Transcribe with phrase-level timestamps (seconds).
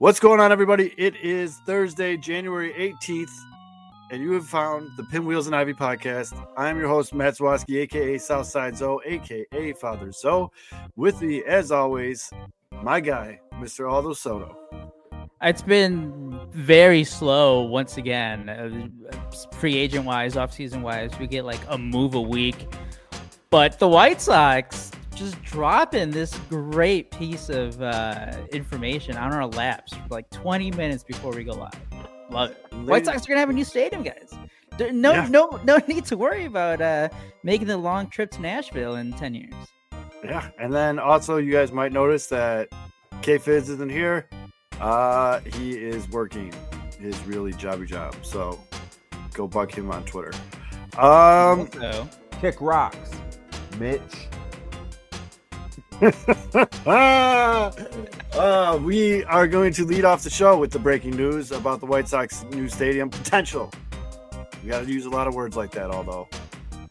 [0.00, 0.94] What's going on, everybody?
[0.96, 3.32] It is Thursday, January 18th,
[4.12, 6.40] and you have found the Pinwheels and Ivy podcast.
[6.56, 10.50] I'm your host, Matt Zwaski, aka Southside Zoe, aka Father Zoe.
[10.94, 12.30] With me, as always,
[12.80, 13.90] my guy, Mr.
[13.90, 14.56] Aldo Soto.
[15.42, 21.10] It's been very slow once again, uh, free agent wise, off season wise.
[21.18, 22.72] We get like a move a week,
[23.50, 29.92] but the White Sox just dropping this great piece of uh, information on our laps
[29.92, 31.72] for like 20 minutes before we go live.
[32.30, 32.72] Love it.
[32.72, 32.88] Ladies.
[32.88, 34.34] White Sox are gonna have a new stadium, guys.
[34.78, 35.28] No, yeah.
[35.28, 37.08] no, no need to worry about uh,
[37.42, 39.54] making the long trip to Nashville in 10 years.
[40.24, 42.68] Yeah, and then also you guys might notice that
[43.22, 44.28] K Fizz isn't here.
[44.80, 46.52] Uh, he is working
[47.00, 48.14] his really jobby job.
[48.22, 48.60] So
[49.32, 50.32] go bug him on Twitter.
[50.98, 51.68] Um,
[52.40, 53.10] kick rocks,
[53.78, 54.28] Mitch.
[56.86, 57.70] uh,
[58.84, 62.06] we are going to lead off the show with the breaking news about the White
[62.06, 63.68] Sox new stadium potential.
[64.62, 66.28] We got to use a lot of words like that, although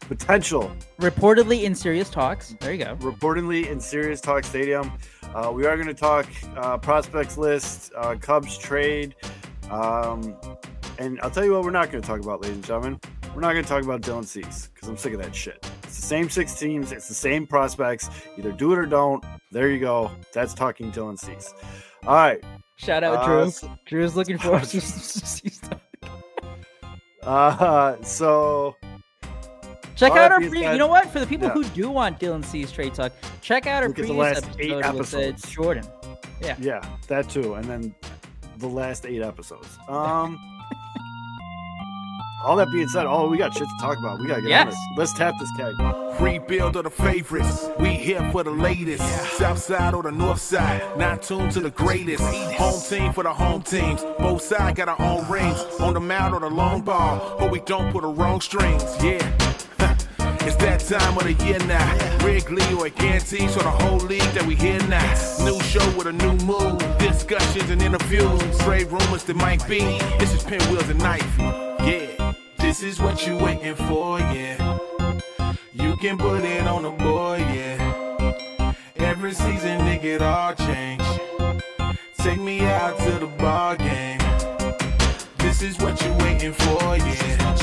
[0.02, 0.70] potential.
[1.00, 2.54] Reportedly in serious talks.
[2.60, 2.98] There you go.
[2.98, 4.92] Reportedly in serious talk stadium.
[5.34, 9.16] Uh, we are going to talk uh, prospects list, uh, Cubs trade,
[9.70, 10.36] um,
[11.00, 13.00] and I'll tell you what we're not going to talk about, ladies and gentlemen.
[13.38, 15.64] We're not going to talk about Dylan Cease because I'm sick of that shit.
[15.84, 16.92] It's the same six teams.
[16.92, 18.10] It's the same prospects.
[18.36, 19.24] Either do it or don't.
[19.52, 20.10] There you go.
[20.34, 21.54] That's talking Dylan Cease.
[22.08, 22.44] All right.
[22.78, 23.42] Shout out Drew.
[23.42, 25.44] Uh, so, Drew's looking for us.
[27.22, 28.76] uh, so
[29.96, 30.68] Check out our free.
[30.68, 31.08] You know what?
[31.12, 31.54] For the people yeah.
[31.54, 35.44] who do want Dylan Cease trade talk, check out our Look previous episode eight episodes.
[35.44, 35.86] with Jordan.
[36.42, 37.94] Yeah, yeah, that too, and then
[38.58, 39.78] the last eight episodes.
[39.88, 40.40] Um,
[42.44, 44.20] all that being said, oh, we got shit to talk about.
[44.20, 44.62] We gotta get yes.
[44.62, 44.80] on this.
[44.96, 45.74] Let's tap this keg.
[46.20, 47.70] Rebuild of the favorites.
[47.80, 49.04] We here for the latest.
[49.38, 50.98] South side or the north side.
[50.98, 52.24] Not tuned to the greatest.
[52.24, 54.04] Home team for the home teams.
[54.20, 55.60] Both sides got our own rings.
[55.80, 57.38] On the mound or the long ball.
[57.40, 58.84] But we don't put the wrong strings.
[59.04, 59.34] Yeah.
[60.48, 62.24] It's that time of the year now.
[62.24, 65.04] Wrigley or Gantes or the whole league that we hear now.
[65.44, 66.80] New show with a new mood.
[67.00, 68.58] Discussions and interviews.
[68.60, 69.80] Trade rumors that might be.
[70.20, 71.44] This is Pinwheels and Ivy.
[71.84, 72.17] Yeah,
[72.68, 74.78] this is what you're waiting for, yeah.
[75.72, 78.74] You can put it on the boy, yeah.
[78.98, 81.02] Every season, nigga, it all change.
[82.18, 84.20] Take me out to the ball game.
[85.38, 87.56] This is what you're waiting for, yeah.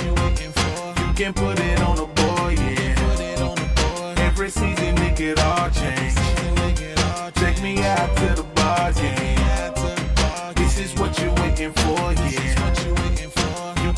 [1.06, 4.14] You can put it on the boy, yeah.
[4.26, 6.16] Every season, it could all change.
[7.34, 10.54] Take me out to the bar game.
[10.54, 12.63] This is what you're waiting for, yeah.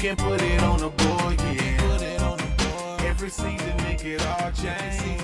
[0.06, 3.06] Can put it on the board, yeah.
[3.08, 5.16] Every season, it all change.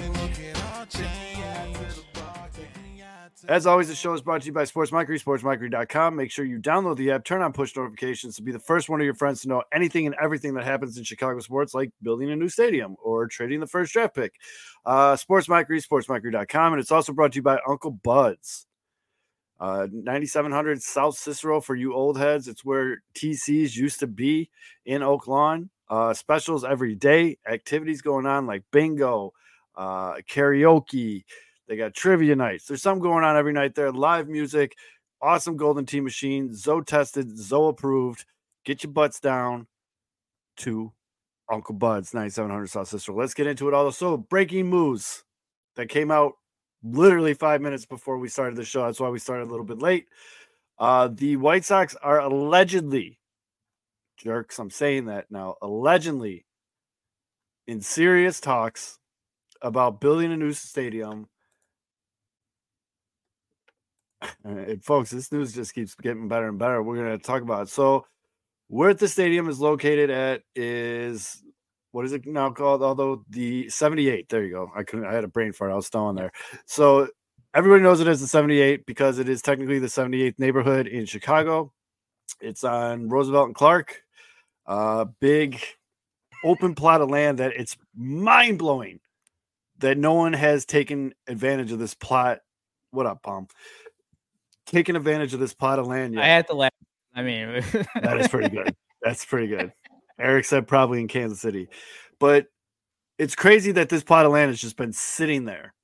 [3.48, 6.16] As always, the show is brought to you by Sports Micro, sportsmicro.com.
[6.16, 9.00] Make sure you download the app, turn on push notifications to be the first one
[9.00, 12.32] of your friends to know anything and everything that happens in Chicago sports, like building
[12.32, 14.32] a new stadium or trading the first draft pick.
[14.84, 16.72] Uh, Sports Micro, sportsmicro.com.
[16.72, 18.66] And it's also brought to you by Uncle Bud's.
[19.62, 22.48] Uh, 9700 South Cicero for you old heads.
[22.48, 24.50] It's where TCs used to be
[24.86, 25.70] in Oak Lawn.
[25.88, 29.32] Uh, specials every day, activities going on like bingo,
[29.76, 31.22] uh, karaoke,
[31.68, 32.66] they got trivia nights.
[32.66, 33.92] There's some going on every night there.
[33.92, 34.74] Live music,
[35.20, 38.24] awesome Golden Tee machine, Zoe tested, Zoe approved.
[38.64, 39.68] Get your butts down
[40.56, 40.92] to
[41.48, 43.16] Uncle Bud's 9700 South Cicero.
[43.16, 43.84] Let's get into it all.
[43.84, 45.22] The so, breaking moves
[45.76, 46.32] that came out
[46.82, 48.84] literally five minutes before we started the show.
[48.84, 50.06] That's why we started a little bit late.
[50.78, 53.18] Uh, the White Sox are allegedly,
[54.18, 56.44] jerks, I'm saying that now, allegedly
[57.66, 58.98] in serious talks
[59.60, 61.28] about building a new stadium
[64.44, 66.82] and folks, this news just keeps getting better and better.
[66.82, 67.68] We're going to talk about it.
[67.68, 68.06] So,
[68.68, 71.42] where the stadium is located at is
[71.92, 72.82] what is it now called?
[72.82, 74.72] Although the 78, there you go.
[74.74, 75.70] I couldn't, I had a brain fart.
[75.70, 76.32] I was still on there.
[76.66, 77.08] So,
[77.54, 81.72] everybody knows it as the 78 because it is technically the 78th neighborhood in Chicago.
[82.40, 84.02] It's on Roosevelt and Clark.
[84.66, 85.60] Uh, big
[86.44, 89.00] open plot of land that it's mind blowing
[89.78, 92.38] that no one has taken advantage of this plot.
[92.90, 93.48] What up, Palm?
[94.66, 96.22] Taking advantage of this plot of land yet.
[96.22, 96.72] I had to laugh.
[97.14, 97.62] I mean,
[98.02, 98.74] that is pretty good.
[99.02, 99.72] That's pretty good.
[100.22, 101.68] Eric said probably in Kansas City,
[102.18, 102.46] but
[103.18, 105.74] it's crazy that this plot of land has just been sitting there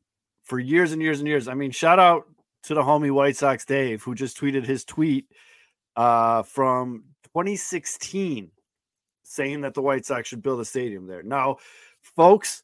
[0.44, 1.48] for years and years and years.
[1.48, 2.24] I mean, shout out
[2.64, 5.26] to the homie White Sox Dave who just tweeted his tweet
[5.96, 8.50] uh, from 2016
[9.22, 11.22] saying that the White Sox should build a stadium there.
[11.22, 11.56] Now,
[12.00, 12.62] folks,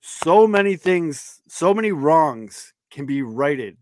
[0.00, 3.76] so many things, so many wrongs can be righted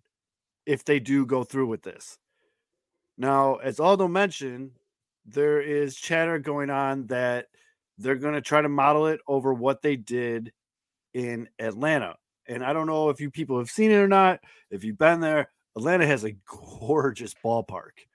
[0.67, 2.19] if they do go through with this.
[3.17, 4.73] Now, as Aldo mentioned,
[5.27, 7.47] there is chatter going on that
[7.99, 10.53] they're going to try to model it over what they did
[11.13, 12.17] in Atlanta.
[12.47, 14.41] And I don't know if you people have seen it or not.
[14.71, 18.07] If you've been there, Atlanta has a gorgeous ballpark.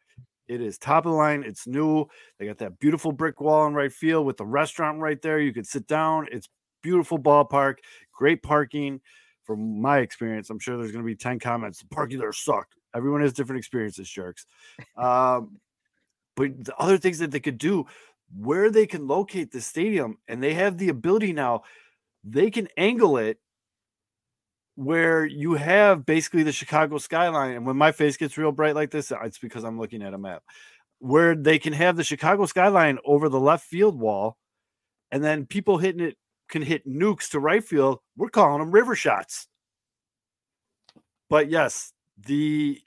[0.48, 1.44] It is top of the line.
[1.44, 2.06] It's new.
[2.38, 5.40] They got that beautiful brick wall in right field with the restaurant right there.
[5.40, 6.28] You could sit down.
[6.32, 6.50] It's
[6.82, 7.76] beautiful ballpark,
[8.12, 9.02] great parking.
[9.44, 11.80] From my experience, I'm sure there's going to be 10 comments.
[11.80, 12.76] The parking there sucked.
[12.96, 14.46] Everyone has different experiences, jerks.
[14.96, 15.58] Um,
[16.40, 17.86] but the other things that they could do,
[18.34, 21.64] where they can locate the stadium, and they have the ability now,
[22.24, 23.40] they can angle it
[24.76, 27.58] where you have basically the Chicago skyline.
[27.58, 30.18] And when my face gets real bright like this, it's because I'm looking at a
[30.18, 30.42] map
[31.00, 34.38] where they can have the Chicago skyline over the left field wall,
[35.12, 36.16] and then people hitting it
[36.48, 38.00] can hit nukes to right field.
[38.16, 39.50] We're calling them river shots.
[41.30, 42.82] But yes, the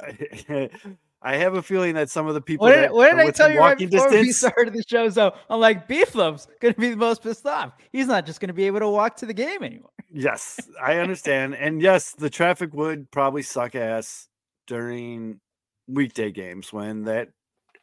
[1.20, 3.30] I have a feeling that some of the people What did, that what did I
[3.30, 5.08] tell you right walking distance, we started the show?
[5.10, 7.72] So I'm like, Beeflum's going to be the most pissed off.
[7.92, 9.90] He's not just going to be able to walk to the game anymore.
[10.12, 14.28] yes, I understand, and yes, the traffic would probably suck ass
[14.68, 15.40] during
[15.88, 17.30] weekday games when that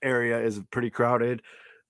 [0.02, 1.42] area is pretty crowded.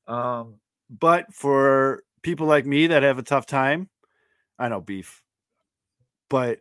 [0.08, 0.56] Um,
[0.90, 3.90] but for people like me that have a tough time,
[4.58, 5.22] I know beef,
[6.30, 6.60] but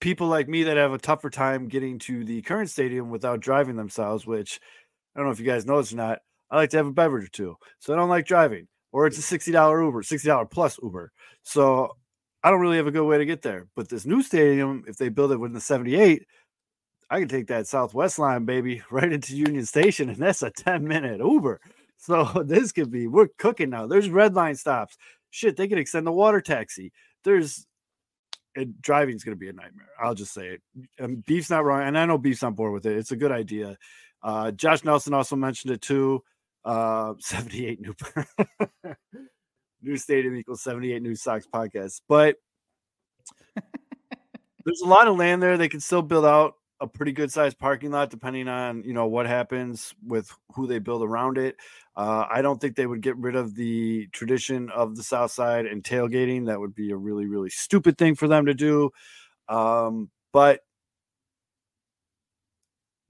[0.00, 3.76] people like me that have a tougher time getting to the current stadium without driving
[3.76, 4.60] themselves, which
[5.14, 6.20] I don't know if you guys know this or not,
[6.50, 7.56] I like to have a beverage or two.
[7.78, 9.52] So I don't like driving, or it's a $60
[9.84, 11.12] Uber, $60 plus Uber.
[11.42, 11.96] So
[12.42, 13.68] I don't really have a good way to get there.
[13.76, 16.26] But this new stadium, if they build it within the 78,
[17.10, 20.86] I can take that Southwest line, baby, right into Union Station, and that's a 10
[20.86, 21.60] minute Uber.
[21.98, 23.86] So this could be, we're cooking now.
[23.86, 24.96] There's red line stops.
[25.30, 26.92] Shit, they could extend the water taxi.
[27.22, 27.66] There's,
[28.54, 29.88] it, driving's going to be a nightmare.
[30.00, 30.62] I'll just say it.
[30.98, 31.82] And Beef's not wrong.
[31.82, 32.96] And I know Beef's on board with it.
[32.96, 33.76] It's a good idea.
[34.22, 36.22] Uh, Josh Nelson also mentioned it too.
[36.64, 37.94] Uh, 78 new,
[39.82, 42.00] new stadium equals 78 new Sox podcasts.
[42.08, 42.36] But
[44.64, 45.56] there's a lot of land there.
[45.56, 49.06] They can still build out a pretty good sized parking lot depending on you know
[49.06, 51.56] what happens with who they build around it.
[51.96, 55.66] Uh, i don't think they would get rid of the tradition of the south side
[55.66, 56.46] and tailgating.
[56.46, 58.90] That would be a really really stupid thing for them to do.
[59.48, 60.60] Um, but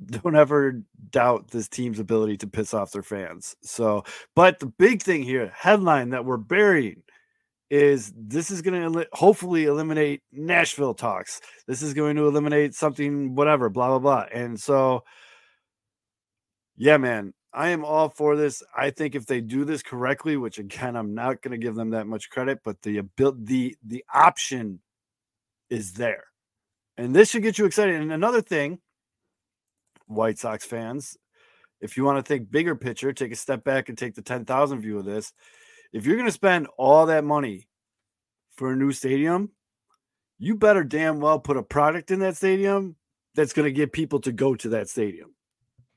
[0.07, 3.57] don't ever doubt this team's ability to piss off their fans.
[3.63, 7.03] So but the big thing here headline that we're burying
[7.71, 11.41] is this is going to hopefully eliminate Nashville talks.
[11.69, 14.27] This is going to eliminate something, whatever, blah, blah, blah.
[14.33, 15.05] And so,
[16.77, 18.63] yeah, man, I am all for this.
[18.77, 21.91] I think if they do this correctly, which again, I'm not going to give them
[21.91, 24.81] that much credit, but the ability, the, the option
[25.69, 26.25] is there.
[26.97, 28.01] And this should get you excited.
[28.01, 28.81] And another thing,
[30.07, 31.17] White Sox fans,
[31.81, 34.81] if you want to think bigger picture, take a step back and take the 10,000
[34.81, 35.33] view of this
[35.93, 37.69] if you're going to spend all that money
[38.55, 39.51] for a new stadium,
[40.39, 42.97] you better damn well put a product in that stadium
[43.35, 45.35] that's going to get people to go to that stadium.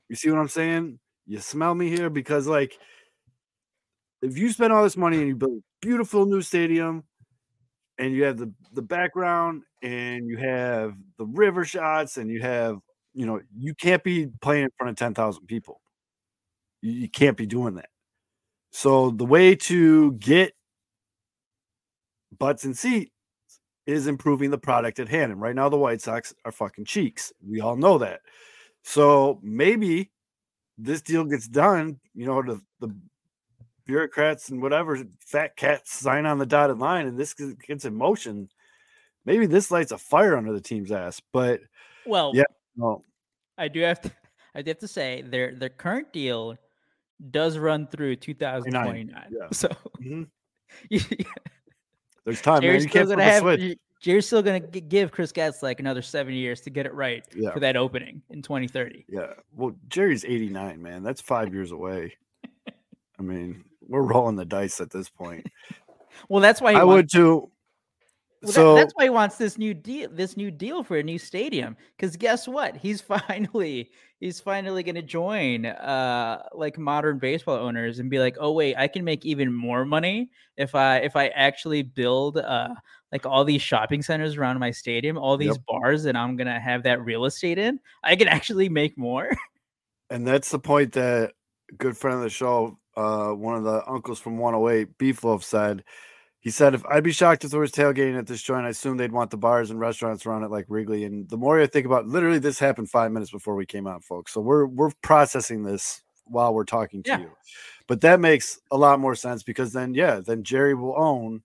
[0.08, 0.98] You see what I'm saying?
[1.26, 2.78] You smell me here because, like,
[4.22, 7.04] if you spend all this money and you build a beautiful new stadium
[7.98, 12.78] and you have the, the background and you have the river shots and you have,
[13.14, 15.80] you know, you can't be playing in front of 10,000 people.
[16.82, 17.88] You, you can't be doing that.
[18.76, 20.52] So the way to get
[22.36, 23.12] butts and seats
[23.86, 25.30] is improving the product at hand.
[25.30, 27.32] And right now the White Sox are fucking cheeks.
[27.48, 28.22] We all know that.
[28.82, 30.10] So maybe
[30.76, 32.92] this deal gets done, you know, the, the
[33.86, 38.48] bureaucrats and whatever fat cats sign on the dotted line and this gets in motion.
[39.24, 41.22] Maybe this lights a fire under the team's ass.
[41.32, 41.60] But
[42.06, 42.42] Well, yeah,
[42.74, 43.02] no.
[43.56, 44.10] I do have to
[44.56, 46.58] I do have to say their their current deal
[47.30, 49.26] does run through 2029.
[49.30, 49.48] yeah.
[49.52, 49.68] So
[50.02, 50.28] Mhm.
[50.90, 51.00] yeah,
[52.24, 52.62] there's time, man.
[52.62, 53.76] Jerry's You still gonna have.
[54.00, 57.52] Jerry's still gonna give Chris Getz like another seven years to get it right Yeah.
[57.52, 59.06] for that opening in 2030.
[59.08, 59.32] Yeah.
[59.54, 61.02] Well, Jerry's 89, man.
[61.02, 62.16] That's five years away.
[63.18, 65.46] I mean, we're rolling the dice at this point.
[66.28, 67.50] Well, that's why I would too.
[68.44, 70.08] Well, that- that's why he wants this new deal.
[70.12, 71.76] This new deal for a new stadium.
[71.96, 72.76] Because guess what?
[72.76, 78.36] He's finally he's finally going to join uh like modern baseball owners and be like,
[78.40, 82.74] oh wait, I can make even more money if I if I actually build uh
[83.12, 85.62] like all these shopping centers around my stadium, all these Yep.
[85.68, 87.78] bars that I'm gonna have that real estate in.
[88.02, 89.30] I can actually make more.
[90.10, 91.32] and that's the point that
[91.78, 95.84] good friend of the show, uh, one of the uncles from 108, Beef Loaf said.
[96.44, 98.98] He said, "If I'd be shocked if there was tailgating at this joint, I assume
[98.98, 101.86] they'd want the bars and restaurants around it like Wrigley." And the more I think
[101.86, 104.32] about, literally, this happened five minutes before we came out, folks.
[104.32, 107.20] So we're we're processing this while we're talking to Yeah.
[107.20, 107.30] you.
[107.88, 111.42] But that makes a lot more sense because then, yeah, then Jerry will own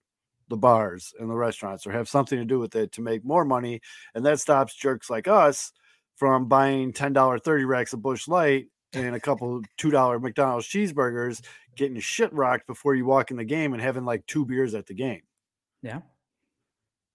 [0.49, 3.45] the bars and the restaurants or have something to do with it to make more
[3.45, 3.81] money,
[4.15, 5.71] and that stops jerks like us
[6.17, 10.67] from buying ten dollar thirty racks of Busch Light and a couple two dollar McDonald's
[10.67, 11.41] cheeseburgers,
[11.75, 14.85] getting shit rocked before you walk in the game and having like two beers at
[14.87, 15.21] the game.
[15.81, 16.01] Yeah.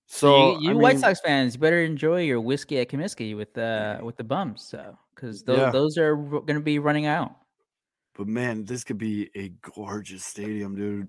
[0.06, 3.36] So you, you I White mean, Sox fans, you better enjoy your whiskey at Comiskey
[3.36, 5.70] with the with the bums, so because those Yeah.
[5.70, 7.34] those are going to be running out.
[8.16, 11.08] but man, this could be a gorgeous stadium, dude.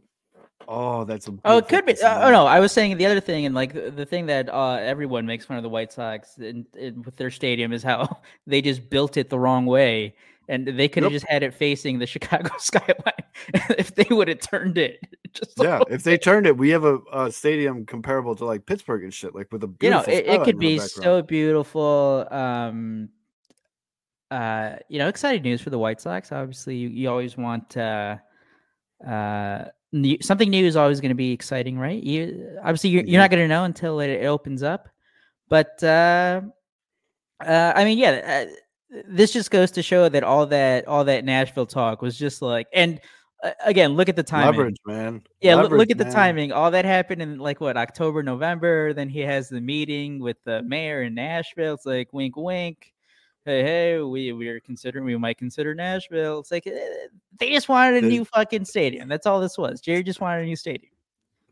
[0.67, 2.01] Oh, that's a Oh, it could be.
[2.01, 4.49] Uh, oh no, I was saying the other thing, and like the, the thing that
[4.49, 8.19] uh, everyone makes fun of the White Sox and, in, with their stadium is how
[8.47, 10.15] they just built it the wrong way,
[10.47, 11.21] and they could have Yep.
[11.21, 12.95] just had it facing the Chicago skyline
[13.77, 14.99] if they would have turned it.
[15.57, 19.13] Yeah, if they turned it, we have a, a stadium comparable to like Pittsburgh and
[19.13, 22.25] shit, like with a you know, it, it could be so beautiful.
[22.31, 23.09] Um,
[24.31, 26.31] uh, you know, exciting news for the White Sox.
[26.31, 28.15] Obviously, you, you always want uh,
[29.05, 32.01] uh, new, something new is always going to be exciting, right?
[32.01, 34.87] You obviously you're, you're not going to know until it, it opens up,
[35.49, 36.41] but uh,
[37.45, 38.53] uh, I mean, yeah, uh,
[38.89, 42.67] this just goes to show that all that all that Nashville talk was just like,
[42.73, 42.99] and
[43.43, 44.47] uh, again, look at the timing.
[44.47, 45.23] leverage, man.
[45.41, 46.13] Yeah, look, Leverage, look at the man.
[46.13, 46.51] timing.
[46.51, 48.93] All that happened in like what October, November.
[48.93, 51.75] Then he has the meeting with the mayor in Nashville.
[51.75, 52.93] It's like wink, wink.
[53.43, 56.39] Hey, hey, we we're considering we might consider Nashville.
[56.39, 57.07] It's like eh,
[57.39, 59.07] they just wanted a new fucking stadium.
[59.07, 59.81] That's all this was.
[59.81, 60.91] Jerry just wanted a new stadium.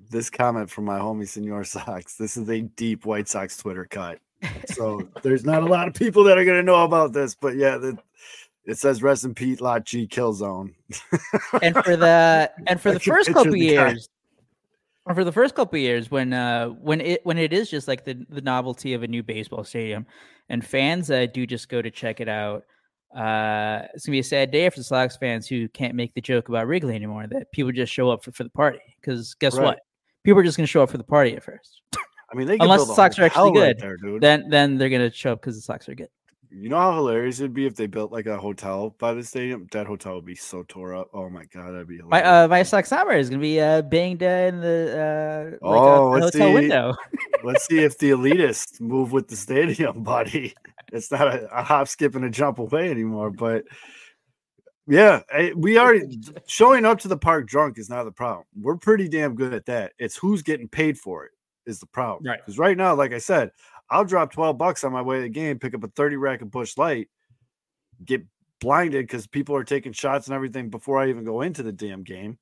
[0.09, 2.15] This comment from my homie Senor Sox.
[2.15, 4.19] This is a deep White Sox Twitter cut.
[4.67, 7.77] So there's not a lot of people that are gonna know about this, but yeah,
[7.77, 7.97] the,
[8.65, 10.73] it says rest in Pete Lot G kill zone.
[11.61, 14.09] and for the and for the first couple the years
[15.05, 18.05] and for the first couple years when uh when it when it is just like
[18.05, 20.05] the the novelty of a new baseball stadium
[20.49, 22.63] and fans uh, do just go to check it out
[23.15, 26.21] uh it's gonna be a sad day for the Sox fans who can't make the
[26.21, 29.57] joke about Wrigley anymore that people just show up for, for the party because guess
[29.57, 29.65] Right.
[29.65, 29.79] what
[30.23, 31.81] people are just gonna show up for the party at first
[32.33, 34.77] I mean, they Unless the a Sox are actually hotel right good, there, then then
[34.77, 36.09] they're gonna show up because the Sox are good
[36.49, 39.67] You know how hilarious it'd be if they built like a hotel by the stadium?
[39.71, 41.09] That hotel would be so tore up.
[41.13, 42.27] Oh my god, that'd be my hilarious.
[42.27, 46.13] uh my Sox summer is gonna be uh banged uh, in the uh like, Oh,
[46.17, 46.53] the let's hotel see.
[46.53, 46.95] window
[47.43, 50.53] Let's see if the elitists move with the stadium, buddy.
[50.91, 53.31] It's not a, a hop, skip, and a jump away anymore.
[53.31, 53.65] But
[54.87, 55.21] yeah,
[55.55, 58.45] we already showing up to the park drunk is not the problem.
[58.59, 59.93] We're pretty damn good at that.
[59.99, 61.31] It's who's getting paid for it
[61.65, 62.29] is the problem.
[62.29, 62.39] Right.
[62.39, 63.51] Because right now, like I said,
[63.89, 66.41] I'll drop 12 bucks on my way to the game, pick up a 30 rack
[66.41, 67.09] and Busch Light,
[68.03, 68.23] get
[68.59, 72.03] blinded because people are taking shots and everything before I even go into the damn
[72.03, 72.37] game.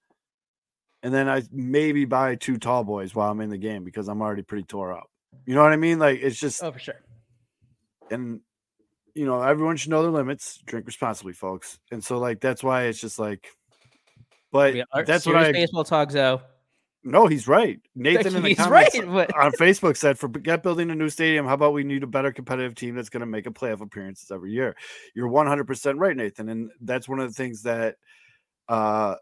[1.04, 4.22] And then I maybe buy two tall boys while I'm in the game because I'm
[4.22, 5.10] already pretty tore up.
[5.46, 5.98] You know what I mean?
[5.98, 6.96] Like it's just oh for sure
[8.12, 8.42] and
[9.16, 10.62] you know everyone should know their limits.
[10.66, 11.80] Drink responsibly, folks.
[11.92, 13.48] And so like that's why it's just like.
[14.52, 15.52] But are that's what I.
[15.52, 16.42] baseball talk, Zo.
[17.04, 17.80] No, he's right.
[17.96, 21.46] Nathan in the He's comments right, but- on Facebook said, "Forget building a new stadium.
[21.48, 24.30] How about we need a better competitive team that's going to make a playoff appearances
[24.32, 24.76] every year?"
[25.16, 27.96] You're 100 percent right, Nathan, and that's one of the things that
[28.68, 29.16] uh,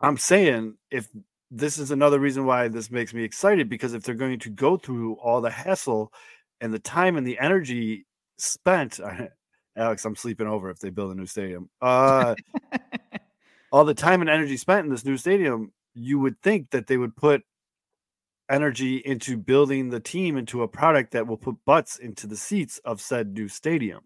[0.00, 0.76] I'm saying.
[0.90, 1.08] If
[1.52, 4.76] this is another reason why this makes me excited, because if they're going to go
[4.76, 6.12] through all the hassle
[6.60, 8.06] and the time and the energy
[8.38, 8.98] spent,
[9.76, 11.70] Alex, I'm sleeping over if they build a new stadium.
[11.80, 12.34] Uh,
[13.72, 16.96] all the time and energy spent in this new stadium, you would think that they
[16.96, 17.42] would put
[18.50, 22.78] energy into building the team into a product that will put butts into the seats
[22.84, 24.00] of said new stadium.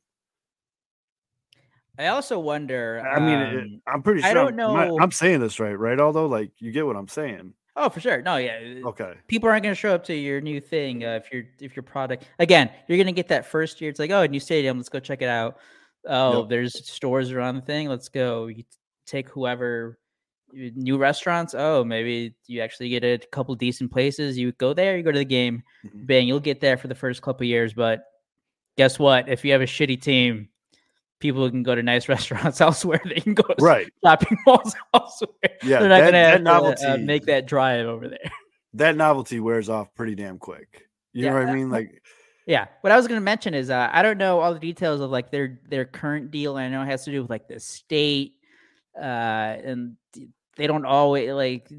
[1.99, 3.02] I also wonder.
[3.11, 5.59] I mean, it- um, I'm pretty I sure don't I'm, I'm, know- I'm saying this
[5.59, 5.99] right, right?
[5.99, 7.55] Although, like, you get what I'm saying.
[7.76, 8.21] oh, for sure.
[8.23, 8.59] No, yeah.
[8.85, 9.14] Okay.
[9.28, 11.83] People aren't going to show up to your new thing uh, if your if your
[11.83, 12.25] product.
[12.38, 13.88] Again, you're going to get that first year.
[13.90, 14.76] It's like, oh, a new stadium.
[14.76, 15.57] Let's go check it out.
[16.07, 16.49] Oh, Yep.
[16.50, 17.88] there's stores around the thing.
[17.88, 18.47] Let's go.
[18.47, 18.64] You
[19.07, 19.99] take whoever.
[20.75, 21.54] New restaurants.
[21.56, 24.38] Oh, maybe you actually get a couple decent places.
[24.38, 24.96] You go there.
[24.96, 25.62] You go to the game.
[25.84, 26.06] Mhm.
[26.06, 27.75] Bang, you'll get there for the first couple years.
[27.75, 28.04] But
[28.78, 29.28] guess what?
[29.28, 30.48] If you have a shitty team,
[31.20, 33.00] people can go to nice restaurants elsewhere.
[33.04, 33.88] They can go to Right.
[34.04, 35.30] shopping malls elsewhere.
[35.62, 35.80] Yeah.
[35.80, 38.30] They're not that, gonna that to, novelty, uh, make that drive over there.
[38.75, 40.86] that novelty wears off pretty damn quick.
[41.12, 41.70] You Yeah, know what uh, I mean?
[41.70, 42.02] Like,
[42.46, 42.66] Yeah.
[42.80, 45.10] What I was going to mention is uh, I don't know all the details of
[45.10, 46.56] like their their current deal.
[46.56, 48.34] I know it has to do with like the state,
[48.96, 49.96] uh, and
[50.56, 51.70] they don't always like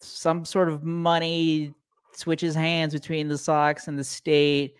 [0.00, 1.74] some sort of money
[2.12, 4.74] switches hands between the Sox and the state.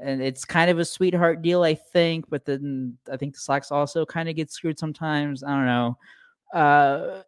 [0.00, 2.28] And it's kind of a sweetheart deal, I think.
[2.28, 5.42] But then I think the Sox also kind of get screwed sometimes.
[5.44, 5.98] I don't know.
[6.52, 7.22] Uh,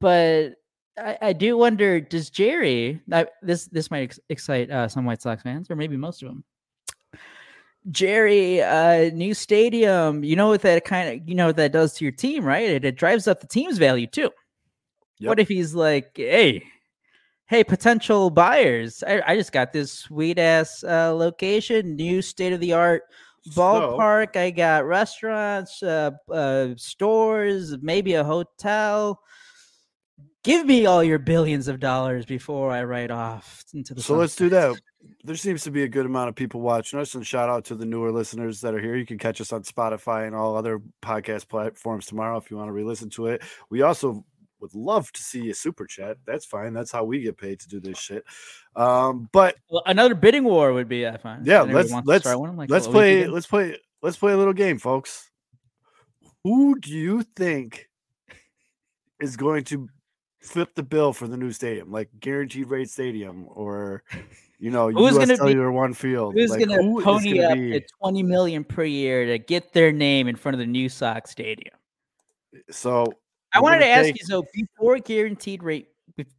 [0.00, 0.54] but
[0.98, 3.00] I, I do wonder, does Jerry?
[3.12, 6.28] I, this this might ex- excite uh, some White Sox fans, or maybe most of
[6.28, 6.44] them.
[7.90, 10.24] Jerry, uh, new stadium.
[10.24, 12.68] You know what that kind of you know what that does to your team, right?
[12.68, 14.30] It, it drives up the team's value too.
[15.18, 15.28] Yep.
[15.28, 16.62] What if he's like, hey,
[17.46, 22.60] hey, potential buyers, I, I just got this sweet ass uh, location, new state of
[22.60, 23.04] the art
[23.42, 24.36] So- ballpark.
[24.36, 29.20] I got restaurants, uh, uh, stores, maybe a hotel.
[30.44, 34.00] Give me all your billions of dollars before I write off into the.
[34.02, 34.76] So let's do that.
[35.24, 37.74] There seems to be a good amount of people watching us, and shout out to
[37.74, 38.94] the newer listeners that are here.
[38.94, 42.68] You can catch us on Spotify and all other podcast platforms tomorrow if you want
[42.68, 43.42] to re-listen to it.
[43.70, 44.24] We also
[44.60, 46.16] would love to see a super chat.
[46.26, 46.72] That's fine.
[46.72, 48.24] That's how we get paid to do this shit.
[48.74, 51.42] Um, but Well, another bidding war would be uh, fun.
[51.44, 52.56] Yeah, let's- let's- one?
[52.56, 53.26] Like let's play.
[53.26, 53.78] Let's play.
[54.02, 55.30] Let's play a little game, folks.
[56.44, 57.88] Who do you think
[59.20, 59.88] is going to
[60.40, 64.04] flip the bill for the new stadium, like guaranteed rate stadium, or
[64.60, 66.34] you know, Who's US gonna be- One Field?
[66.34, 69.90] Who's Like, gonna who pony gonna up be- twenty million per year to get their
[69.90, 71.74] name in front of the new Sox stadium?
[72.70, 73.12] So
[73.56, 74.24] I wanted to ask you.
[74.26, 75.88] So before guaranteed rate,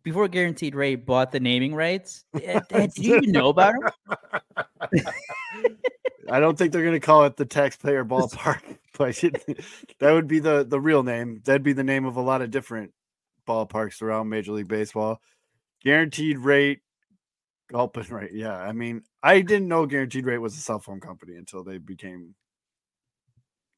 [0.03, 3.74] before guaranteed rate bought the naming rights, eh, eh, you even know about
[4.91, 5.01] them?
[6.29, 8.62] I don't think they're going to call it the taxpayer ballpark,
[8.97, 9.63] but it-
[10.00, 11.41] that would be the the real name.
[11.45, 12.93] That'd be the name of a lot of different
[13.47, 15.21] ballparks around Major League Baseball.
[15.83, 16.79] Guaranteed rate,
[17.74, 18.31] open rate.
[18.33, 21.77] Yeah, I mean, I didn't know Guaranteed Rate was a cell phone company until they
[21.77, 22.36] became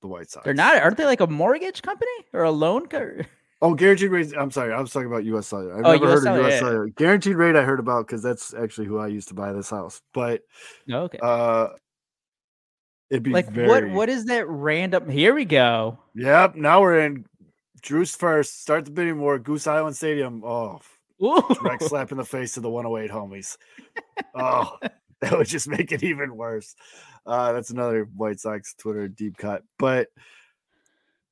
[0.01, 0.44] the White Sox.
[0.46, 0.82] They're not.
[0.82, 2.88] Aren't they like a mortgage company or a loan?
[2.88, 3.18] Co-
[3.62, 4.34] Oh, Guaranteed Rate.
[4.39, 5.79] I'm sorry, I was talking about US Cellular.
[5.79, 6.60] I've Oh, never US heard of Cellular, US yeah.
[6.60, 6.88] Cellular.
[6.88, 10.01] Guaranteed Rate, I heard about because that's actually who I used to buy this house.
[10.13, 10.44] But
[10.88, 11.20] no, okay.
[11.22, 11.68] uh,
[13.10, 13.89] it'd be like very, what?
[13.89, 15.10] What is that random?
[15.10, 16.00] Here we go.
[16.15, 16.56] Yep.
[16.56, 17.25] Now we're in
[17.82, 18.62] Drew's first.
[18.62, 19.38] Start the bidding war.
[19.39, 20.41] Goose Island Stadium.
[20.46, 20.79] Oh,
[21.22, 21.44] Ooh.
[21.62, 23.58] direct slap in the face to the 108 homies.
[24.36, 24.77] Oh,
[25.22, 26.75] that would just make it even worse.
[27.26, 29.64] Uh, that's another White Sox Twitter deep cut.
[29.78, 30.08] But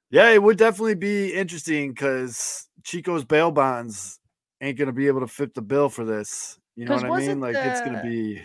[0.09, 4.19] yeah, it would definitely be interesting because Chico's bail bonds
[4.61, 6.59] ain't gonna be able to fit the bill for this.
[6.75, 7.39] You know what I mean?
[7.39, 8.41] Like it's gonna be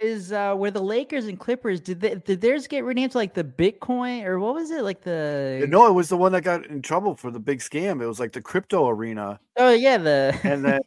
[0.00, 3.34] Is uh where the Lakers and Clippers did they, did theirs get renamed to like
[3.34, 5.64] the Bitcoin or what was it like the?
[5.68, 8.02] no, it was the one that got in trouble for the big scam.
[8.02, 9.38] It was like the crypto arena.
[9.56, 10.80] Oh yeah, the And then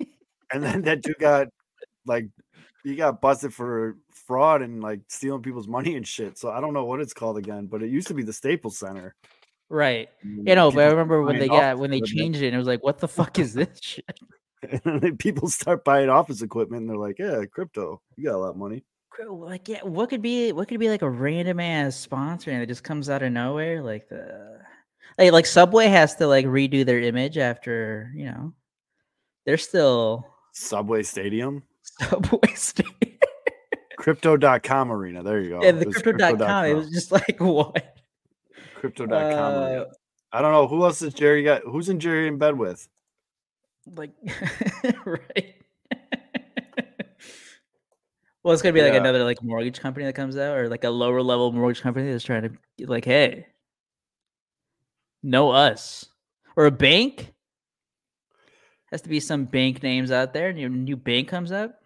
[0.52, 1.48] and then that dude got
[2.06, 2.26] like
[2.88, 6.38] he got busted for fraud and like stealing people's money and shit.
[6.38, 8.78] So I don't know what it's called again, but it used to be the Staples
[8.78, 9.14] Center.
[9.70, 10.10] right.
[10.24, 12.68] You know, but I remember when they got when they changed it, and it was
[12.68, 14.20] like, what the fuck is this shit?
[14.86, 18.38] and then people start buying office equipment and they're like, Yeah, crypto, you got a
[18.38, 18.84] lot of money.
[19.28, 22.68] Like, yeah, what could be what could be like a random ass sponsor and it
[22.68, 23.82] just comes out of nowhere?
[23.82, 24.60] Like the
[25.18, 28.54] like like Subway has to like redo their image after you know
[29.46, 31.64] they're still Subway Stadium,
[32.02, 33.18] Subway Stadium.
[33.98, 35.24] crypto.com arena.
[35.24, 35.62] There you go.
[35.62, 37.98] and the It was crypto.com, it was just like what?
[38.76, 39.86] crypto.com Uh, arena.
[40.32, 42.88] I don't know who else is Jerry got who's in Jerry in bed with?
[43.96, 44.12] like
[45.06, 45.56] right.
[48.44, 50.90] well, it's gonna be like another like mortgage company that comes out, or like a
[50.90, 53.48] lower level mortgage company that's trying to like, hey,
[55.24, 56.06] know us,
[56.56, 57.34] or a bank.
[58.92, 60.54] Has to be some bank names out there.
[60.54, 61.82] New new bank comes up.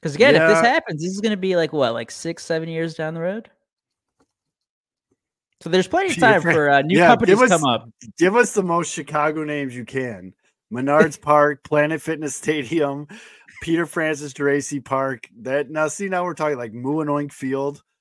[0.00, 2.94] Because again, if this happens, this is gonna be like what, like six, seven years
[2.94, 3.50] down the road.
[5.60, 7.88] So there's plenty of time for uh, new Yeah, companies to us- come up.
[8.16, 10.34] Give us the most Chicago names you can.
[10.72, 13.08] Menards Park, Planet Fitness Stadium,
[13.62, 15.28] Peter Francis Geraci Park.
[15.40, 17.82] That now see now we're talking like Moo and Oink Field.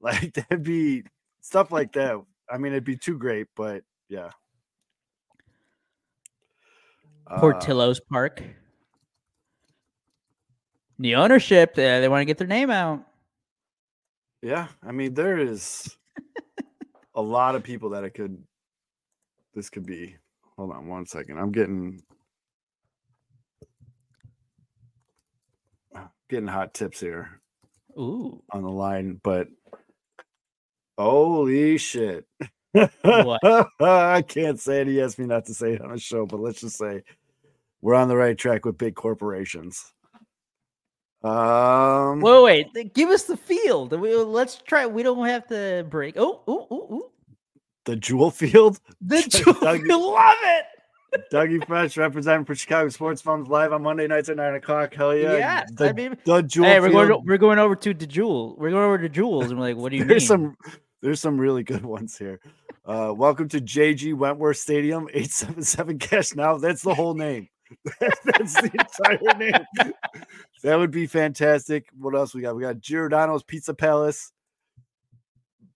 [0.00, 1.02] Like that'd be
[1.40, 2.20] stuff like that.
[2.50, 4.30] I mean, it'd be too great, but yeah.
[7.26, 8.42] Uh, Portillo's Park.
[10.98, 13.04] The ownership, uh, they want to get their name out.
[14.42, 15.96] yeah, I mean, there is
[17.14, 18.42] a lot of people that it could
[19.54, 20.16] this could be.
[20.56, 21.38] Hold on one second.
[21.38, 22.02] I'm getting
[26.28, 27.40] getting hot tips here.
[27.98, 29.48] Ooh, on the line, but
[30.98, 32.26] holy shit.
[33.02, 33.40] What?
[33.80, 34.88] I can't say it.
[34.88, 37.02] He asked me not to say it on a show, but let's just say
[37.80, 39.93] we're on the right track with big corporations.
[41.24, 43.98] Um, wait, wait, th- give us the field.
[43.98, 44.84] We, let's try.
[44.86, 46.16] We don't have to break.
[46.18, 47.10] Oh, ooh, ooh, ooh.
[47.86, 48.78] the Jewel Field.
[49.00, 50.64] The Doug- you love it.
[51.32, 54.92] Dougie Fresh representing for Chicago Sports Films live on Monday nights at nine o'clock.
[54.92, 55.36] Hell yeah!
[55.36, 57.08] Yes, the, I mean- the Jewel Hey, we're going.
[57.08, 58.56] To, we're going over to the Jewel.
[58.58, 60.26] We're going over to Jewels, and we're like, what do you there's mean?
[60.28, 60.56] some
[61.00, 62.40] there's some really good ones here.
[62.84, 66.58] Uh, welcome to JG Wentworth Stadium, 877 cash now.
[66.58, 67.48] That's the whole name.
[68.00, 69.92] That's the entire name.
[70.64, 71.88] That would be fantastic.
[71.96, 72.56] What else we got?
[72.56, 74.32] We got Giordano's Pizza Palace.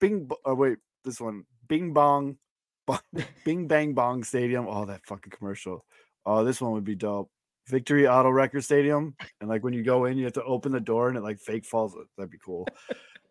[0.01, 0.31] Bing.
[0.46, 1.44] Oh wait, this one.
[1.68, 2.38] Bing Bong.
[2.87, 2.98] Bo-
[3.44, 4.66] Bing Bang Bong Stadium.
[4.66, 5.85] Oh, that fucking commercial.
[6.24, 7.31] Oh, this one would be dope.
[7.66, 10.81] Victory Auto Wreckers Stadium, and like when you go in, you have to open the
[10.81, 11.94] door and it like fake falls.
[12.16, 12.66] That'd be cool.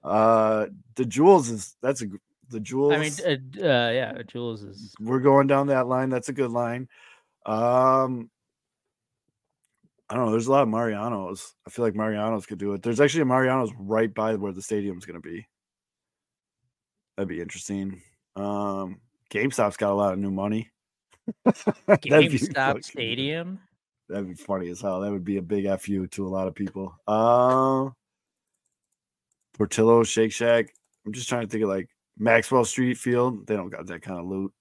[0.03, 2.05] Uh, the Jewels is that's a
[2.49, 2.93] the Jewels.
[2.93, 4.95] I mean, uh, uh, yeah, Jules is.
[5.01, 6.09] we're going down that line.
[6.09, 6.87] That's a good line.
[7.45, 8.29] Um,
[10.09, 10.31] I don't know.
[10.31, 11.51] There's a lot of Marianos.
[11.65, 12.81] I feel like Marianos could do it.
[12.81, 15.45] There's actually a Marianos right by where the stadium's going to be.
[17.15, 18.01] That'd be interesting.
[18.35, 20.69] Um, GameStop's got a lot of new money.
[21.45, 23.59] GameStop Stadium.
[24.07, 25.01] That'd be funny as hell.
[25.01, 26.95] That would be a big fu to a lot of people.
[27.07, 27.89] Uh,
[29.57, 30.73] Portillo, Shake Shack.
[31.05, 33.45] I'm just trying to think of like Maxwell Street Field.
[33.47, 34.53] They don't got that kind of loot.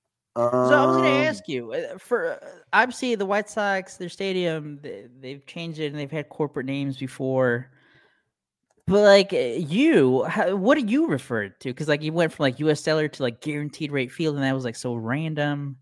[0.63, 3.97] So I was going Um, to ask you uh, for uh, obviously the White Sox,
[3.97, 7.71] their stadium, they, they've changed it and they've had corporate names before.
[8.87, 11.69] But like uh, you, how, what do you refer to?
[11.69, 12.81] Because like you went from like U.S.
[12.83, 15.79] Cellular to like Guaranteed Rate Field, and that was like so random.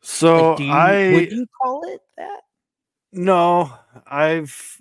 [0.00, 2.40] So Like, do you, I would you call it that?
[3.12, 3.72] No,
[4.06, 4.80] I've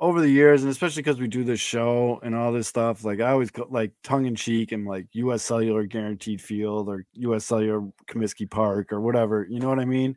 [0.00, 3.20] over the years, and especially because we do this show and all this stuff, like
[3.20, 7.44] I always go like tongue in cheek and like US Cellular Guaranteed Field or US
[7.44, 10.16] Cellular Comiskey Park or whatever, you know what I mean?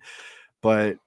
[0.61, 0.97] But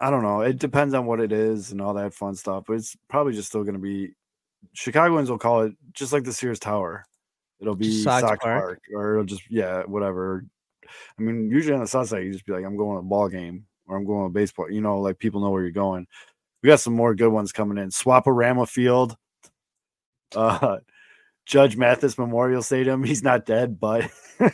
[0.00, 0.40] I don't know.
[0.40, 2.64] It depends on what it is and all that fun stuff.
[2.66, 4.12] But it's probably just still going to be
[4.72, 7.04] Chicagoans will call it just like the Sears Tower.
[7.60, 8.62] It'll be Sox, Sox Park.
[8.62, 8.80] Park?
[8.92, 10.44] or it'll just yeah, whatever.
[11.18, 13.02] I mean, usually on the south side, you just be like, I'm going to a
[13.02, 14.70] ball game or I'm going to a baseball.
[14.70, 16.06] You know, like people know where you're going.
[16.62, 17.90] We got some more good ones coming in.
[17.90, 19.16] Swaparama Field,
[20.34, 20.78] uh,
[21.46, 23.04] Judge Mathis Memorial Stadium.
[23.04, 24.10] He's not dead, but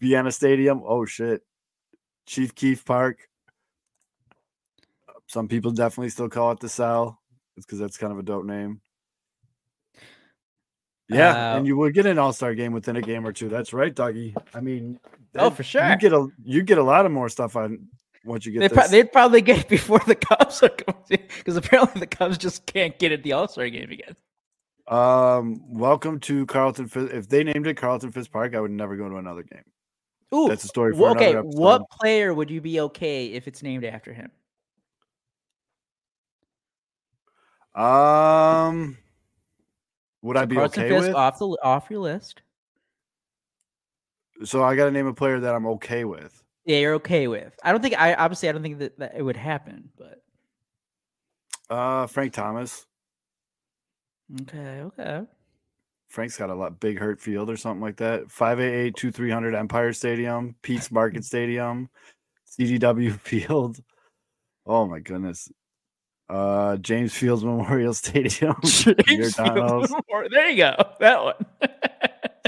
[0.00, 0.82] Vienna Stadium.
[0.86, 1.42] Oh shit,
[2.26, 3.18] Chief Keef Park.
[5.26, 7.18] Some people definitely still call it the Cell.
[7.56, 8.80] It's because that's kind of a dope name.
[11.08, 13.48] Yeah, Uh, and you would get an All Star game within a game or two.
[13.48, 14.34] That's right, Dougie.
[14.54, 14.98] I mean,
[15.36, 15.88] Oh, for sure.
[15.88, 17.88] You get a you get a lot of more stuff on
[18.24, 18.76] once you get They this.
[18.78, 21.22] pro- they'd probably get it before the Cubs are coming.
[21.38, 24.16] because apparently the Cubs just can't get it the All Star game again.
[24.86, 26.88] Um, welcome to Carlton.
[26.88, 29.64] Fis- If they named it Carlton Fisk Park, I would never go to another game.
[30.34, 31.30] Ooh, That's a story for well, okay.
[31.30, 31.60] another episode.
[31.60, 34.30] What player would you be okay if it's named after him?
[37.74, 38.98] Um,
[40.22, 41.16] would I be Carlton okay Fisk with?
[41.16, 42.42] off the off your list.
[44.44, 46.43] So I got to name a player that I'm okay with.
[46.66, 47.54] Yeah, you're okay with.
[47.62, 50.22] I don't think I obviously I don't think that, that it would happen, but
[51.68, 52.86] Uh, Frank Thomas.
[54.42, 55.22] okay, okay.
[56.08, 58.30] Frank's got a lot big hurt field or something like that.
[58.30, 61.88] 588 2300 Empire Stadium, Pete's Market Stadium,
[62.48, 63.80] CDW Field.
[64.66, 65.50] Oh my goodness.
[66.30, 70.74] Uh, James Fields Memorial Stadium, James Giordano's, Field Memorial- There you go.
[71.00, 71.34] That one.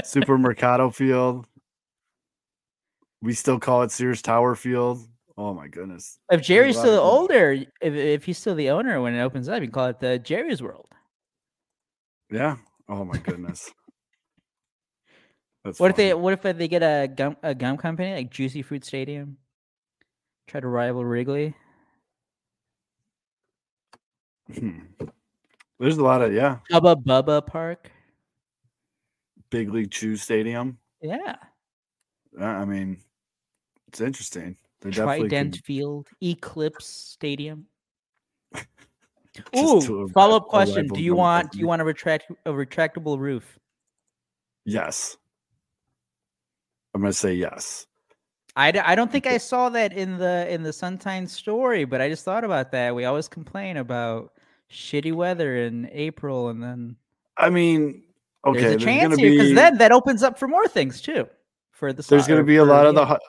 [0.03, 1.45] Super Mercado Field.
[3.21, 4.99] We still call it Sears Tower Field.
[5.37, 6.19] Oh my goodness.
[6.31, 7.51] if Jerry's still good- older,
[7.81, 10.19] if if he's still the owner when it opens up, you can call it the
[10.19, 10.87] Jerry's World.
[12.31, 12.57] Yeah.
[12.89, 13.71] Oh my goodness.
[15.63, 18.61] That's What if they what if they get a gum a gum company like Juicy
[18.61, 19.37] Fruit Stadium?
[20.47, 21.53] Try to rival Wrigley.
[24.55, 24.79] Hmm.
[25.79, 27.91] There's a lot of yeah, Hubba Bubba Park.
[29.49, 30.77] big league chew stadium.
[31.01, 31.35] Yeah.
[32.39, 32.97] Uh, I mean,
[33.87, 34.57] it's interesting.
[34.81, 36.07] They definitely Trident could Field.
[36.21, 37.65] Eclipse Stadium.
[39.55, 40.87] Ooh, follow up question.
[40.87, 43.57] Do you want do you want a retract a retractable roof?
[44.65, 45.17] Yes.
[46.93, 47.85] I'm gonna say yes.
[48.55, 52.01] I, d- I don't think I saw that in the in the Sun-Times story, but
[52.01, 52.95] I just thought about that.
[52.95, 54.33] We always complain about
[54.71, 56.95] shitty weather in April, and then
[57.37, 58.03] I mean,
[58.45, 61.01] okay, there's a there's chance here because be then that opens up for more things
[61.01, 61.27] too.
[61.71, 63.19] For the there's gonna be a lot of the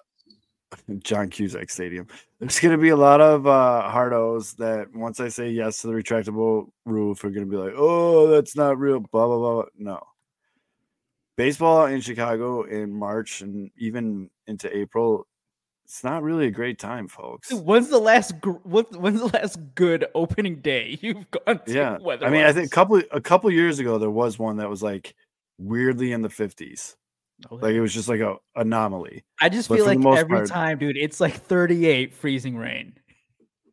[1.01, 2.07] John Cusack Stadium.
[2.41, 5.87] There's going to be a lot of uh, hardos that once I say yes to
[5.89, 9.65] the retractable roof are going to be like, oh, that's not real, blah, blah, blah.
[9.77, 10.01] No.
[11.37, 15.27] Baseball in Chicago in March and even into April,
[15.85, 17.53] it's not really a great time, folks.
[17.53, 21.73] When's the last gr- what, when's the last good opening day you've gone to?
[21.73, 24.69] Yeah, I mean, I think a couple a couple years ago there was one that
[24.69, 25.15] was like
[25.57, 26.97] weirdly in the 50s.
[27.51, 29.25] Like it was just like a anomaly.
[29.41, 32.95] I just but feel like every part- time, dude, it's like 38 freezing rain.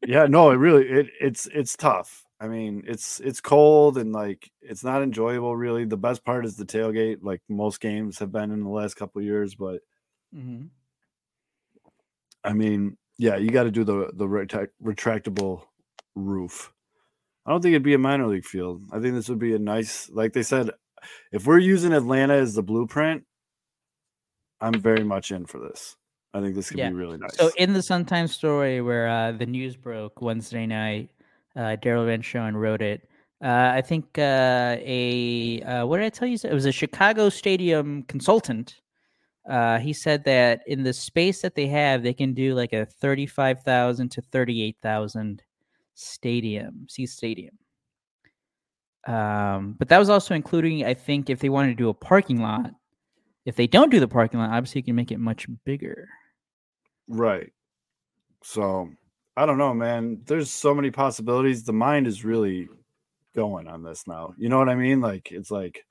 [0.06, 2.23] Yeah, no, it really it it's it's tough.
[2.39, 5.86] I mean, it's it's cold and like it's not enjoyable really.
[5.86, 9.19] The best part is the tailgate, like most games have been in the last couple
[9.19, 9.80] of years, but
[10.36, 10.65] mm-hmm.
[12.43, 15.63] I mean, yeah, you got to do the the retract, retractable
[16.13, 16.71] roof.
[17.45, 18.84] I don't think it'd be a minor league field.
[18.91, 20.71] I think this would be a nice, like they said,
[21.32, 23.23] if we're using Atlanta as the blueprint,
[24.65, 25.95] I'm very much in for this.
[26.34, 26.89] I think this could Yeah.
[26.89, 27.36] be really nice.
[27.38, 31.10] So in the Sun Times story where uh, the news broke Wednesday night,
[31.56, 33.08] uh, Daryl Van Schouwen wrote it.
[33.43, 36.38] Uh, I think uh, a uh, what did I tell you?
[36.43, 38.82] It was a Chicago stadium consultant.
[39.47, 42.86] Uh, he said that in the space that they have, they can do like a
[42.86, 45.43] thirty-five thousand to thirty-eight thousand
[45.93, 47.56] stadium, seat stadium.
[49.08, 52.41] Um, but that was also including, I think, if they wanted to do a parking
[52.41, 52.71] lot.
[53.46, 56.10] If they don't do the parking lot, obviously you can make it much bigger.
[57.08, 57.52] Right.
[58.44, 58.90] So
[59.38, 60.22] I don't know, man.
[60.26, 61.64] There's so many possibilities.
[61.64, 62.68] The mind is really
[63.36, 64.34] going on this now.
[64.38, 65.02] You know what I mean?
[65.02, 65.86] Like it's like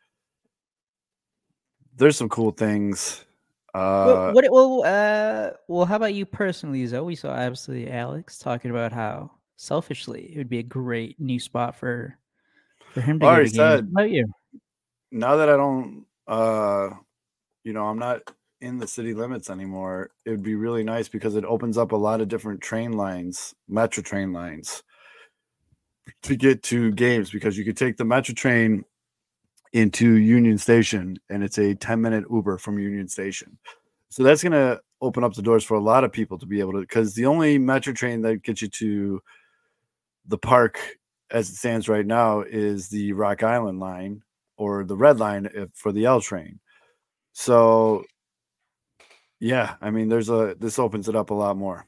[1.97, 3.25] there's some cool things.
[3.75, 4.45] Uh well, what?
[4.51, 7.01] Well, uh, well, how about you personally, Zoe?
[7.05, 11.75] We saw obviously Alex talking about how selfishly it would be a great new spot
[11.77, 12.17] for
[12.93, 14.27] for him to I already said- about you?
[15.11, 16.91] now that I don't uh
[17.65, 18.23] you know, I'm not
[18.61, 21.97] in the city limits anymore, it would be really nice because it opens up a
[21.97, 24.83] lot of different train lines, metro train lines
[26.23, 28.85] to get to games because you could take the metro train
[29.73, 33.59] into Union Station and it's a 10 minute Uber from Union Station.
[34.09, 36.61] So that's going to open up the doors for a lot of people to be
[36.61, 39.21] able to because the only metro train that gets you to
[40.27, 40.79] the park
[41.31, 44.23] as it stands right now is the Rock Island line
[44.57, 46.61] or the red line if, for the L train.
[47.35, 48.05] So
[49.41, 51.87] yeah, I mean there's a this opens it up a lot more.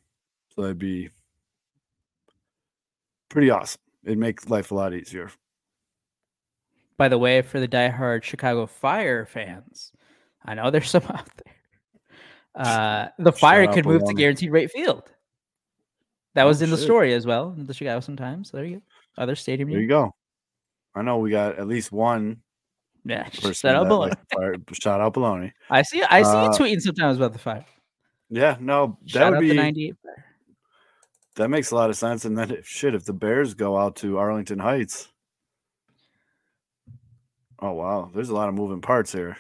[0.55, 1.09] So that'd be
[3.31, 3.81] pretty awesome.
[4.05, 5.31] It'd make life a lot easier.
[6.99, 9.93] By the way, for the diehard Chicago Fire fans,
[10.45, 11.55] I know there's some out there.
[12.55, 15.03] Uh, the Fire could move to guaranteed rate field.
[16.35, 16.85] That was Oh, in the shit.
[16.85, 17.55] story as well.
[17.57, 18.51] in The Chicago Sun-Times.
[18.51, 18.83] So there you go.
[19.19, 19.71] Other stadium.
[19.71, 20.15] There you go.
[20.95, 22.39] I know we got at least one
[23.09, 23.29] Yeah.
[23.31, 24.15] Shout out Baloney.
[24.35, 25.53] fire, shout out Baloney.
[25.71, 26.03] I see.
[26.03, 27.65] I see Uh, you tweeting sometimes about the Fire.
[28.29, 30.25] Yeah, no, that Shout would be the '98 Fire.
[31.37, 32.25] that makes a lot of sense.
[32.25, 35.07] And then if, shit, if the Bears go out to Arlington Heights,
[37.61, 39.37] oh wow, there's a lot of moving parts here.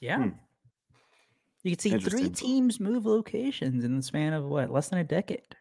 [0.00, 0.18] Yeah.
[0.18, 0.28] Hmm.
[1.62, 5.04] You can see three teams move locations in the span of what, less than a
[5.04, 5.56] decade.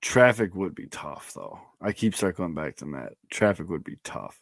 [0.00, 1.60] Traffic would be tough, though.
[1.80, 3.12] I keep circling back to that.
[3.30, 4.38] Traffic would be tough.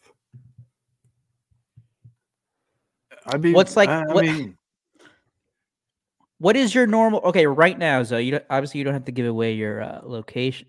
[3.33, 3.53] I'd be.
[3.53, 4.57] What's like- I, I what- mean,
[6.39, 7.19] What is your normal?
[7.25, 8.23] Okay, right now, Zoe.
[8.23, 10.67] You obviously you don't have to give away your uh, location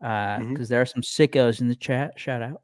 [0.00, 0.68] because Mhm.
[0.68, 2.18] there are some sickos in the chat.
[2.20, 2.60] Shout out.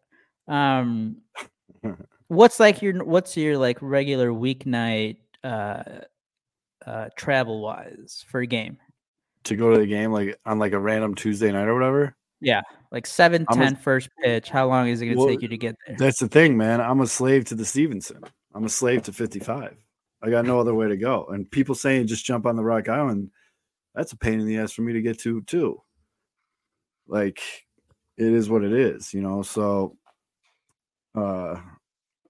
[0.46, 1.22] Um,
[2.28, 5.82] what's like your what's your like regular weeknight uh,
[6.86, 8.76] uh, travel wise for a game?
[9.44, 12.16] to go to the game like on like a random Tuesday night or whatever.
[12.40, 14.48] Yeah, like 7 I'm a- 10 first pitch.
[14.48, 15.96] How long is it going to Well, take you to get there?
[15.98, 16.80] That's the thing, man.
[16.80, 18.22] I'm a slave to the Stevenson.
[18.54, 19.76] I'm a slave to 55.
[20.22, 21.26] I got no other way to go.
[21.26, 23.30] And people saying just jump on the Rock Island,
[23.94, 25.82] that's a pain in the ass for me to get to too.
[27.06, 27.40] Like
[28.16, 29.42] it is what it is, you know.
[29.42, 29.96] So
[31.14, 31.56] uh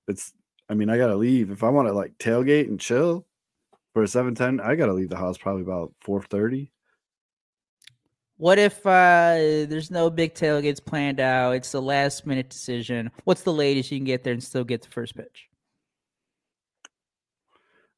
[0.09, 0.33] it's
[0.69, 1.51] I mean, I gotta leave.
[1.51, 3.27] If I want to like tailgate and chill
[3.93, 6.71] for a 710, I gotta leave the house probably about 4:30.
[8.37, 11.53] What if uh, there's no big tailgates planned out?
[11.53, 13.13] It's the last minute decision.
[13.23, 15.49] What's the latest you can get there and still get the first pitch?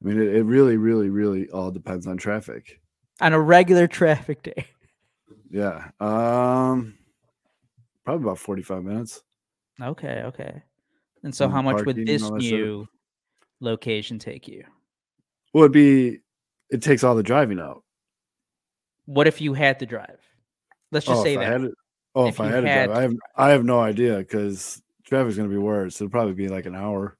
[0.02, 2.80] I mean, it, it really, really, really all depends on traffic.
[3.20, 4.66] On a regular traffic day.
[5.50, 5.88] Yeah.
[6.00, 6.98] Um
[8.04, 9.22] probably about 45 minutes.
[9.80, 10.62] Okay, okay.
[11.22, 12.38] And so, And how much would this that stuff.
[12.38, 12.86] new
[13.60, 14.64] location take you?
[15.52, 16.20] Well, it'd be
[16.70, 17.82] it takes all the driving out.
[19.06, 20.18] What if you had to drive?
[20.92, 21.44] Let's just oh, say that.
[21.44, 21.74] had it,
[22.14, 24.82] oh, If if, I had, had to drive, I have I have no idea because
[25.04, 26.00] traffic's gonna be worse.
[26.00, 27.15] It'll probably be like an hour.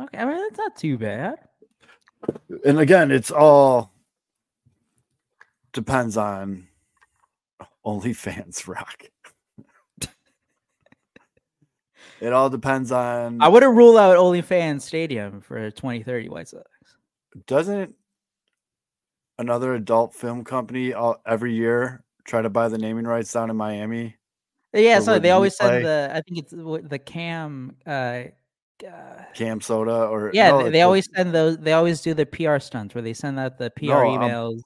[0.00, 1.36] Okay, I mean that's not too bad.
[2.64, 3.92] And again, it's all
[5.72, 6.68] depends on
[7.84, 9.04] OnlyFans rock.
[12.20, 16.64] it all depends on I wouldn't rule out OnlyFans Stadium for 2030 White Sox.
[17.46, 17.94] doesn't
[19.38, 23.56] another adult film company all, every year try to buy the naming rights down in
[23.56, 24.16] Miami?
[24.74, 26.10] Yeah, so they always play- send the.
[26.12, 27.76] I think it's the Cam.
[27.86, 28.24] Uh,
[28.86, 31.58] uh, CamSoda or yeah, no, they, they always send those.
[31.58, 34.60] They always do the PR stunts where they send out the PR No, I'm- emails.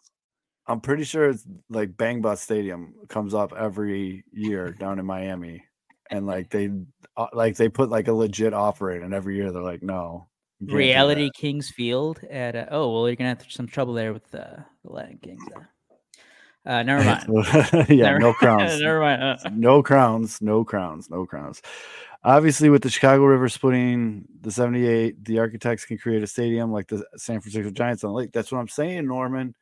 [0.69, 5.65] I'm pretty sure it's like Bang Bus Stadium comes up every year down in Miami,
[6.11, 6.71] and like they
[7.17, 10.29] uh, like they put like a legit offer in, and every year they're like, no,
[10.61, 11.31] You can't do Reality.
[11.35, 14.93] Kings Field at uh, oh well you're gonna have some trouble there with uh, the
[14.93, 15.43] Latin Kings.
[15.55, 15.61] Uh,
[16.71, 17.89] uh, never mind.
[17.89, 18.81] yeah, Never- no crowns.
[18.81, 19.21] never mind.
[19.21, 21.61] Uh, no crowns, no crowns, no crowns.
[22.25, 26.87] Obviously, with the Chicago River splitting the 78, the architects can create a stadium like
[26.87, 28.33] the San Francisco Giants on the lake.
[28.33, 29.55] That's what I'm saying, Norman.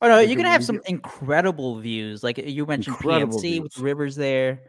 [0.00, 2.24] Oh no, you're gonna have some incredible views.
[2.24, 3.82] Like uh, you mentioned, PNC with views.
[3.82, 4.62] rivers there.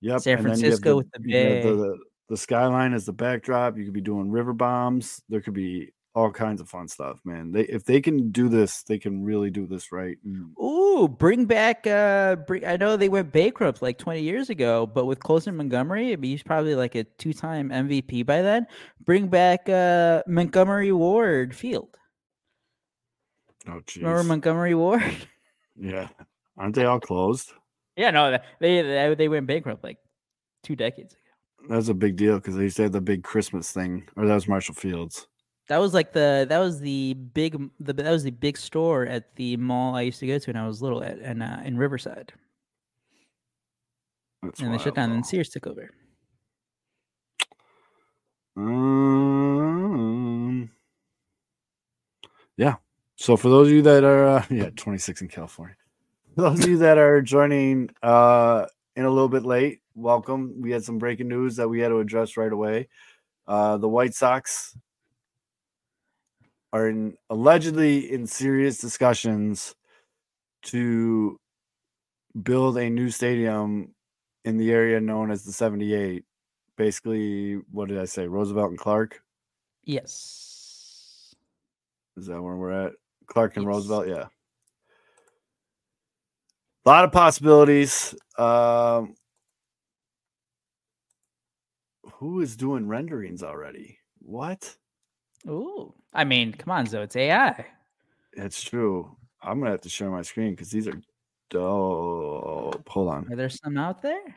[0.00, 0.20] Yep.
[0.20, 1.62] San and then you have Francisco with the bay.
[1.62, 1.96] The,
[2.28, 3.78] the skyline as the backdrop.
[3.78, 5.22] You could be doing river bombs.
[5.28, 7.50] There could be all kinds of fun stuff, man.
[7.50, 10.16] They if they can do this, they can really do this right.
[10.24, 11.86] And Ooh, bring back.
[11.86, 16.12] Uh, bring, I know they went bankrupt like 20 years ago, but with Colson Montgomery,
[16.12, 18.66] I mean, he's probably like a two-time MVP by then.
[19.04, 21.96] Bring back uh, Montgomery Ward Field.
[23.68, 24.26] oh, Remember jeez.
[24.26, 25.02] Montgomery Ward?
[25.76, 26.08] Yeah.
[26.56, 27.50] Aren't they all closed?
[27.96, 29.98] yeah, no, they they they went bankrupt like
[30.62, 31.68] two decades ago.
[31.74, 34.34] That's a big deal because they used to have the big Christmas thing, or that
[34.34, 35.26] was Marshall Fields.
[35.68, 39.34] That was like the that was the big the that was the big store at
[39.36, 41.78] the mall I used to go to when I was little at and uh, in
[41.78, 42.34] Riverside,
[44.42, 45.90] That's and they shut down, and Sears took over.
[48.56, 49.50] Um,
[52.56, 52.76] yeah.
[53.16, 55.76] So for those of you that are, uh, yeah, 26 in California.
[56.34, 60.60] For those of you that are joining uh, in a little bit late, welcome.
[60.60, 62.88] We had some breaking news that we had to address right away.
[63.46, 64.76] Uh, the White Sox
[66.74, 69.74] are in allegedly in serious discussions
[70.64, 71.38] to
[72.42, 73.94] build a new stadium
[74.44, 76.24] in the area known as the 78
[76.76, 78.26] basically what did I say?
[78.26, 79.22] Roosevelt and Clark.
[79.84, 81.34] Yes.
[82.16, 82.92] Is that where we're at?
[83.26, 83.68] Clark and Yes.
[83.68, 84.26] Roosevelt, yeah.
[86.84, 88.16] A lot of possibilities.
[88.36, 89.14] Um,
[92.14, 93.98] who is doing renderings already?
[94.18, 94.76] What?
[95.48, 97.66] Ooh, I mean, come on, Zoe, it's AI.
[98.32, 99.16] It's true.
[99.42, 101.00] I'm gonna have to share my screen because these are
[101.50, 102.88] dope.
[102.88, 103.32] Hold on.
[103.32, 104.36] Are there some out there?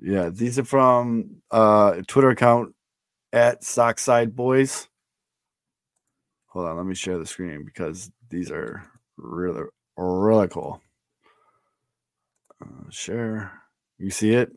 [0.00, 2.74] Yeah, these are from uh a Twitter account
[3.32, 4.88] at Sockside Boys.
[6.46, 8.82] Hold on, let me share the screen because these are
[9.16, 9.64] really
[9.96, 10.80] really cool.
[12.62, 13.52] Uh, share.
[13.98, 14.50] You see it?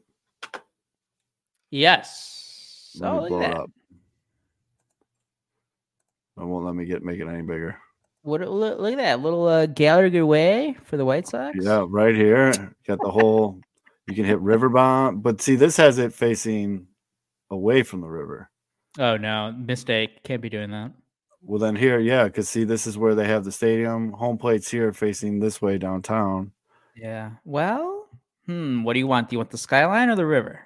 [1.70, 2.96] Yes.
[3.00, 3.70] Let oh, me blow it up.
[6.38, 7.78] It won't let me get make it any bigger.
[8.24, 8.42] What?
[8.42, 11.58] Look, look at that little uh, Gallagher way for the White Sox.
[11.60, 12.52] Yeah, right here.
[12.88, 13.60] Got the whole
[14.08, 16.88] you can hit river bomb, but see this has it facing
[17.50, 18.50] away from the river.
[19.00, 20.24] Oh no, mistake.
[20.24, 20.92] Can't be doing that.
[21.42, 24.14] Well, then here, yeah, because see, this is where they have the stadium.
[24.14, 26.54] Home plate's here, facing this way downtown.
[26.96, 27.32] Yeah.
[27.44, 28.08] Well,
[28.46, 28.84] hmm.
[28.84, 29.30] What do you want?
[29.30, 30.62] Do you want the skyline or the river?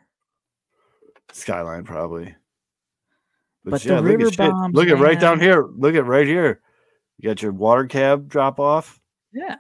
[1.32, 2.36] Skyline, probably.
[3.72, 4.38] But the look at shit.
[4.38, 5.68] bombs, Look at right down here.
[5.76, 6.62] Look at right here.
[7.18, 9.00] You got your water cab drop off.
[9.34, 9.58] Yeah.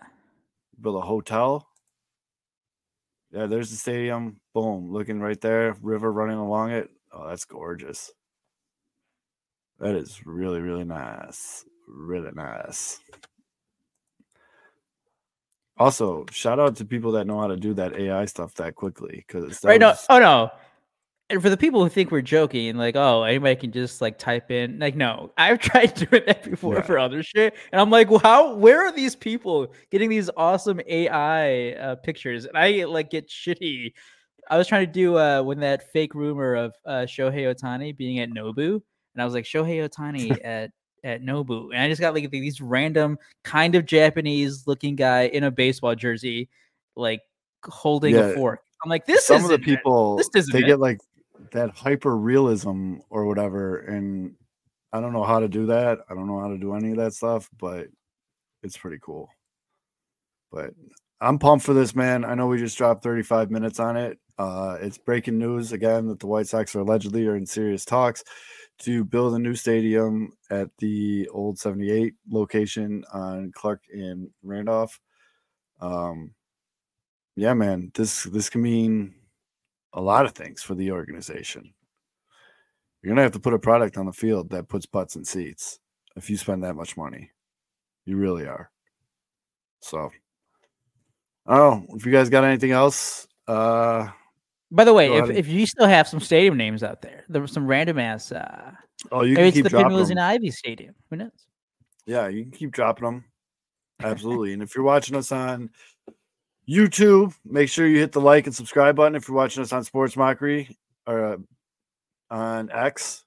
[0.80, 1.67] Build a hotel.
[3.32, 4.39] Yeah, there's the stadium.
[4.54, 5.76] Boom, looking right there.
[5.82, 6.89] River running along it.
[7.12, 8.12] Oh, that's gorgeous.
[9.80, 11.65] That is really, really nice.
[11.88, 13.00] Really nice.
[15.78, 19.24] Also, shout out to people that know how to do that AI stuff that quickly
[19.28, 19.80] because right.
[19.80, 19.93] No.
[20.10, 20.50] Oh no.
[21.30, 24.50] And for the people who think we're joking, like, oh, anybody can just like type
[24.50, 26.82] in, like, no, I've tried doing that before Yeah.
[26.84, 28.56] for other shit, and I'm like, well, how?
[28.56, 32.46] Where are these people getting these awesome AI uh, pictures?
[32.46, 33.92] And I like get shitty.
[34.50, 38.20] I was trying to do uh, when that fake rumor of uh, Shohei Ohtani being
[38.20, 38.82] at Nobu,
[39.13, 40.72] and I was like, Shohei Ohtani at
[41.04, 45.44] at Nobu, and I just got like these random kind of Japanese looking guy in
[45.44, 46.48] a baseball jersey,
[46.96, 47.20] like
[47.66, 48.22] holding Yeah.
[48.30, 48.62] a fork.
[48.82, 50.68] I'm like, this is some is of the people This isn't they it.
[50.68, 51.00] get like
[51.52, 54.34] that hyper realism or whatever and
[54.93, 56.97] i don't know how to do that i don't know how to do any of
[56.97, 57.88] that stuff but
[58.63, 59.30] it's pretty cool.
[60.52, 60.71] But
[61.21, 62.23] i'm pumped for this man.
[62.23, 64.19] I know we just dropped 35 minutes on it.
[64.38, 68.23] Uh it's breaking news again that the white sox are allegedly are in serious talks
[68.80, 75.00] to build a new stadium at the old 78 location on clark and randolph.
[75.82, 76.34] Um
[77.36, 79.13] yeah man this this can mean
[79.94, 81.73] a lot of things for the organization
[83.02, 85.79] you're gonna have to put a product on the field that puts butts in seats
[86.15, 87.31] if you spend that much money
[88.06, 88.69] you really are
[89.81, 90.12] so
[91.46, 94.08] i don't know if you guys got anything else uh
[94.71, 97.54] By the way, if, if you still have some stadium names out there, there was
[97.54, 98.33] some random ass.
[98.33, 98.71] Uh,
[99.13, 100.17] oh you maybe can it's keep the dropping Pinwheels them.
[100.17, 100.94] and Ivy Stadium.
[101.10, 101.48] Who knows?
[102.06, 103.23] Yeah, you can keep dropping them.
[104.04, 104.52] Absolutely.
[104.52, 105.69] and if you're watching us on
[106.70, 109.15] YouTube, make sure you hit the like and subscribe button.
[109.15, 111.38] If you're watching us on Sports Mockery or uh,
[112.30, 113.24] on X,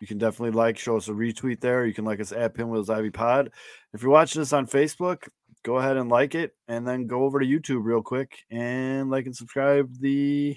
[0.00, 1.84] you can definitely like, show us a retweet there.
[1.84, 3.50] You can like us at Pinwheels Ivy Pod.
[3.92, 5.28] If you're watching this on Facebook,
[5.64, 9.26] go ahead and like it, and then go over to YouTube real quick and like
[9.26, 10.56] and subscribe the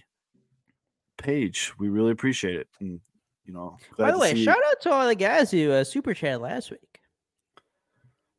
[1.18, 1.74] page.
[1.80, 2.68] We really appreciate it.
[2.80, 3.00] And
[3.46, 6.40] you know, By the way, shout out to all the guys who uh, super chat
[6.40, 7.00] last week.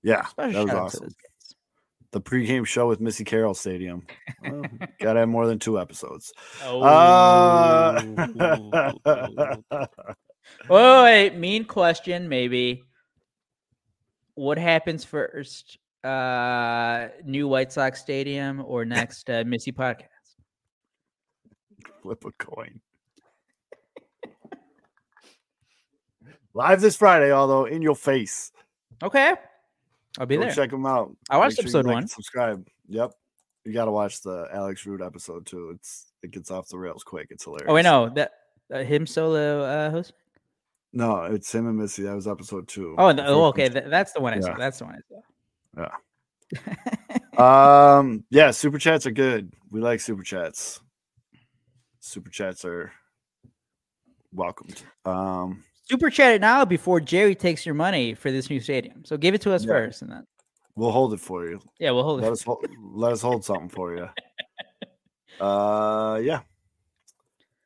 [0.05, 1.15] yeah, Special that was shout out to awesome.
[2.13, 4.07] The pregame show with Missy Carroll Stadium.
[4.43, 4.63] Well,
[5.01, 6.33] gotta have more than two episodes.
[6.65, 6.83] Oh.
[6.83, 8.03] Uh,
[10.69, 12.85] Whoa, wait, mean question, maybe.
[14.35, 15.79] What happens first?
[16.05, 20.09] Uh, new White Sox Stadium or next uh, Missy podcast?
[22.03, 22.81] flip a coin.
[26.55, 28.53] Live this Friday, although in your face.
[29.03, 29.35] Okay,
[30.19, 30.55] I'll be Go there.
[30.55, 31.17] check them out.
[31.31, 32.09] I watched Make sure you episode like one.
[32.09, 32.67] Subscribe.
[32.89, 33.13] Yep.
[33.65, 35.71] You got to watch the Alex Root episode too.
[35.75, 37.29] It's it gets off the rails quick.
[37.31, 37.69] It's hilarious.
[37.71, 38.33] Oh, I know that
[38.73, 40.13] uh, him solo uh, host.
[40.93, 42.03] No, it's him and Missy.
[42.03, 42.95] That was episode two.
[42.99, 44.49] Oh, The oh, okay, th- that's the one I saw.
[44.49, 44.57] Yeah.
[44.59, 45.89] That's the one I saw.
[47.39, 47.99] Yeah.
[47.99, 48.25] um.
[48.31, 48.51] Yeah.
[48.51, 49.55] Super chats are good.
[49.71, 50.81] We like super chats.
[52.01, 52.93] Super chats are
[54.35, 54.83] welcomed.
[55.07, 55.65] Um.
[55.85, 59.05] Super chat it now before Jerry takes your money for this new stadium.
[59.05, 59.73] So give it to us Yeah.
[59.73, 60.27] first, and then
[60.75, 61.61] We'll hold it for you.
[61.79, 62.33] yeah, we'll hold let it.
[62.33, 62.65] us hold,
[62.95, 64.09] let us hold something for you.
[65.41, 66.41] Uh, yeah.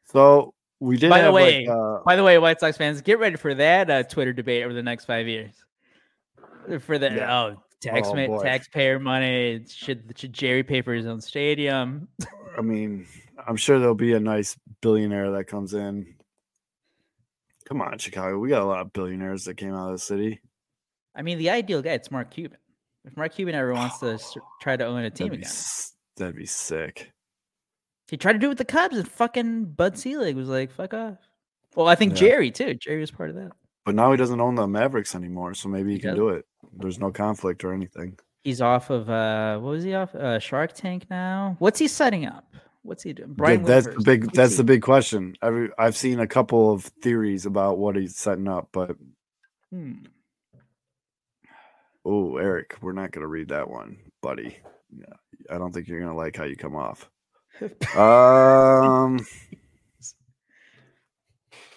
[0.05, 1.11] So we did.
[1.11, 3.91] By the way, like, uh, By the way, White Sox fans, get ready for that
[3.91, 5.53] uh, Twitter debate over the next five years.
[6.81, 7.35] For the Yeah.
[7.39, 12.09] oh tax Oh, ma- taxpayer money should should Jerry pay for his own stadium?
[12.57, 13.07] I mean,
[13.47, 16.15] I'm sure there'll be a nice billionaire that comes in.
[17.69, 18.39] Come on, Chicago.
[18.39, 20.41] We got a lot of billionaires that came out of the city.
[21.15, 22.59] I mean, the ideal guy it's Mark Cuban.
[23.05, 24.19] If Mark Cuban ever wants to
[24.61, 27.13] try to own a team That'd be, again, s- that'd be sick.
[28.09, 30.95] he tried to do it with the Cubs, and fucking Bud Selig was like, "Fuck
[30.95, 31.19] off."
[31.75, 32.19] Well, I think Yeah.
[32.29, 32.75] Jerry too.
[32.75, 33.53] Jerry was part of that.
[33.85, 36.17] But now he doesn't own the Mavericks anymore, so maybe he, He can does?
[36.17, 36.45] do it.
[36.73, 38.19] There's no conflict or anything.
[38.43, 40.15] He's off of uh, what was he off?
[40.15, 41.57] Uh, Shark Tank now.
[41.61, 42.45] What's he setting up?
[42.87, 43.35] What's he doing?
[43.35, 44.33] Brian that's the big.
[44.33, 45.35] That's he- the big question.
[45.43, 48.97] Every, I've seen a couple of theories about what he's setting up, but
[49.73, 50.05] Hmm.
[52.05, 54.57] Oh, Eric, we're not going to read that one, buddy.
[54.97, 55.15] Yeah,
[55.51, 57.11] I don't think you're going to like how you come off.
[57.97, 59.27] Um,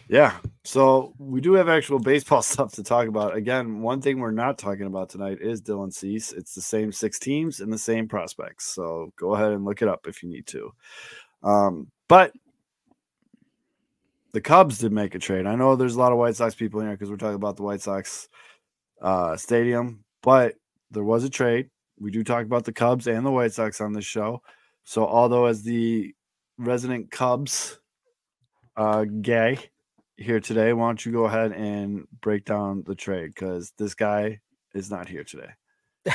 [0.10, 0.38] yeah.
[0.64, 3.36] So we do have actual baseball stuff to talk about.
[3.36, 6.34] Again, one thing we're not talking about tonight is Dylan Cease.
[6.34, 8.66] It's the same six teams and the same prospects.
[8.66, 10.74] So go ahead and look it up if you need to.
[11.44, 12.34] Um, but
[14.34, 15.46] the Cubs did make a trade.
[15.46, 17.56] I know there's a lot of White Sox people in here because we're talking about
[17.56, 18.30] the White Sox
[19.02, 20.56] uh, stadium, but
[20.92, 21.70] there was a trade.
[22.00, 24.42] We do talk about the Cubs and the White Sox on this show.
[24.86, 26.16] So, although as the
[26.58, 27.80] resident Cubs
[28.76, 29.60] uh, gay
[30.20, 34.40] here today, why don't you go ahead and break down the trade because this guy
[34.74, 35.52] is not here today.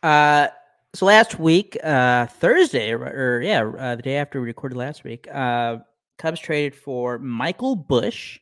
[0.00, 0.46] Uh,
[0.94, 5.02] so last week, uh, Thursday, or, or yeah, uh, the day after we recorded last
[5.02, 5.78] week, uh,
[6.18, 8.38] Cubs traded for Michael Busch,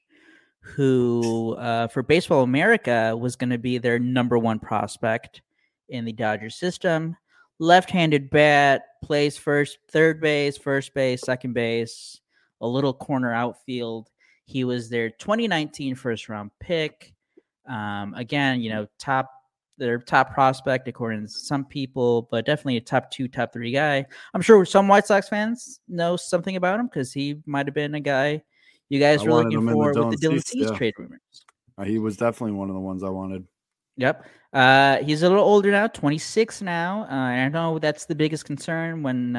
[0.60, 5.40] who uh, for Baseball America was going to be their number one prospect
[5.88, 7.16] in the Dodgers system.
[7.58, 12.20] Left-handed bat, plays first, third base, first base, second base,
[12.60, 14.10] a little corner outfield.
[14.46, 17.12] He was their 2019 first round pick.
[17.68, 19.30] Um, again, you know, top
[19.78, 24.06] their top prospect according to some people, but definitely a top two, top three guy.
[24.32, 27.94] I'm sure some White Sox fans know something about him because he might have been
[27.94, 28.42] a guy
[28.88, 30.76] you guys I were looking in the for with the Dylan Cease, yeah.
[30.76, 31.20] trade rumors.
[31.76, 33.44] Uh, he was definitely one of the ones I wanted.
[33.96, 34.26] Yep.
[34.52, 37.06] Uh, he's a little older now, 26 now.
[37.10, 39.34] Uh, I know that's the biggest concern when,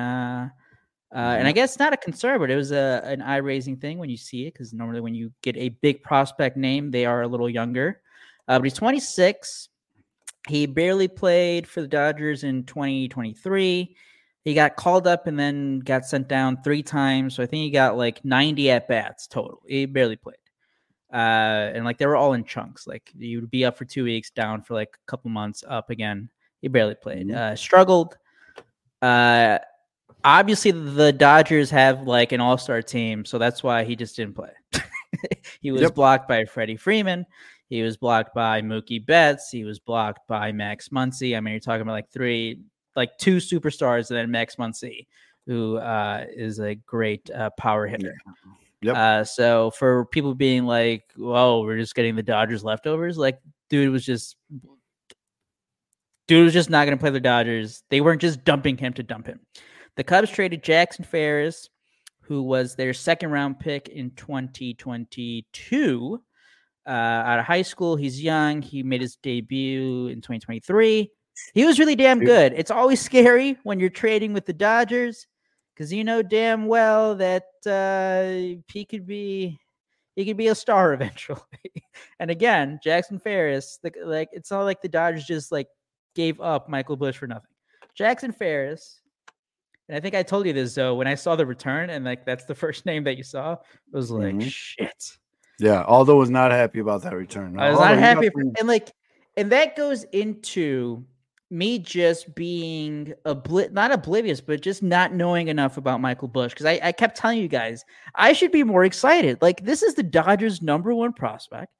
[1.13, 3.77] uh, uh, and I guess not a concern, but it was a, an eye raising
[3.77, 7.05] thing when you see it because normally when you get a big prospect name, they
[7.05, 8.01] are a little younger.
[8.47, 9.69] Uh, but he's 26.
[10.47, 13.95] He barely played for the Dodgers in 2023.
[14.43, 17.35] He got called up and then got sent down three times.
[17.35, 19.61] So I think he got like 90 at bats total.
[19.67, 20.37] He barely played
[21.13, 22.87] uh, and like they were all in chunks.
[22.87, 25.89] Like you would be up for two weeks, down for like a couple months, up
[25.89, 26.29] again.
[26.61, 27.27] He barely played.
[27.27, 27.35] Mhm.
[27.35, 28.17] Uh, struggled.
[30.23, 34.51] Obviously the Dodgers have like an all-star team, so that's why he just didn't play.
[35.61, 35.95] he was Yep.
[35.95, 37.25] blocked by Freddie Freeman.
[37.69, 39.49] He was blocked by Mookie Betts.
[39.49, 41.35] He was blocked by Max Muncy.
[41.35, 42.61] I mean, you're talking about like three,
[42.95, 45.05] like two superstars, and then Max Muncy,
[45.45, 48.15] who uh, is a great uh, power hitter.
[48.81, 48.95] Yep.
[48.95, 53.39] Uh, so for people being like, "Whoa, we're just getting the Dodgers leftovers," like,
[53.69, 54.35] dude was just,
[56.27, 57.83] dude was just not going to play the Dodgers.
[57.89, 59.39] They weren't just dumping him to dump him.
[59.97, 61.69] The Cubs traded Jackson Ferris,
[62.21, 66.23] who was their second round pick in 2022,
[66.85, 67.95] uh, out of high school.
[67.95, 68.61] He's young.
[68.61, 71.11] He made his debut in 2023.
[71.55, 72.53] He was really damn good.
[72.55, 75.25] It's always scary when you're trading with the Dodgers
[75.73, 79.57] because you know damn well that uh, he could be
[80.15, 81.41] he could be a star eventually.
[82.19, 85.69] and again, Jackson Ferris, the, like it's not like the Dodgers just like
[86.13, 87.49] gave up Michael Busch for nothing.
[87.95, 89.01] Jackson Ferris,
[89.87, 92.25] and I think I told you this though when I saw the return, and like
[92.25, 93.53] that's the first name that you saw.
[93.53, 93.59] It
[93.91, 94.49] was like Mhm.
[94.51, 95.17] shit.
[95.59, 97.59] Yeah, Aldo was not happy about that return.
[97.59, 98.91] I was Aldo, not happy, for, and like,
[99.35, 101.03] and that goes into
[101.49, 106.65] me just being obli- not oblivious, but just not knowing enough about Michael Busch because
[106.65, 107.85] I, I kept telling you guys
[108.15, 109.41] I should be more excited.
[109.41, 111.71] Like, this is the Dodgers' number one prospect.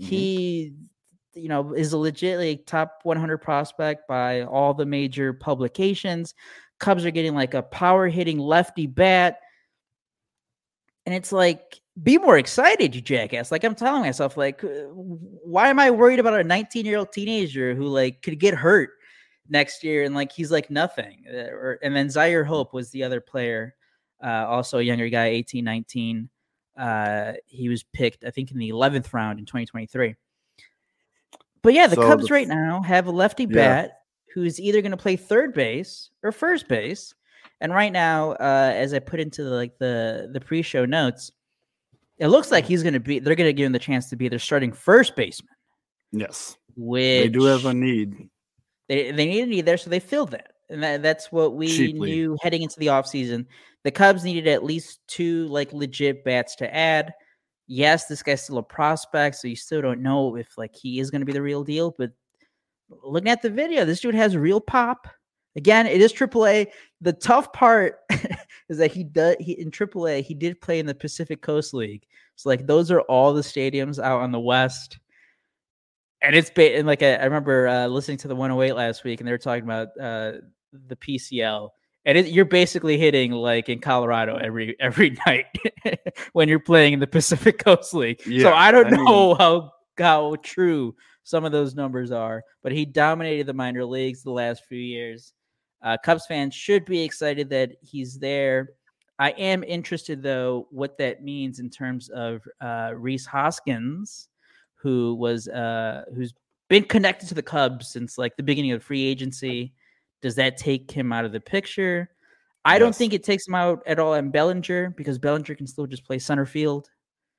[0.00, 0.04] Mhm.
[0.04, 0.74] He,
[1.34, 6.34] you know, is a legit like, top 100 prospect by all the major publications.
[6.80, 9.38] Cubs are getting like a power hitting lefty bat.
[11.06, 13.50] And it's like, be more excited, you jackass.
[13.52, 14.62] Like I'm telling myself, like,
[14.92, 18.90] why am I worried about a 19 year old teenager who like could get hurt
[19.48, 21.24] next year and like he's like nothing?
[21.28, 23.74] Uh, and then Zyhir Hope was the other player,
[24.22, 26.28] uh, also a younger guy, 18, 19.
[26.78, 30.14] Uh, he was picked, I think, in the 11th round in 2023.
[31.62, 33.54] But yeah, the So Cubs the- right now have a lefty Yeah.
[33.54, 33.99] bat
[34.32, 37.14] who's either going to play third base or first base.
[37.60, 41.30] And right now, uh, as I put into the, like the the pre-show notes,
[42.18, 43.18] it looks like he's going to be.
[43.18, 45.54] They're going to give him the chance to be their starting first baseman,
[46.12, 48.30] yes, which they do have a need.
[48.88, 51.68] they they need a need there, so they filled that, and that, that's what we
[51.68, 52.10] Cheaply.
[52.10, 53.44] knew heading into the offseason.
[53.84, 57.12] The Cubs needed at least two like legit bats to add.
[57.66, 61.10] Yes, this guy's still a prospect, so you still don't know if like he is
[61.10, 61.94] going to be the real deal.
[61.98, 62.10] But
[63.02, 65.06] looking at the video, this dude has real pop.
[65.56, 66.68] Again, it is AAA.
[67.00, 67.96] The tough part
[68.68, 72.06] is that he does he in AAA he did play in the Pacific Coast League.
[72.36, 74.98] So like those are all the stadiums out on the west.
[76.22, 79.20] And it's ba- and like I, I remember uh, listening to the 108 last week,
[79.20, 80.32] and they were talking about uh,
[80.86, 81.70] the PCL,
[82.04, 85.46] and it, you're basically hitting like in Colorado every every night
[86.34, 88.20] when you're playing in the Pacific Coast League.
[88.42, 90.94] so I don't I mean- know how how true
[91.30, 95.32] some of those numbers are, but he dominated the minor leagues the last few years.
[95.82, 98.70] Uh, Cubs fans should be excited that he's there.
[99.18, 104.28] I am interested though what that means in terms of uh, Rhys Hoskins,
[104.74, 106.34] who was uh, who's
[106.68, 109.72] been connected to the Cubs since like the beginning of free agency.
[110.22, 112.10] Does that take him out of the picture?
[112.64, 115.86] I don't think it takes him out at all in Bellinger because Bellinger can still
[115.86, 116.90] just play center field.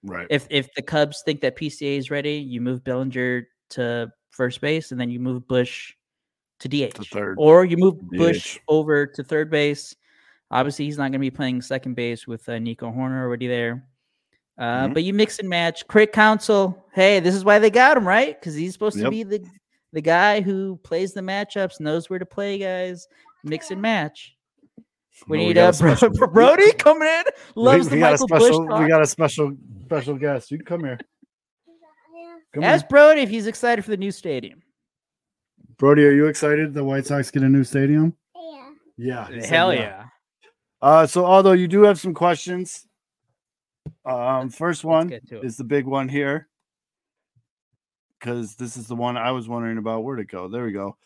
[0.03, 0.25] Right.
[0.29, 4.91] If if the Cubs think that PCA is ready, you move Bellinger to first base
[4.91, 5.93] and then you move Busch
[6.59, 6.93] to DH.
[7.11, 7.35] third.
[7.39, 9.95] Or you move Busch over to third base.
[10.51, 13.87] Obviously, he's not going to be playing second base with uh, Nico Hoerner already there.
[14.57, 14.93] Uh, Mhm.
[14.93, 15.87] But you mix and match.
[15.87, 18.39] Craig Counsell, hey, this is why they got him, right?
[18.39, 19.43] Because he's supposed to be the
[19.93, 23.07] the guy who plays the matchups, knows where to play guys,
[23.43, 24.35] mix and match.
[25.27, 27.23] We need uh, a Brody coming in.
[27.55, 28.59] Loves we, we got a Michael special.
[28.61, 28.81] Busch talk.
[28.81, 30.51] We got a special special guest.
[30.51, 30.99] You can come here.
[32.53, 32.89] Come Ask here.
[32.89, 34.61] Brody if he's excited for the new stadium.
[35.77, 38.15] Brody, are you excited the White Sox get a new stadium?
[38.97, 39.27] Yeah.
[39.31, 39.45] Yeah.
[39.45, 40.05] Hell yeah.
[40.81, 42.87] Uh, so although you do have some questions,
[44.05, 45.45] um, first one get to it.
[45.45, 46.47] is the big one here
[48.19, 50.47] because this is the one I was wondering about where to go.
[50.47, 50.97] There we go.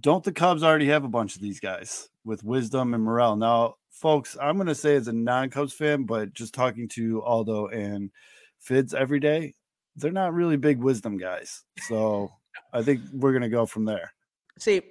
[0.00, 3.36] Don't the Cubs already have a bunch of these guys with Wisdom and Morel?
[3.36, 7.68] Now, folks, I'm going to say as a non-Cubs fan, but just talking to Aldo
[7.68, 8.10] and
[8.58, 9.54] Fitz every day,
[9.96, 11.62] they're not really big Wisdom guys.
[11.88, 12.30] So
[12.72, 14.12] I think we're going to go from there.
[14.58, 14.82] See,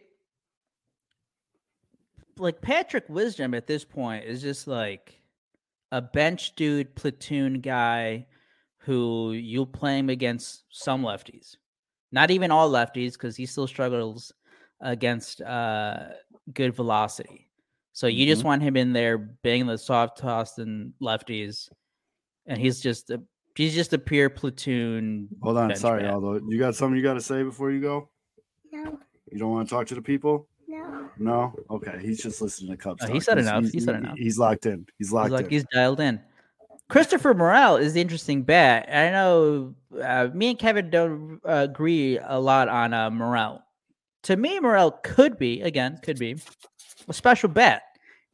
[2.37, 5.19] like Patrick Wisdom at this point is just like
[5.91, 8.25] a bench dude, platoon guy
[8.79, 11.55] who you'll play him against some lefties.
[12.11, 14.31] Not even all lefties, because he still struggles
[14.81, 16.09] against uh,
[16.53, 17.49] good velocity.
[17.93, 21.69] So you just want him in there banging the soft tossed and lefties,
[22.45, 23.21] and he's just a
[23.55, 25.29] he's just a pure platoon.
[25.41, 25.75] Hold on.
[25.75, 26.13] Sorry, bat.
[26.13, 26.41] Aldo.
[26.47, 28.09] You got something you got to say before you go?
[28.71, 28.99] No.
[29.31, 30.47] You don't want to talk to the people?
[30.67, 31.09] No.
[31.17, 31.55] No.
[31.69, 31.99] Okay.
[32.01, 33.03] He's just listening to Cubs.
[33.03, 33.63] Oh, he said enough.
[33.63, 34.17] He's, He said enough.
[34.17, 34.85] He's locked in.
[34.97, 35.51] He's locked He's like in.
[35.51, 36.19] he's dialed in.
[36.89, 38.87] Christopher Morel is the interesting bet.
[38.89, 43.63] I know uh, me and Kevin don't uh, agree a lot on uh, Morel.
[44.23, 46.35] To me, Morel could be again could be
[47.07, 47.81] a special bet.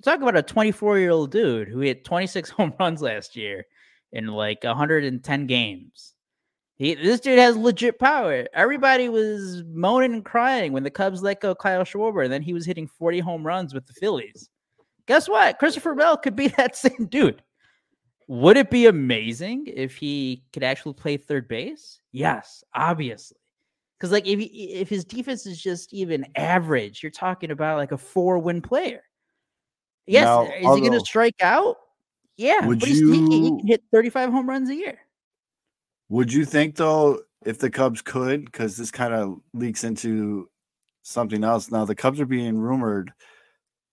[0.04, 3.66] Talk about a 24 year old dude who hit 26 home runs last year
[4.12, 6.14] in like 110 games.
[6.76, 8.46] He, this dude has legit power.
[8.54, 12.54] Everybody was moaning and crying when the Cubs let go Kyle Schwarber, and then he
[12.54, 14.50] was hitting 40 home runs with the Phillies.
[15.06, 15.60] Guess what?
[15.60, 17.44] Christopher Bell could be that same dude.
[18.28, 22.00] Would it be amazing if he could actually play third base?
[22.12, 23.38] Yes, obviously.
[23.98, 27.92] Because like if he, if his defense is just even average, you're talking about like
[27.92, 29.02] a four win player.
[30.06, 31.76] Yes, Now, is he going to strike out?
[32.40, 34.98] Yeah, Would but he's, he, he you- can hit 35 home runs a year.
[36.08, 40.50] Would you think though, if the Cubs could, because this kind of leaks into
[41.04, 41.70] something else.
[41.70, 43.12] Now the Cubs are being rumored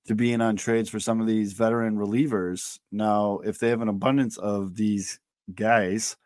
[0.06, 2.78] to be in on trades for some of these veteran relievers.
[2.92, 5.18] Now, if they have an abundance of these
[5.54, 6.16] guys,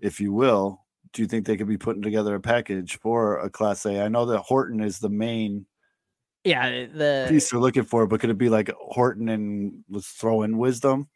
[0.00, 3.50] if you will, do you think they could be putting together a package for a
[3.50, 4.00] Clase?
[4.00, 5.66] I know that Horton is the main
[6.44, 10.42] Yeah, the piece they're looking for, but could it be like Horton and let's throw
[10.42, 11.08] in Wisdom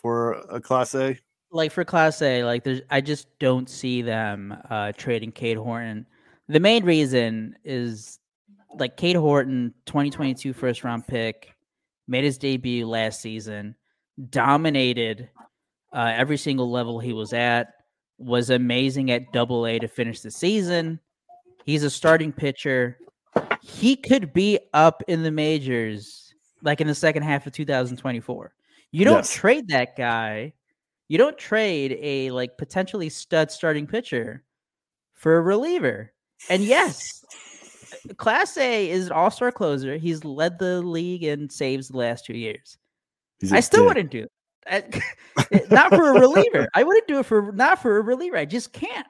[0.00, 1.18] for a Clase?
[1.52, 6.06] like for Clase, like there's I just don't see them uh trading Cade Horton.
[6.48, 8.18] The main reason is
[8.78, 11.54] like Cade Horton, 2022 first round pick,
[12.08, 13.74] made his debut last season,
[14.30, 15.28] dominated
[15.92, 17.74] uh, every single level he was at,
[18.18, 21.00] was amazing at double A to finish the season.
[21.64, 22.98] He's a starting pitcher.
[23.60, 28.52] He could be up in the majors like in the second half of 2024.
[28.92, 29.32] You don't Yes.
[29.34, 30.52] trade that guy.
[31.08, 34.44] You don't trade a like potentially stud starting pitcher
[35.14, 36.12] for a reliever.
[36.48, 37.24] And yes,
[38.14, 39.96] Clase is an all-star closer.
[39.96, 42.78] He's led the league in saves the last two years.
[43.52, 43.88] I still dick.
[43.88, 44.30] wouldn't do it.
[44.66, 46.68] I- not for a reliever.
[46.74, 48.36] I wouldn't do it for not for a reliever.
[48.36, 49.06] I just can't.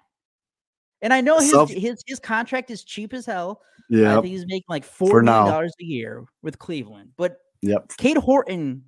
[1.02, 3.60] And I know his Self- his his contract is cheap as hell.
[3.92, 4.14] I Yeah.
[4.14, 7.10] think he's making like four million dollars a year with Cleveland.
[7.16, 7.92] But Yep.
[7.98, 8.84] Cade Horton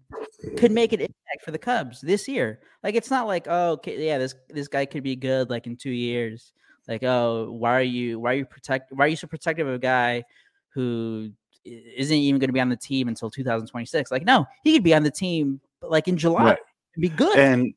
[0.56, 2.60] could make an impact for the Cubs this year.
[2.82, 5.76] Like it's not like oh okay, yeah this this guy could be good like in
[5.76, 6.52] two years.
[6.88, 9.74] Like oh why are you why are you protect why are you so protective of
[9.74, 10.24] a guy
[10.70, 11.30] who
[11.64, 14.10] isn't even going to be on the team until 2026?
[14.10, 16.58] Like no, he could be on the team like in July Right.
[16.94, 17.38] and be good.
[17.38, 17.74] And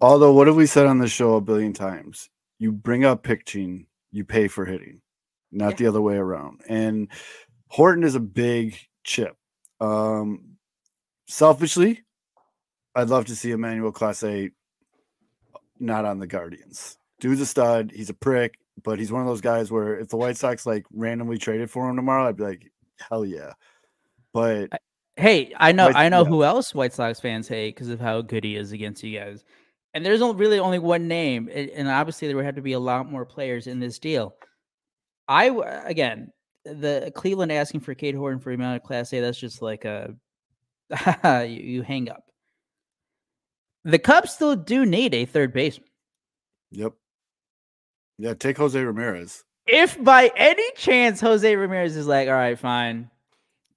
[0.00, 2.30] although what have we said on the show a billion times?
[2.58, 5.02] You bring up pitching, you pay for hitting,
[5.52, 5.76] not Yeah.
[5.76, 6.62] the other way around.
[6.68, 7.08] And
[7.68, 9.36] Horton is a big chip.
[9.80, 10.56] Um
[11.28, 12.04] selfishly,
[12.94, 14.52] I'd love to see Emmanuel Clase
[15.78, 16.96] not on the Guardians.
[17.20, 20.16] Dude's a stud, he's a prick, but he's one of those guys where if the
[20.16, 22.72] White Sox like randomly traded for him tomorrow, I'd be like,
[23.08, 23.52] hell yeah.
[24.32, 24.70] But
[25.16, 26.28] Hey, I know, Like, I know yeah.
[26.28, 29.44] who else White Sox fans hate because of how good he is against you guys.
[29.94, 32.78] And there's only, really only one name, and obviously there would have to be a
[32.78, 34.36] lot more players in this deal.
[35.26, 35.46] I
[35.86, 36.32] again,
[36.74, 40.14] the Cleveland asking for Cade Horton for Emmanuel Clase, that's just like a
[41.46, 42.24] you, you hang up.
[43.84, 45.88] The Cubs still do need a third baseman.
[46.70, 46.92] yep.
[48.18, 49.44] Yeah, take Jose Ramirez.
[49.66, 53.10] If by any chance Jose Ramirez is like, all right, fine,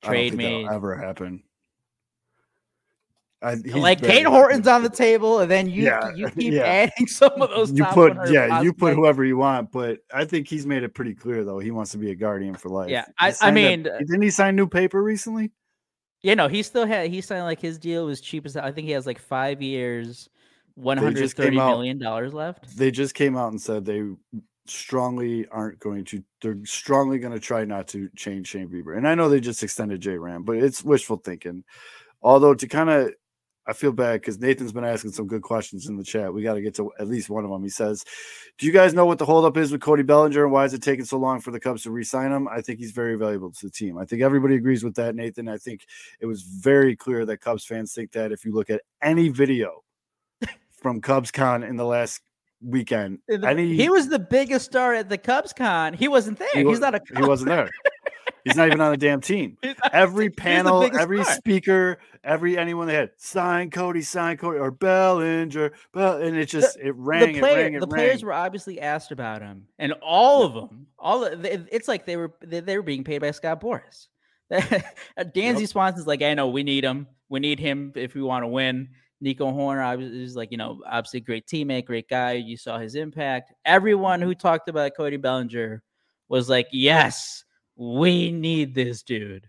[0.01, 1.43] trade me, that'll ever happen.
[3.41, 6.63] I, like Cade Horton's on the table, and then you Yeah, you keep yeah.
[6.63, 7.71] adding some of those.
[7.71, 10.93] You put 100 yeah, you put whoever you want, but I think he's made it
[10.93, 12.89] pretty clear though he wants to be a guardian for life.
[12.89, 15.51] Yeah, I- I signed a- mean, uh, didn't he sign new paper recently?
[16.21, 18.87] Yeah, no, he still had he signed like his deal was cheap as I think
[18.87, 20.27] he has like five years,
[20.75, 22.75] one hundred thirty out- dollars left.
[22.77, 24.03] They just came out and said they
[24.67, 26.23] strongly aren't going to.
[26.41, 29.63] They're strongly going to try not to change Shane Bieber, and I know they just
[29.63, 31.63] extended J Ram, but it's wishful thinking.
[32.21, 33.13] Although to kind of
[33.69, 36.33] I feel bad because Nathan's been asking some good questions in the chat.
[36.33, 37.61] We got to get to at least one of them.
[37.61, 38.03] He says,
[38.57, 40.81] Do you guys know what the holdup is with Cody Bellinger and why is it
[40.81, 42.47] taking so long for the Cubs to re sign him?
[42.47, 43.99] I think he's very valuable to the team.
[43.99, 45.47] I think everybody agrees with that, Nathan.
[45.47, 45.85] I think
[46.19, 49.83] it was very clear that Cubs fans think that if you look at any video
[50.71, 52.21] from Cubs Con in the last
[52.61, 55.93] weekend, any He was the biggest star at the Cubs con.
[55.93, 56.49] He wasn't there.
[56.53, 57.69] he He's not a he wasn't there.
[58.45, 59.57] He's not even on the damn team.
[59.91, 61.35] Every panel, every star.
[61.35, 66.77] speaker, every anyone they had sign Cody, sign Cody, or Bellinger, Bell, and it just
[66.79, 68.05] it rang, the player, it rang, it the rang.
[68.05, 72.33] players were obviously asked about him, and all of them, all it's like they were
[72.41, 74.07] they, they were being paid by Scott Boras.
[74.51, 77.07] Dansby Swanson's like, I know we need him.
[77.29, 78.89] We need him if we want to win.
[79.21, 82.33] Nico Hoerner obviously is like, you know, obviously great teammate, great guy.
[82.33, 83.51] You saw his impact.
[83.65, 85.83] Everyone who talked about Cody Bellinger
[86.29, 87.43] was like, yes,
[87.75, 89.45] we need this dude.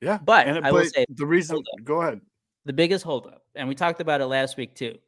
[0.00, 0.18] yeah.
[0.24, 1.62] But and it- I will say, the reason.
[1.84, 2.20] Go ahead.
[2.64, 4.98] the biggest holdup, and we talked about it last week too.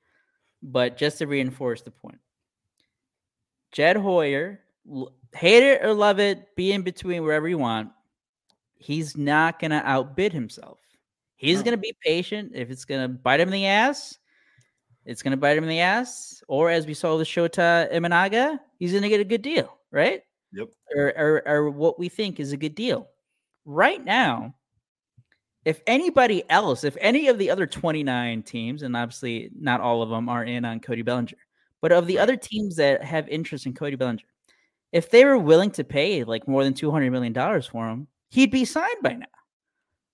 [0.62, 2.18] But just to reinforce the point,
[3.72, 4.60] Jed Hoyer,
[5.34, 7.90] hate it or love it, be in between wherever you want.
[8.76, 10.78] He's not gonna outbid himself.
[11.42, 11.64] He's No.
[11.64, 12.52] gonna be patient.
[12.54, 14.18] If it's gonna bite him in the ass,
[15.04, 16.42] it's gonna bite him in the ass.
[16.48, 20.22] Or as we saw with Shota Imanaga, he's gonna get a good deal, right?
[20.52, 20.68] Yep.
[20.96, 23.08] Or, or or what we think is a good deal.
[23.64, 24.54] Right now,
[25.64, 30.10] if anybody else, if any of the other 29 teams, and obviously not all of
[30.10, 31.36] them are in on Cody Bellinger,
[31.80, 34.24] but of the other teams that have interest in Cody Bellinger,
[34.92, 38.64] if they were willing to pay like more than $200 million for him, he'd be
[38.64, 39.26] signed by now.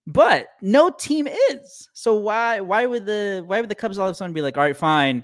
[0.09, 1.91] But no team is.
[1.93, 4.57] So why why would the why would the Cubs all of a sudden be like,
[4.57, 5.23] all right, fine.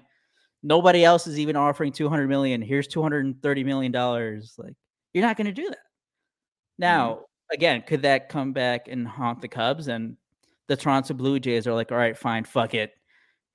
[0.63, 2.61] Nobody else is even offering 200 million.
[2.61, 4.55] Here's 230 million dollars.
[4.59, 4.75] Like,
[5.15, 5.79] you're not going to do that.
[6.79, 7.55] Now, mm-hmm.
[7.55, 9.89] again, could that come back and haunt the Cubs?
[9.89, 10.19] And
[10.69, 12.93] the Toronto Blue Jays are like, all right, fine, fuck it.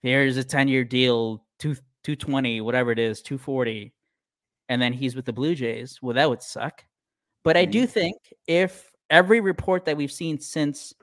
[0.01, 1.75] Here's a 10 year deal, two,
[2.05, 3.93] 220, whatever it is, 240.
[4.67, 5.99] And then he's with the Blue Jays.
[6.01, 6.83] Well, that would suck.
[7.43, 7.91] But I do mm-hmm.
[7.91, 8.17] think
[8.47, 10.93] if every report that we've seen since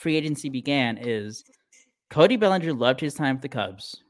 [0.00, 1.44] free agency began is
[2.08, 4.02] Cody Bellinger loved his time with the Cubs,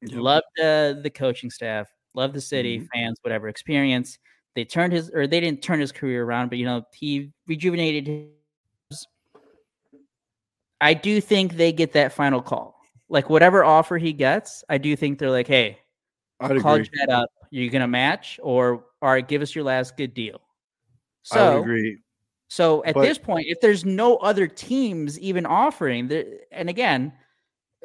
[0.00, 0.18] yep.
[0.18, 2.86] loved uh, the coaching staff, loved the city, mm-hmm.
[2.92, 4.18] fans, whatever experience.
[4.54, 8.06] They turned his, or they didn't turn his career around, but you know, he rejuvenated
[8.88, 9.06] his.
[10.80, 12.74] I do think they get that final call.
[13.08, 15.78] Like whatever offer he gets, I do think they're like, hey,
[16.40, 16.88] I'd call agree.
[17.10, 17.28] Up.
[17.50, 20.40] You're gonna match, or all right, give us your last good deal.
[21.22, 21.98] So I agree.
[22.48, 26.10] So at but, this point, if there's no other teams even offering,
[26.52, 27.12] and again,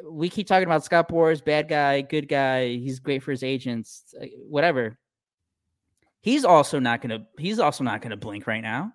[0.08, 2.68] we keep talking about Scott Boras, bad guy, good guy.
[2.68, 4.98] He's great for his agents, uh, whatever.
[6.22, 7.26] He's also not gonna.
[7.38, 8.92] He's also not gonna blink right now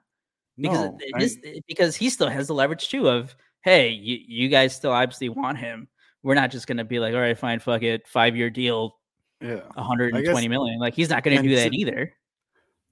[0.57, 4.49] because no, his, I, because he still has the leverage too of hey, you, you
[4.49, 5.88] guys still obviously want him.
[6.24, 8.97] We're not just gonna be like, all right, fine, fuck it, five year deal,
[9.41, 10.80] yeah, 120 guess, million.
[10.80, 12.13] Like he's not gonna do that either.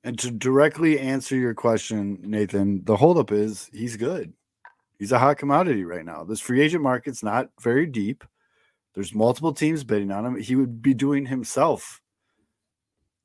[0.03, 4.33] And to directly answer your question, Nathan, the holdup is he's good.
[4.99, 6.23] He's a hot commodity right now.
[6.23, 8.23] This free agent market's not very deep.
[8.95, 10.39] There's multiple teams bidding on him.
[10.39, 12.01] He would be doing himself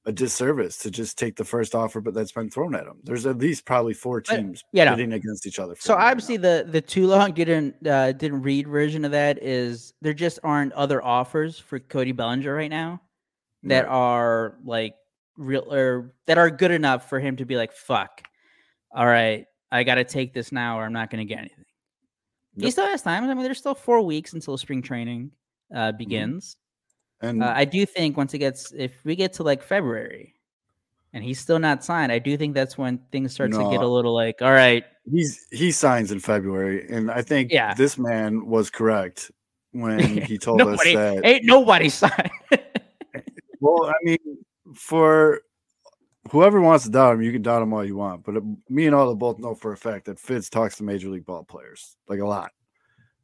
[0.07, 2.99] a disservice to just take the first offer, but that's been thrown at him.
[3.05, 5.16] There's at least probably four teams but, yeah, bidding no.
[5.16, 5.74] against each other.
[5.79, 9.93] So obviously, right the the too long didn't uh, didn't read version of that is
[10.01, 13.03] there just aren't other offers for Cody Bellinger right now
[13.64, 13.93] that right.
[13.93, 14.95] are like
[15.39, 18.22] real or that are good enough for him to be like, fuck,
[18.93, 21.64] all right, I got to take this now or I'm not going to get anything.
[22.57, 22.64] Yep.
[22.64, 23.24] He still has time.
[23.24, 25.30] I mean, there's still four weeks until spring training
[25.72, 25.97] uh, mm-hmm.
[25.97, 26.57] begins.
[27.20, 30.34] And uh, I do think once it gets, if we get to like February
[31.12, 33.82] and he's still not signed, I do think that's when things start no, to get
[33.82, 34.84] a little like, all right.
[35.11, 37.72] He's he signs in February, and I think yeah.
[37.72, 39.30] this man was correct
[39.72, 42.30] when he told nobody, us that ain't nobody signed.
[43.61, 44.18] well, I mean,
[44.75, 45.41] for
[46.31, 48.25] whoever wants to doubt him, you can doubt him all you want.
[48.25, 51.27] But me and Aldo both know for a fact that Fitz talks to major league
[51.27, 52.53] ball players like a lot.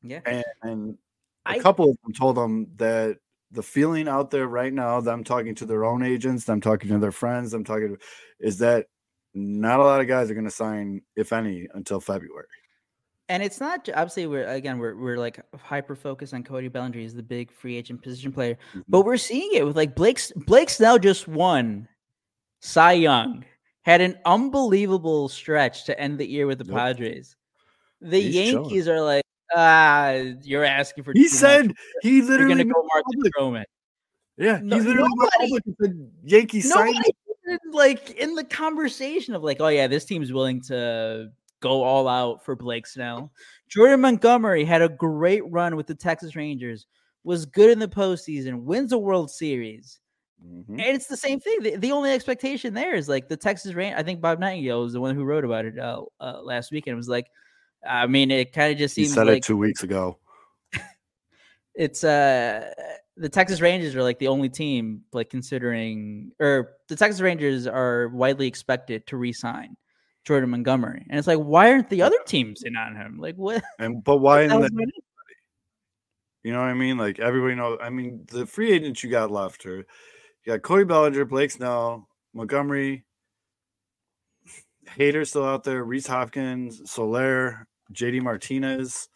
[0.03, 0.99] Yeah, and, and
[1.47, 3.19] a I, couple of them told him that
[3.51, 6.99] the feeling out there right now, them talking to their own agents, them talking to
[6.99, 7.99] their friends, them talking to,
[8.41, 8.87] is that
[9.33, 12.47] not a lot of guys are going to sign, if any, until February.
[13.29, 16.99] And it's not obviously we're again we're we're like hyper focused on Cody Bellinger.
[16.99, 18.81] He's the big free agent position player, mm-hmm.
[18.89, 21.89] but we're seeing it with like Blake's Blake's now just won
[22.61, 23.45] Cy Young
[23.85, 26.75] had an unbelievable stretch to end the year with the yep.
[26.75, 27.37] Padres.
[28.01, 28.99] The He's Yankees chilling.
[28.99, 30.13] are like, ah,
[30.43, 31.13] you're asking for.
[31.13, 31.77] He said much.
[32.03, 33.05] he literally going to go Mark
[33.37, 33.65] Stroman.
[34.37, 36.97] Yeah, no, he's literally nobody, Yankees signed.
[37.73, 41.31] Like in the conversation of like, oh yeah, this team's willing to
[41.65, 43.33] go all out for Blake Snell.
[43.69, 46.87] Jordan Montgomery had a great run with the Texas Rangers,
[47.25, 49.99] was good in the postseason, wins a World Series.
[50.47, 50.79] Mm-hmm.
[50.79, 51.63] And it's the same thing.
[51.63, 53.99] The, the, only expectation there is like the Texas Rangers.
[53.99, 56.93] I think Bob Nightingale was the one who wrote about it uh, uh, last weekend.
[56.93, 57.29] It was like,
[57.89, 60.19] I mean, it kind of just seems he said like it two weeks ago.
[61.75, 62.71] it's uh
[63.17, 68.09] the Texas Rangers are like the only team like considering or the Texas Rangers are
[68.09, 69.77] widely expected to re-sign
[70.25, 71.07] Jordan Montgomery.
[71.09, 73.19] And it's like, why aren't the other teams in on him?
[73.19, 73.63] Like what?
[73.79, 74.91] And but why in the,
[76.43, 76.97] you know what I mean?
[76.97, 77.79] Like everybody knows.
[77.83, 79.85] I mean, the free agents you got left are you
[80.47, 83.05] got Cody Bellinger, Blake Snell, Montgomery,
[84.99, 89.09] Hader still out there, Rhys Hoskins, Soler, JD Martinez.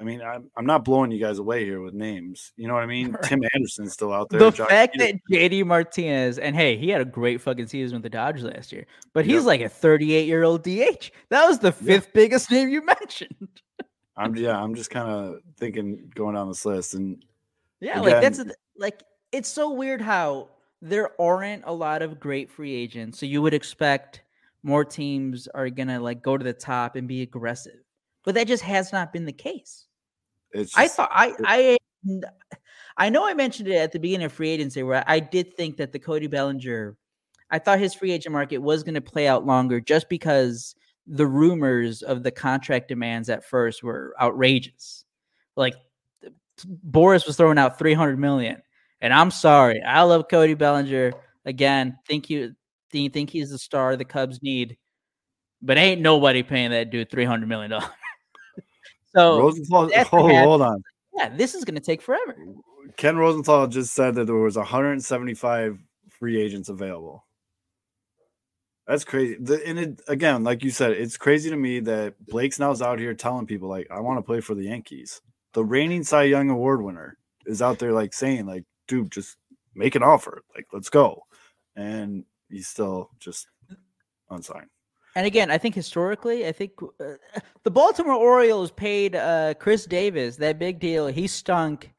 [0.00, 2.52] I mean, I'm, I'm not blowing you guys away here with names.
[2.56, 3.12] You know what I mean?
[3.12, 3.22] Right.
[3.24, 4.40] Tim Anderson's still out there.
[4.40, 8.04] The Josh fact that JD Martinez, and hey, he had a great fucking season with
[8.04, 9.44] the Dodgers last year, but he's yep.
[9.44, 11.10] like a 38 year old DH.
[11.28, 12.14] That was the fifth yep.
[12.14, 13.60] biggest name you mentioned.
[14.16, 17.22] I'm yeah, I'm just kind of thinking going down this list, and
[17.80, 18.46] yeah, again, like that's a,
[18.78, 20.48] like it's so weird how
[20.82, 24.22] there aren't a lot of great free agents, so you would expect
[24.62, 27.80] more teams are gonna like go to the top and be aggressive,
[28.24, 29.86] but that just has not been the case.
[30.54, 31.78] Just, I thought I I
[32.96, 35.76] I know I mentioned it at the beginning of free agency where I did think
[35.76, 36.96] that the Cody Bellinger,
[37.50, 40.74] I thought his free agent market was going to play out longer just because
[41.06, 45.04] the rumors of the contract demands at first were outrageous.
[45.56, 45.74] Like
[46.88, 48.62] Boras was throwing out 300 million.
[49.00, 49.82] And I'm sorry.
[49.82, 51.12] I love Cody Bellinger.
[51.46, 52.54] Again, think you
[52.90, 54.76] think, think he's the star the Cubs need.
[55.62, 57.88] But ain't nobody paying that dude 300 million dollars.
[59.14, 60.82] So Rosenthal, hold, oh, hold on.
[61.16, 62.36] yeah, this is going to take forever.
[62.96, 67.24] Ken Rosenthal just said that there was 175 free agents available.
[68.86, 69.36] That's crazy.
[69.40, 72.98] The, and it, again, like you said, it's crazy to me that Blake Snell's out
[72.98, 75.20] here telling people like, "I want to play for the Yankees."
[75.52, 79.36] The reigning Cy Young Award winner is out there like saying, "Like, dude, just
[79.76, 80.42] make an offer.
[80.56, 81.22] Like, let's go."
[81.76, 83.46] And he's still just
[84.28, 84.70] unsigned.
[85.16, 87.14] And again, I think historically, I think uh,
[87.64, 91.08] the Baltimore Orioles paid uh, Chris Davis that big deal.
[91.08, 91.92] He stunk.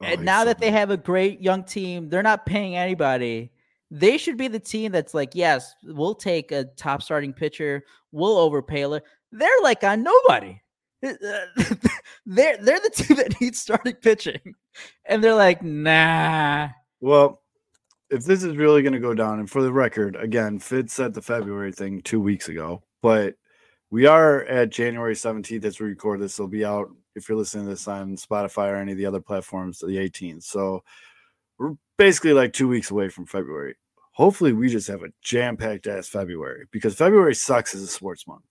[0.00, 3.52] Oh, and now that they have a great young team, they're not paying anybody.
[3.90, 7.84] They should be the team that's like, yes, we'll take a top starting pitcher.
[8.10, 8.82] We'll overpay.
[8.82, 9.02] her.
[9.30, 10.60] They're like on nobody.
[11.02, 11.48] they're
[12.26, 14.54] they're the team that needs starting pitching,
[15.04, 16.68] and they're like, nah.
[17.00, 17.41] Well,
[18.12, 21.14] if this is really going to go down, and for the record, again, Fitz said
[21.14, 23.36] the February thing two weeks ago, but
[23.90, 26.38] we are at January 17th as we record this.
[26.38, 29.20] It'll be out if you're listening to this on Spotify or any of the other
[29.20, 30.44] platforms the 18th.
[30.44, 30.84] So
[31.58, 33.76] we're basically like two weeks away from February.
[34.12, 38.26] Hopefully, we just have a jam packed ass February because February sucks as a sports
[38.26, 38.44] month.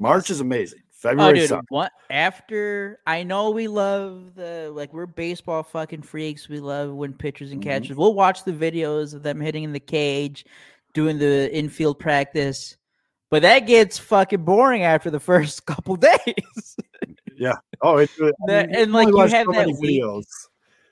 [0.00, 0.82] March is amazing.
[1.04, 6.48] Oh, dude, what after I know we love the like we're baseball fucking freaks.
[6.48, 7.64] We love when pitchers and Mhm.
[7.64, 7.96] catchers.
[7.96, 10.44] We'll watch the videos of them hitting in the cage,
[10.94, 12.76] doing the infield practice.
[13.30, 16.76] But that gets fucking boring after the first couple days.
[17.36, 17.54] Yeah.
[17.80, 20.24] Oh, it's I That- mean, and, like, you have so that many week- videos.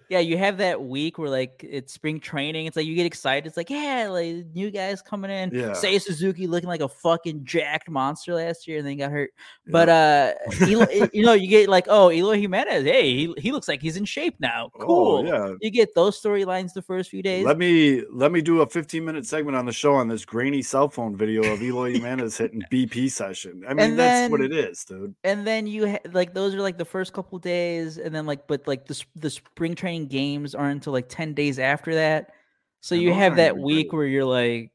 [0.09, 2.67] Yeah, you have that week where like it's spring training.
[2.67, 3.47] It's like you get excited.
[3.47, 5.51] It's like, yeah, like new guys coming in.
[5.53, 5.71] Yeah.
[5.71, 9.31] Seiya Suzuki looking like a fucking jacked monster last year and then got hurt.
[9.67, 13.67] But uh Elo- you know, you get like, oh, Eloy Jimenez, hey, he, he looks
[13.67, 14.71] like he's in shape now.
[14.77, 15.27] Oh, Cool.
[15.27, 15.55] yeah.
[15.61, 17.45] You get those storylines the first few days.
[17.45, 20.63] Let me let me do a 15 minute segment on the show on this grainy
[20.63, 23.65] cell phone video of Eloy Jimenez hitting BP session.
[23.69, 25.15] I mean, And that's what it is, dude.
[25.25, 28.47] and then you ha- like those are like the first couple days, and then like
[28.47, 32.33] but like the the spring training games aren't until like ten days after that.
[32.81, 34.71] So you have that week where you're like,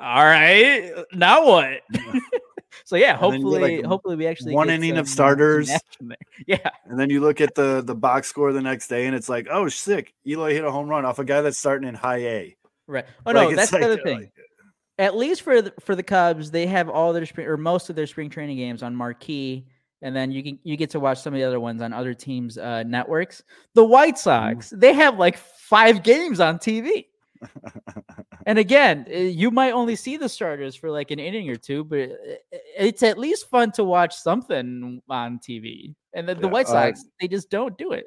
[0.00, 1.82] all right, now what?
[2.84, 5.70] so yeah, And then you get, hopefully, like, hopefully we actually one inning of starters.
[6.46, 9.28] Yeah, And then you look at the the box score the next day, and it's
[9.28, 10.14] like, oh, sick!
[10.26, 12.56] Eloy hit a home run off a guy that's starting in high A.
[12.86, 13.04] right.
[13.24, 14.18] Oh Like, no, that's the other uh, thing.
[14.18, 17.56] like- uh At least for the, for the Cubs, they have all their spring or
[17.56, 19.66] most of their spring training games on marquee.
[20.02, 22.14] And then you can you get to watch some of the other ones on other
[22.14, 23.42] teams' uh, networks.
[23.74, 27.06] The White Sox, they have like five games on TV.
[28.46, 31.84] And again, uh, you might only see the starters for like an inning or two,
[31.84, 35.94] but uh, it's at least fun to watch something on TV.
[36.12, 38.06] And the, the Yeah, White uh, Sox, they just don't do it.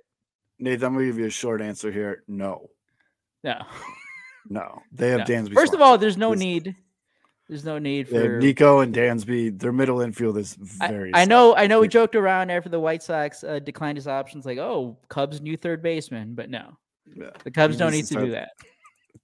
[0.60, 2.24] Nathan, I'm gonna give you a short answer here.
[2.28, 2.70] No,
[3.44, 3.62] No.
[4.50, 5.26] no, they have no.
[5.26, 5.54] Dansby.
[5.54, 6.76] First of all, there's no need.
[7.50, 8.40] There's no need for.
[8.40, 9.58] Nico and Dansby.
[9.58, 11.14] Their middle infield is very.
[11.14, 11.30] I, set.
[11.30, 11.80] know, I know.
[11.80, 15.56] We joked around after the White Sox uh, declined his options, like, "Oh, Cubs new
[15.56, 16.78] third baseman," but no,
[17.16, 17.30] Yeah.
[17.46, 18.50] the Cubs He don't need to to do that.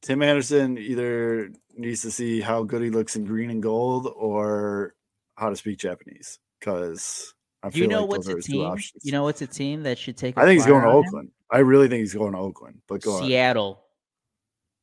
[0.02, 4.96] Tim Anderson either needs to see how good he looks in green and gold or
[5.36, 8.78] how to speak Japanese because I you know like what's a team?
[9.02, 10.38] You know what's a team that should take?
[10.38, 11.06] I think he's going to on him?
[11.08, 11.32] Oakland.
[11.52, 12.82] I really think he's going to Oakland.
[12.88, 13.24] But go on.
[13.24, 13.82] Seattle.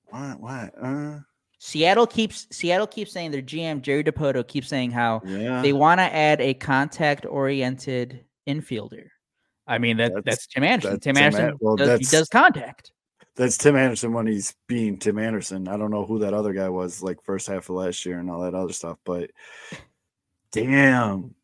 [0.06, 0.40] What?
[0.40, 0.74] What?
[0.80, 1.18] Uh,
[1.62, 5.60] Seattle keeps Seattle keeps saying their GM Jerry Dipoto keeps saying how yeah.
[5.60, 9.08] they want to add a contact oriented infielder.
[9.66, 10.92] I mean that That's- that's, Tim Anderson.
[10.92, 12.92] that's Tim Tim Anderson well, does, he does contact.
[13.36, 15.68] That's Tim Anderson when he's being Tim Anderson.
[15.68, 18.30] I don't know who that other guy was like first half of last year and
[18.30, 19.30] all that other stuff, but
[20.52, 21.34] damn.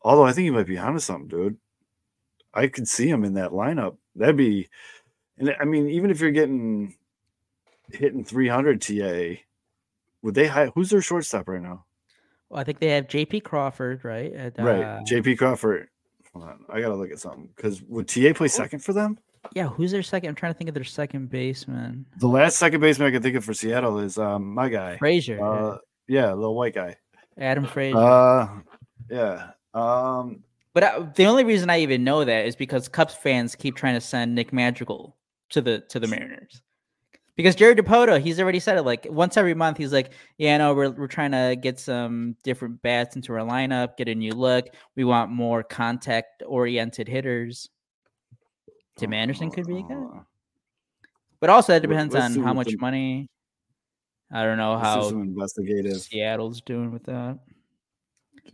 [0.00, 1.58] Although I think he might be onto something, dude.
[2.54, 3.98] I could see him in that lineup.
[4.14, 4.70] That'd be,
[5.36, 6.96] and I mean, even if you're getting
[7.92, 9.40] hitting 300 TA,
[10.22, 11.84] would they hire who's their shortstop right now?
[12.48, 14.32] Well, I think they have JP Crawford, right?
[14.32, 15.88] At, right, uh, JP Crawford.
[16.32, 19.18] Hold on, I gotta look at something because would TA play second for them?
[19.54, 20.28] yeah, who's their second?
[20.30, 22.06] I'm trying to think of their second baseman.
[22.18, 24.96] The last second baseman I can think of for Seattle is um my guy.
[24.98, 25.36] Frazier.
[25.36, 25.44] yeah.
[25.44, 25.78] Uh,
[26.08, 26.96] yeah, little white guy.
[27.38, 27.98] Adam Frazier.
[27.98, 28.48] Uh,
[29.10, 29.50] yeah.
[29.74, 33.76] Um, But uh, the only reason I even know that is because Cubs fans keep
[33.76, 35.16] trying to send Nick Madrigal
[35.50, 36.62] to the to the Mariners.
[37.36, 38.82] Because Jared Dipoto, he's already said it.
[38.82, 42.80] Like once every month, he's like, "Yeah, no, we're we're trying to get some different
[42.80, 44.68] bats into our lineup, get a new look.
[44.94, 47.68] We want more contact oriented hitters."
[48.96, 50.20] Tim Anderson could be a guy, uh,
[51.38, 53.28] but also that depends let's on how much the- money.
[54.32, 56.00] I don't know how investigative.
[56.00, 57.38] Seattle's doing with that.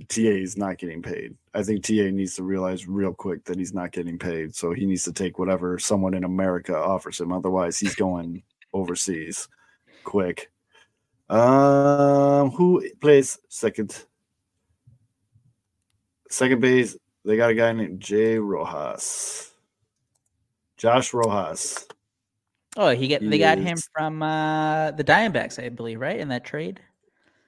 [0.08, 1.36] TA is not getting paid.
[1.54, 4.54] I think TA needs to realize real quick that he's not getting paid.
[4.54, 7.32] So he needs to take whatever someone in America offers him.
[7.32, 8.42] Otherwise, he's going
[8.72, 9.48] overseas
[10.04, 10.50] quick.
[11.28, 14.04] Um, who plays second?
[16.28, 19.52] Second base, they got a guy named Jay Rojas.
[20.76, 21.86] Josh Rojas.
[22.76, 26.18] Oh, he get they got him from uh the Diamondbacks, I believe, right?
[26.18, 26.80] In that trade,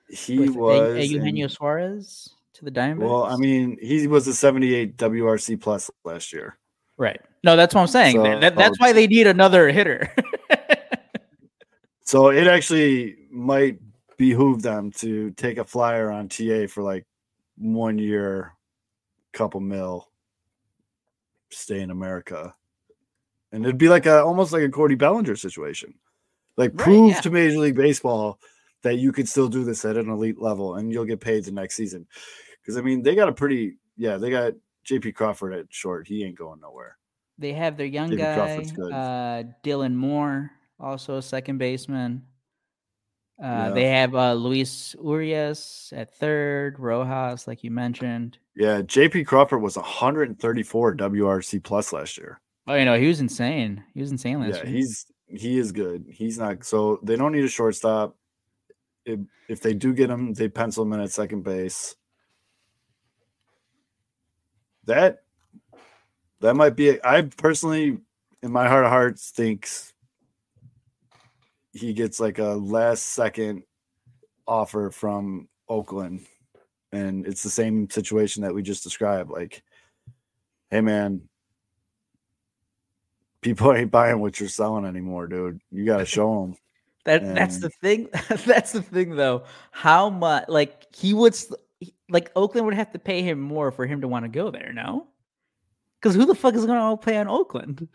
[0.09, 2.99] He was in- Eugenio Suarez to the Diamondbacks.
[2.99, 6.59] well, I mean, he was a 78 WRC plus last year.
[6.99, 7.21] right?
[7.43, 8.17] No, that's what I'm saying.
[8.17, 10.15] So- that- that's oh, why they need another hitter.
[12.05, 13.79] So it actually might
[14.17, 17.07] behoove them to take a flyer on TA for like
[17.57, 18.53] one year,
[19.33, 20.09] couple mil,
[21.51, 22.55] stay in America.
[23.53, 25.95] And it'd be like a almost like a Cody Bellinger situation.
[26.57, 27.21] Like Right, prove yeah.
[27.21, 28.39] to Major League Baseball
[28.83, 31.53] that you could still do this at an elite level and you'll get paid the
[31.53, 32.07] next season.
[32.61, 34.53] Because I mean, they got a pretty yeah, they got
[34.87, 36.07] JP Crawford at short.
[36.07, 36.99] He ain't going nowhere.
[37.39, 42.23] they have their young David guy, uh, Dylan Moore, also a second baseman.
[43.43, 43.71] Uh, Yeah.
[43.71, 48.39] They have uh, Luis Urias at third, Rojas, like you mentioned.
[48.55, 52.41] Yeah, JP Crawford was 134 WRC plus last year.
[52.67, 53.83] Oh, you know, he was insane.
[53.93, 54.77] He was insane last yeah, year.
[54.77, 56.07] he's he is good.
[56.09, 58.17] He's not so they don't need a shortstop.
[59.05, 61.97] If, if they do get him, they pencil him in at second base.
[64.85, 65.25] That
[66.41, 67.03] that might be.
[67.03, 67.99] I personally,
[68.43, 69.94] in my heart of hearts, thinks
[71.75, 73.65] he gets like a last second
[74.47, 76.25] offer from Oakland,
[76.93, 79.31] and it's the same situation that we just described.
[79.31, 79.63] Like,
[80.71, 81.23] hey man,
[83.41, 85.61] people ain't buying what you're selling anymore, dude.
[85.71, 86.57] You got to show them.
[87.05, 88.09] That that's the thing.
[88.47, 89.45] that's the thing, though.
[89.73, 90.47] How much?
[90.49, 91.37] Like he would,
[92.09, 94.73] like Oakland would have to pay him more for him to want to go there.
[94.73, 95.07] No,
[96.01, 97.89] because who the fuck is going to play on Oakland?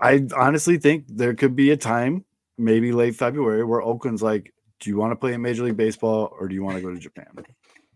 [0.00, 2.24] I honestly think there could be a time,
[2.62, 6.34] maybe late February, where Oakland's like, "Do you want to play in Major League Baseball
[6.38, 7.26] or do you want to go to Japan?"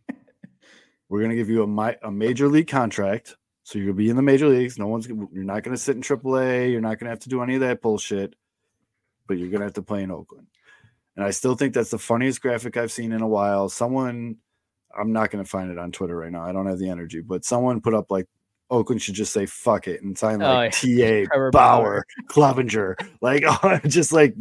[1.09, 4.23] We're gonna give you a mi- a major league contract, so you'll be in the
[4.23, 4.79] major leagues.
[4.79, 6.73] No one's you're not gonna sit in AAA.
[6.73, 8.35] You're not gonna have to do any of that bullshit,
[9.29, 10.49] but you're gonna have to play in Oakland.
[11.17, 13.69] And I still think that's the funniest graphic I've seen in a while.
[13.69, 14.37] Someone,
[14.99, 16.43] I'm not gonna find it on Twitter right now.
[16.43, 18.27] I don't have the energy, but someone put up like
[18.71, 23.45] Oakland should just say fuck it and sign Oh, like TA Trevor Bauer, Clevenger, like
[23.87, 24.35] just like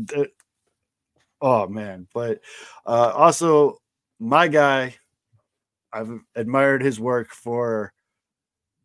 [1.42, 2.08] oh man.
[2.14, 2.42] But
[2.86, 3.78] uh also
[4.20, 4.96] my guy,
[5.94, 7.94] I've admired his work for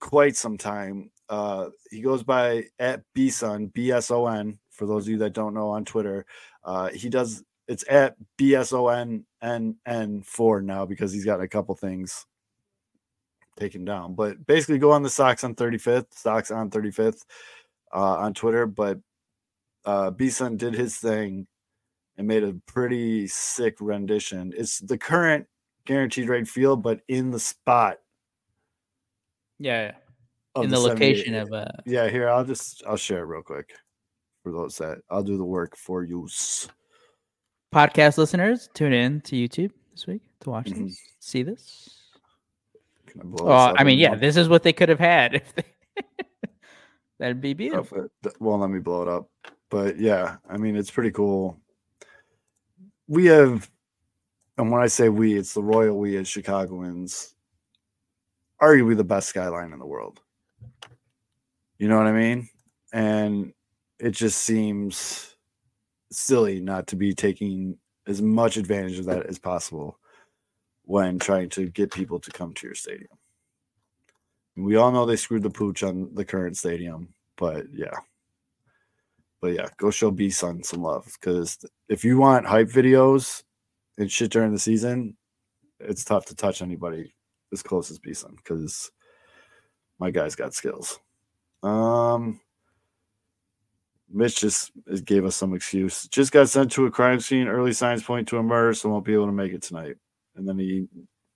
[0.00, 1.10] quite some time.
[1.28, 5.84] Uh he goes by at bson bson for those of you that don't know on
[5.84, 6.26] Twitter.
[6.64, 12.26] Uh he does it's at bson n 4 now because he's got a couple things
[13.58, 14.14] taken down.
[14.14, 17.22] But basically, go on the Sox on 35th, Sox on 35th
[17.94, 18.66] uh, on Twitter.
[18.66, 18.98] But
[19.84, 21.46] uh, Bson did his thing
[22.16, 24.52] and made a pretty sick rendition.
[24.56, 25.46] It's the current
[25.86, 27.96] guaranteed rate field, but in the spot
[29.58, 29.92] Yeah,
[30.54, 33.42] of in the, 78 location of uh, Yeah, here I'll just I'll share it real
[33.42, 33.72] quick
[34.42, 36.28] for those that I'll do the work for you.
[37.74, 38.68] podcast listeners.
[38.74, 40.88] Tune in to YouTube this week to watch Mhm.
[40.88, 41.99] this, see this.
[43.10, 45.34] Can I Oh, I mean, yeah, this is what they could have had.
[45.42, 45.64] If they...
[47.18, 48.08] That'd be Oh, beautiful.
[48.22, 49.28] th- won't let me blow it up.
[49.68, 51.58] But yeah, I mean, it's pretty cool.
[53.08, 53.70] We have,
[54.56, 57.34] and when I say we, it's the royal we as Chicagoans,
[58.62, 60.20] arguably the best skyline in the world.
[61.78, 62.48] You know what I mean?
[62.92, 63.52] And
[63.98, 65.36] it just seems
[66.10, 69.98] silly not to be taking as much advantage of that as possible
[70.90, 73.16] when trying to get people to come to your stadium.
[74.56, 77.94] We all know they screwed the pooch on the current stadium, but yeah.
[79.40, 81.56] But yeah, go show B Sun some love because
[81.88, 83.44] if you want hype videos
[83.98, 85.16] and shit during the season,
[85.78, 87.14] it's tough to touch anybody
[87.52, 88.90] as close as B Sun because
[90.00, 90.98] my guy's got skills.
[91.62, 92.40] Um,
[94.12, 94.72] Mitch just
[95.04, 96.08] gave us some excuse.
[96.08, 97.46] Just got sent to a crime scene.
[97.46, 99.94] Early signs point to a murder, so won't be able to make it tonight.
[100.36, 100.86] And then he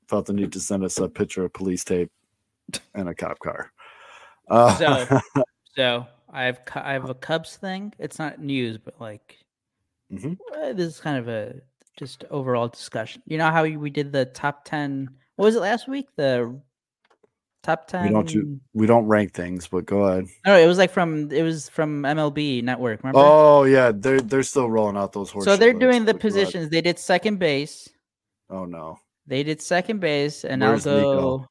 [0.09, 2.11] felt the need to send us a picture of police tape
[2.95, 3.71] and a cop car.
[4.49, 5.21] Uh, So,
[5.77, 7.93] so I have I have a Cubs thing.
[7.99, 9.39] It's not news, but like
[10.13, 10.37] Mhm.
[10.55, 11.55] uh, this is kind of a
[11.99, 13.23] just overall discussion.
[13.27, 15.09] You know how we, did the top ten?
[15.37, 16.09] What was it last week?
[16.17, 16.61] The
[17.63, 18.05] top ten.
[18.07, 20.27] we don't do, we don't rank things, but go ahead.
[20.47, 23.03] No, it was like from it was from MLB Network.
[23.03, 23.21] Remember?
[23.23, 25.45] Oh yeah, they're they're still rolling out those horse.
[25.45, 26.47] so they're doing the but go ahead.
[26.47, 26.71] positions.
[26.71, 27.89] They did second base.
[28.51, 31.21] Oh no, They did second base, and Where's I'll Nico?
[31.39, 31.47] go.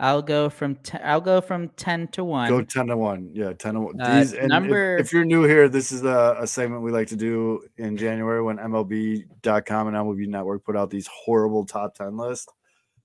[0.00, 2.48] I'll go from ten, I'll go from ten to one.
[2.48, 3.30] Go ten to one.
[3.34, 4.00] Yeah, ten to one.
[4.00, 6.92] Uh, These and if- number- If, you're new here, this is a, a segment we
[6.92, 11.94] like to do in January when MLB.com and MLB Network put out these horrible top
[11.94, 12.46] ten lists.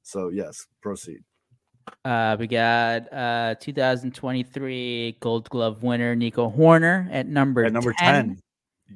[0.04, 1.24] So yes, proceed.
[2.06, 8.38] Uh, we got uh 2023 Gold Glove winner Nico Hoerner at number At number 10.
[8.38, 8.40] ten.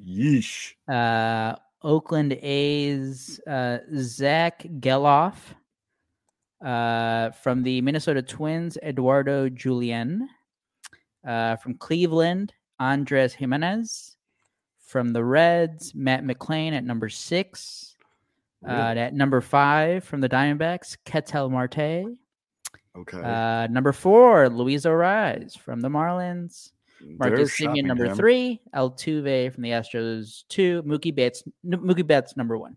[0.07, 0.73] Yeesh.
[0.87, 5.35] Uh, Oakland A's uh, Zach Gelof.
[6.63, 10.27] Uh, from the Minnesota Twins, Eduardo Julien.
[11.25, 14.15] Uh, from Cleveland, Andres Gimenez.
[14.79, 17.95] From the Reds, Matt McLain at number six.
[18.67, 18.99] Uh, Really?
[19.01, 22.05] at number five, from the Diamondbacks, Ketel Marte.
[22.95, 23.21] Okay.
[23.21, 26.71] Uh, number four, Luis Arraez from the Marlins.
[27.01, 28.15] Marcus Semien, number him.
[28.15, 28.61] three.
[28.75, 30.83] Altuve from the Astros, two.
[30.83, 32.75] Mookie Betts, Mookie Betts, number one.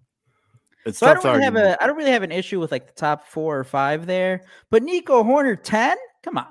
[0.86, 2.72] It's So I don't to really have a, I don't really have an issue with
[2.72, 4.44] like the top four or five there.
[4.70, 5.96] But Nico Hoerner, ten.
[6.22, 6.46] Come on,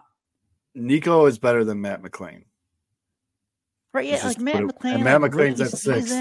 [0.75, 2.43] Nico is better than Matt McLain.
[3.93, 4.05] right?
[4.05, 4.95] Yeah, like Matt McLain.
[4.95, 6.13] and Matt like, McLain's at six.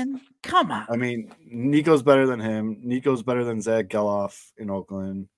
[0.43, 0.87] Come on.
[0.89, 2.79] I mean, Nico's better than him.
[2.83, 5.29] Nico's better than Zach Gelof in Oakland.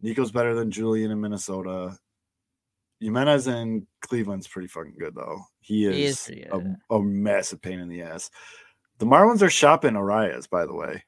[0.00, 1.98] Nico's better than Julien in Minnesota.
[3.00, 5.40] Gimenez in Cleveland's pretty fucking good though.
[5.60, 8.30] He is, He is a, a massive pain in the ass.
[8.98, 11.04] The Marlins are shopping Arraez, by the way.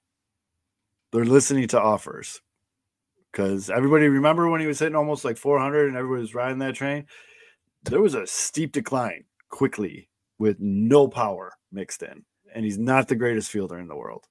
[1.13, 2.41] They're listening to offers
[3.31, 6.75] because everybody remember when he was hitting almost like 400 and everybody was riding that
[6.75, 7.07] train.
[7.83, 12.25] There was a steep decline quickly with no power mixed in,
[12.55, 14.25] and he's not the greatest fielder in the world.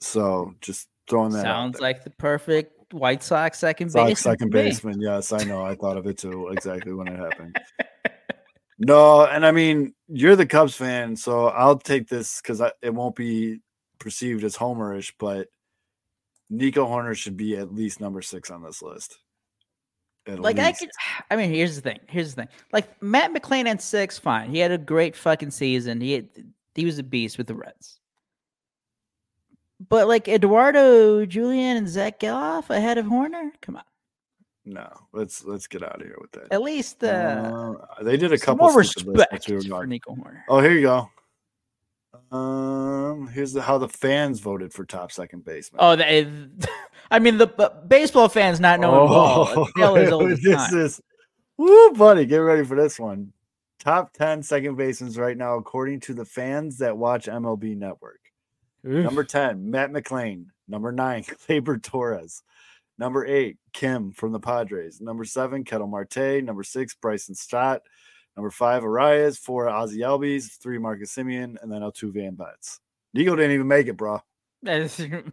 [0.00, 4.20] So just throwing that out Sounds like the perfect White Sox second Sox base.
[4.20, 5.00] second baseman.
[5.00, 5.64] Yes, I know.
[5.64, 6.48] I thought of it too.
[6.48, 7.56] Exactly when it happened.
[8.84, 13.14] No, and I mean you're the Cubs fan, so I'll take this because it won't
[13.14, 13.60] be
[14.00, 15.46] perceived as homerish, but
[16.50, 19.18] Nico Hoerner should be at least number six on this list.
[20.26, 20.90] At Like I could,
[21.30, 22.00] I mean, here's the thing.
[22.08, 22.48] Here's the thing.
[22.72, 24.50] Like Matt McLain at six, fine.
[24.50, 26.00] He had a great fucking season.
[26.00, 26.28] He had,
[26.74, 28.00] he was a beast with the Reds.
[29.88, 33.82] But like Eduardo Julien and Zach Gelof ahead of Hoerner, come on.
[34.64, 34.88] no.
[35.12, 36.52] Let's let's get out of here with that.
[36.52, 37.06] At least uh,
[37.98, 39.06] Uh, they did a couple more respect
[39.48, 39.86] we for.
[39.86, 40.42] Nico Hoerner.
[40.48, 41.08] Oh, here you go.
[42.30, 45.80] Um, here's the, how the fans voted for top second baseman.
[45.82, 46.26] Oh, they,
[47.10, 47.46] I mean, the
[47.88, 49.62] baseball fans not knowing ball.
[49.64, 50.78] it's still as old as Oh, this time.
[50.78, 51.00] is
[51.58, 52.24] woo, buddy.
[52.24, 53.32] Get ready for this one.
[53.78, 58.20] Top 10 second basemans right now, according to the fans that watch MLB Network.
[58.84, 60.46] Number 10, Matt McLain.
[60.68, 62.42] Number nine, Gleyber Torres.
[62.98, 65.00] Number eight, Kim from the Padres.
[65.00, 66.42] Number seven, Ketel Marte.
[66.44, 67.82] Number six, Bryson Stott.
[68.36, 69.38] Number five, Arraez.
[69.38, 70.58] Four, Ozzie Albies.
[70.58, 71.56] Three, Marcus Semien.
[71.62, 72.80] And then Altuve and Betts.
[73.14, 74.20] Nico didn't even make it, bro.
[74.64, 75.32] Gleyber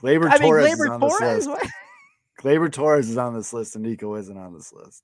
[0.00, 1.46] I mean, Torres is on this Torres.
[1.46, 1.48] list.
[1.48, 1.66] what?
[2.40, 5.02] Gleyber Torres is on this list, and Nico isn't on this list.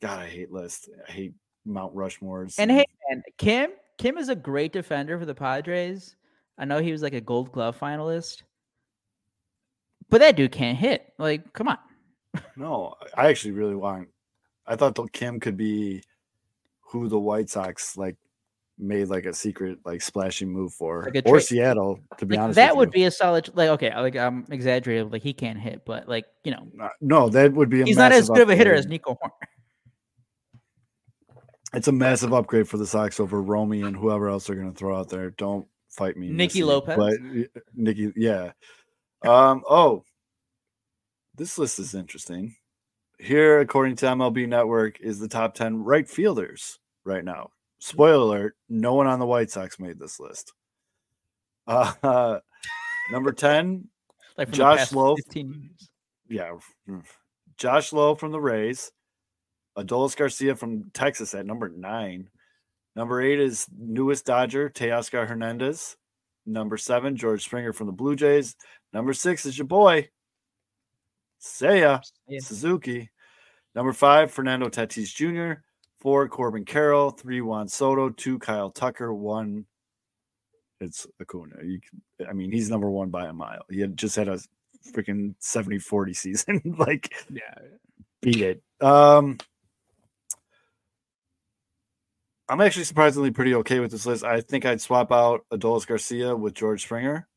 [0.00, 0.88] God, I hate lists.
[1.06, 1.34] I hate
[1.64, 2.54] Mount Rushmores.
[2.58, 6.16] And hey, man, Kim, Kim is a great defender for the Padres.
[6.56, 8.42] I know he was like a Gold Glove finalist,
[10.08, 11.12] but that dude can't hit.
[11.18, 11.78] Like, come on.
[12.56, 14.08] no, I actually really want.
[14.66, 16.02] I thought the Kim could be
[16.80, 18.16] who the White Sox like
[18.78, 22.00] made like a secret like splashing move for, Like or Seattle.
[22.18, 22.92] To be Like, honest, that would you.
[22.92, 23.50] be a solid.
[23.54, 25.10] Like, okay, like I'm exaggerating.
[25.10, 26.68] Like he can't hit, but like you know,
[27.00, 27.82] no, that would be.
[27.82, 29.47] A he's not as good of a hitter as Nico Hoerner.
[31.74, 34.78] It's a massive upgrade for the Sox over Romy and whoever else they're going to
[34.78, 35.30] throw out there.
[35.30, 36.96] Don't fight me, Missy, Lopez?
[36.96, 37.14] But
[37.74, 38.52] Nicky, yeah.
[39.26, 39.62] Um.
[39.68, 40.04] Oh,
[41.34, 42.54] this list is interesting.
[43.18, 47.50] Here, according to MLB Network, is the top ten right fielders right now.
[47.80, 50.52] Spoiler alert: No one on the White Sox made this list.
[51.70, 52.38] Uh,
[53.12, 53.88] number ten,
[54.38, 55.16] Like Josh Lowe.
[56.30, 56.52] yeah,
[56.88, 57.04] mm,
[57.58, 58.90] Josh Lowe from the Rays,
[59.78, 62.28] Adolis Garcia from Texas at number nine.
[62.96, 65.96] Number eight is newest Dodger, Teoscar Hernandez.
[66.46, 68.56] Number seven, George Springer from the Blue Jays.
[68.92, 70.08] Number six is your boy,
[71.40, 72.40] Seiya Yeah.
[72.40, 73.10] Suzuki.
[73.74, 75.60] Number five, Fernando Tatis Jr.
[76.00, 77.10] Four, Corbin Carroll.
[77.10, 78.08] Three, Juan Soto.
[78.10, 79.12] Two, Kyle Tucker.
[79.12, 79.66] One,
[80.80, 81.56] it's Acuna.
[81.62, 83.62] You can, I mean, he's number one by a mile.
[83.70, 84.38] He had just had a
[84.92, 86.62] freaking 70 40 season.
[86.78, 87.54] like, Yeah.
[88.22, 88.62] beat it.
[88.80, 89.38] Um,
[92.48, 94.24] I'm actually surprisingly pretty okay with this list.
[94.24, 97.28] I think I'd swap out Adolis Garcia with George Springer.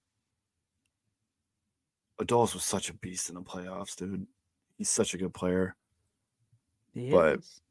[2.21, 4.25] Adolis was such a beast in the playoffs, dude.
[4.77, 5.75] He's such a good player.
[6.93, 7.61] He But- is.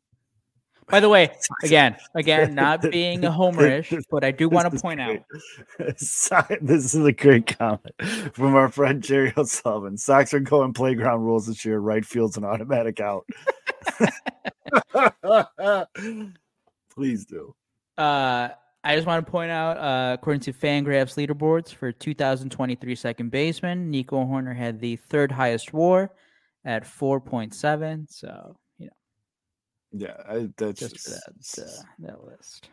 [0.89, 1.31] By the way,
[1.63, 5.19] again, again, not being a homerish, but I do want to point out
[5.79, 5.99] great.
[6.01, 7.95] So- this is a great comment
[8.33, 9.97] from our friend Jerry O'Sullivan.
[9.97, 11.79] Sox are going playground rules this year.
[11.79, 13.25] Right field's an automatic out.
[17.01, 17.55] Please do.
[17.97, 18.51] Uh,
[18.85, 23.91] I just want to point out, uh, according to Fangraphs leaderboards for 2023 second baseman,
[23.91, 26.11] Nico Hoerner had the third highest WAR
[26.67, 28.05] at 4.7.
[28.11, 28.93] So you know,
[30.07, 32.69] Yeah, I, that's just that uh, that list.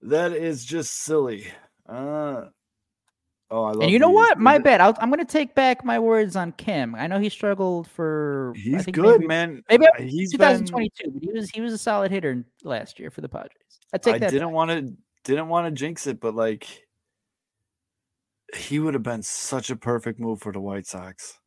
[0.00, 1.48] that is just silly.
[1.86, 2.46] Uh,
[3.52, 4.14] oh, I love And you know these.
[4.16, 4.38] what?
[4.40, 4.80] My bad.
[4.80, 6.94] I'll, I'm going to take back my words on Kim.
[6.96, 8.52] I know he struggled for.
[8.56, 9.62] I He's think good, maybe, man.
[9.70, 10.64] maybe Uh, He's been.
[10.64, 13.52] 2022, but he was he was a solid hitter last year for the Padres.
[13.92, 14.30] I take I that.
[14.30, 14.92] didn't want to
[15.24, 16.66] didn't want to jinx it, but like
[18.56, 21.38] he would have been such a perfect move for the White Sox.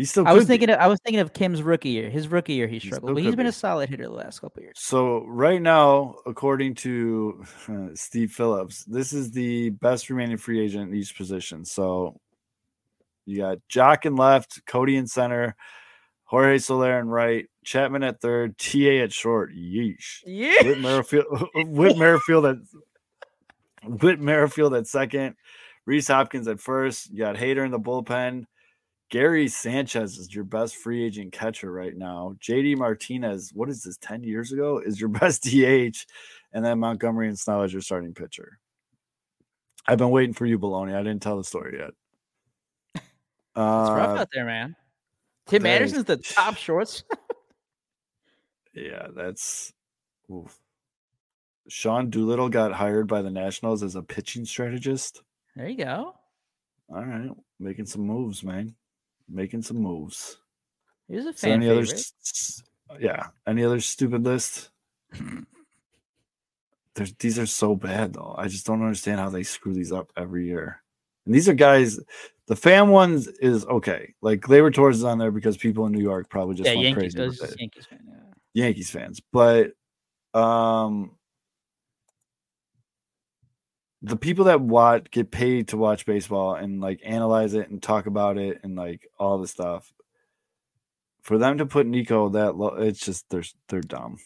[0.00, 0.26] He still.
[0.26, 0.48] I was be.
[0.48, 0.70] thinking.
[0.70, 2.08] Of, I was thinking of Kim's rookie year.
[2.08, 3.50] His rookie year, he He struggled, still but he's been be.
[3.50, 4.76] a solid hitter the last couple years.
[4.78, 10.90] So right now, according to uh, Steve Phillips, this is the best remaining free agent
[10.90, 11.66] in each position.
[11.66, 12.18] So
[13.26, 15.54] you got Joc in left, Cody in center,
[16.24, 19.52] Jorge Soler in right, Chapman at third, TA at short.
[19.54, 20.22] Yeesh.
[20.24, 20.62] Yeah.
[20.62, 22.56] Whit Merrifield, uh, Whit Merrifield at
[23.84, 25.34] Whit Merrifield at second,
[25.84, 27.10] Rhys Hoskins at first.
[27.10, 28.46] You got Hader in the bullpen.
[29.10, 32.36] Gary Sanchez is your best free agent catcher right now.
[32.40, 34.78] JD Martinez, what is this, 10 years ago?
[34.84, 36.06] Is your best DH.
[36.52, 38.58] And then Montgomery and Snell is your starting pitcher.
[39.86, 40.94] I've been waiting for you, Baloney.
[40.94, 41.90] I didn't tell the story yet.
[42.94, 43.02] It's
[43.56, 44.76] rough Uh, out there, man.
[45.48, 47.02] Tim that is- Anderson's the top shorts.
[48.74, 49.72] yeah, that's
[50.30, 50.56] oof.
[51.68, 55.22] Sean Doolittle got hired by the Nationals as a pitching strategist.
[55.56, 56.14] there you go.
[56.88, 58.74] All right, making some moves, man.
[59.30, 60.38] Making some moves.
[61.08, 62.12] He was a So fan any other, favorite.
[63.00, 64.70] yeah, any other stupid list?
[66.94, 68.34] There's these are so bad though.
[68.36, 70.82] I just don't understand how they screw these up every year.
[71.26, 72.00] And these are guys.
[72.46, 74.12] The fan ones is okay.
[74.22, 76.84] Like Gleyber Torres is on there because people in New York probably just yeah, went
[76.86, 77.14] Yankees.
[77.14, 77.18] crazy.
[77.18, 77.60] I with was just it.
[77.60, 78.00] Yankees fan.
[78.52, 78.64] Yeah.
[78.64, 79.72] Yankees fans, but
[80.34, 81.12] um
[84.02, 88.06] the people that watch get paid to watch baseball and like analyze it and talk
[88.06, 89.92] about it and like all the stuff.
[91.22, 94.16] For them to put Nico that low, it's just they're they're dumb.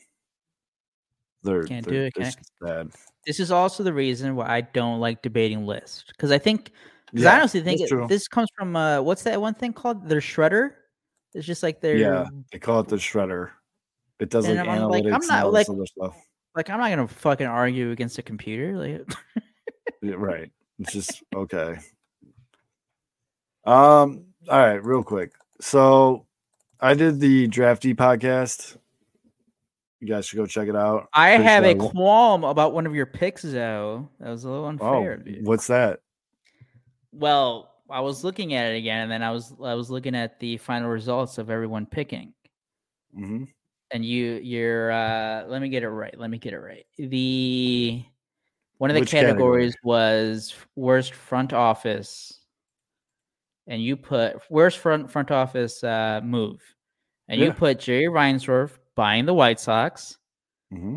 [1.42, 2.90] They're Can't they're, do it, can't- bad.
[3.26, 6.70] This is also the reason why I don't like debating lists because I think
[7.10, 10.08] because Yeah, I honestly think it- this comes from uh, what's that one thing called?
[10.08, 10.70] Their shredder.
[11.34, 13.50] It's just like their Yeah, they call it the shredder.
[14.20, 16.16] It does And like I'm analytics like, I'm not, all like- this other stuff.
[16.54, 18.76] like I'm not gonna fucking argue against a computer.
[18.78, 19.10] Like
[20.12, 20.50] right.
[20.78, 21.76] It's just okay.
[23.64, 25.32] Um, all right, real quick.
[25.60, 26.26] So
[26.80, 28.76] I did the drafty podcast.
[30.00, 31.08] You guys should go check it out.
[31.14, 34.10] I Pretty have sure a I qualm about one of your picks, though.
[34.20, 35.22] That was a little Oh, unfair.
[35.24, 35.40] you.
[35.44, 36.00] what's that?
[37.12, 40.38] Well, I was looking at it again, and then I was I was looking at
[40.40, 42.34] the final results of everyone picking,
[43.14, 43.44] hmm
[43.90, 46.18] and you you're uh let me get it right.
[46.18, 46.84] Let me get it right.
[46.98, 48.04] The
[48.78, 49.32] one of the Which category?
[49.32, 52.40] categories was worst front office,
[53.66, 56.60] and you put worst front front office uh move,
[57.28, 60.18] and you put Jerry Reinsdorf buying the White Sox.
[60.70, 60.96] hmm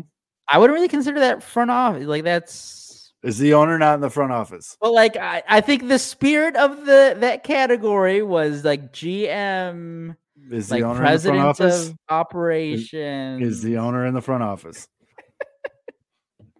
[0.50, 2.04] I wouldn't really consider that front office.
[2.06, 4.76] Like that's Is the owner not in the front office?
[4.80, 10.16] well, like I, I think the spirit of the that category was like GM,
[10.50, 11.88] Is the like owner in the front president office?
[11.88, 13.42] of operations.
[13.42, 14.88] Is the owner in the front office?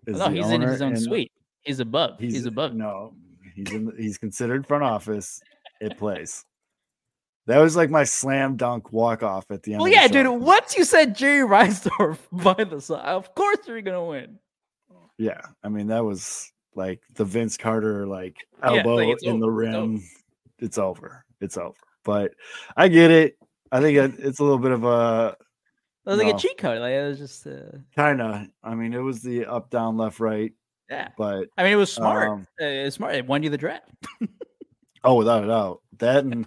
[0.09, 0.29] Oh, is no?
[0.31, 1.33] He's in his own suite.
[1.63, 2.19] He's above.
[2.19, 2.75] He's, above.
[2.75, 3.15] No,
[3.55, 3.87] he's in.
[3.87, 5.41] The, he's considered front office.
[5.81, 6.45] It plays.
[7.47, 9.81] That was like my slam dunk walk off at the end.
[9.81, 10.33] Well, of the yeah, show.
[10.33, 10.43] dude.
[10.43, 14.39] Once you said Jerry Reinsdorf by the side, of course you're gonna win.
[15.19, 19.47] Yeah, I mean that was like the Vince Carter like Yeah, like, elbow in the
[19.47, 19.81] over, it's over.
[19.81, 20.03] rim.
[20.59, 21.25] It's over.
[21.41, 21.75] It's over.
[22.05, 22.33] But
[22.77, 23.37] I get it.
[23.71, 25.37] I think it's a little bit of a
[26.09, 26.81] That was like a cheat code.
[26.81, 28.47] Like it was just, uh, kind of.
[28.65, 30.55] I mean, it was the up, down, left, right.
[30.89, 31.09] yeah.
[31.19, 32.31] But I mean, it was smart.
[32.31, 33.15] Um, uh, it's smart.
[33.15, 33.91] It won you the draft.
[35.05, 36.47] oh, without a doubt, that and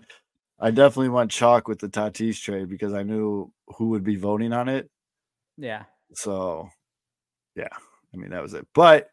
[0.59, 4.51] I definitely went chalk with the Tatis trade because I knew who would be voting
[4.51, 4.89] on it.
[5.57, 5.83] Yeah.
[6.15, 6.67] So,
[7.55, 7.69] yeah,
[8.11, 8.65] I mean that was it.
[8.73, 9.11] But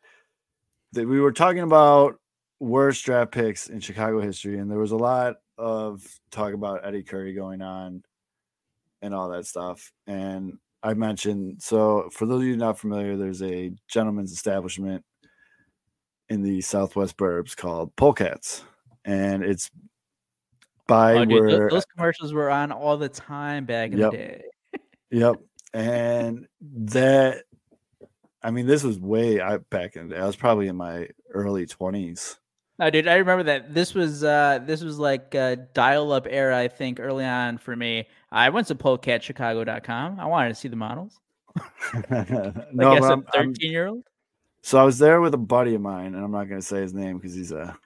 [0.92, 2.18] that we were talking about
[2.58, 7.02] worst draft picks in Chicago history, and there was a lot of talk about Eddie
[7.02, 8.02] Curry going on
[9.02, 9.92] and all that stuff.
[10.06, 15.04] And I mentioned so for those of you not familiar, there's a gentleman's establishment
[16.28, 18.62] in the Southwest Burbs called Polecats,
[19.04, 19.70] and it's
[20.86, 24.10] by Oh, dude, where those commercials were on all the time back in Yep.
[24.10, 24.42] the day.
[25.10, 25.36] Yep.
[25.74, 27.44] and that
[28.42, 30.20] I mean, this was way I back in the day.
[30.20, 32.38] I was probably in my early twenties.
[32.78, 33.74] No, dude, I remember that.
[33.74, 35.32] This was uh this was like
[35.74, 38.06] dial-up era, I think, early on for me.
[38.30, 40.20] I went to polecatchicago.com.
[40.20, 41.18] I wanted to see the models.
[42.10, 42.30] Like
[42.72, 44.04] no, as but a I'm- I'm- 13 year old.
[44.62, 46.80] so I was there with a buddy of mine, and I'm not going to say
[46.80, 47.76] his name because he's a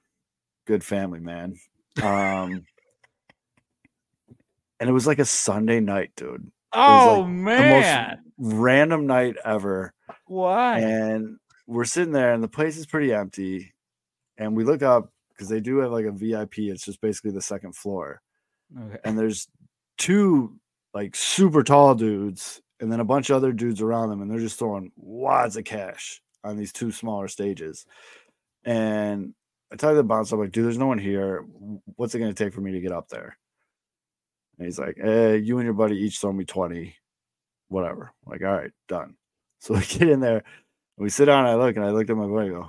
[0.67, 1.57] good family man.
[2.03, 2.67] Um,
[4.81, 6.51] and it was like a Sunday night, dude.
[6.73, 8.19] Oh like the most man.
[8.39, 9.93] Random night ever.
[10.27, 10.79] Why?
[10.81, 11.37] and
[11.67, 13.73] we're sitting there and the place is pretty empty
[14.39, 17.41] and we look up because they do have like a vip it's just basically the
[17.41, 18.21] second floor
[18.79, 18.99] Okay.
[19.05, 19.49] and there's
[19.99, 20.59] two
[20.95, 24.41] like super tall dudes and then a bunch of other dudes around them and they're
[24.41, 27.87] just throwing wads of cash on these two smaller stages.
[28.65, 29.35] And
[29.73, 31.45] i tell the bouncer i'm like dude there's no one here.
[31.97, 33.37] What's it going to take for me to get up there?
[34.59, 36.95] And he's like eh, you and your buddy each throw me 20
[37.69, 38.13] whatever.
[38.27, 39.17] I'm like all right done.
[39.63, 40.43] So we get in there
[40.97, 42.69] we sit down i look and i looked at my buddy go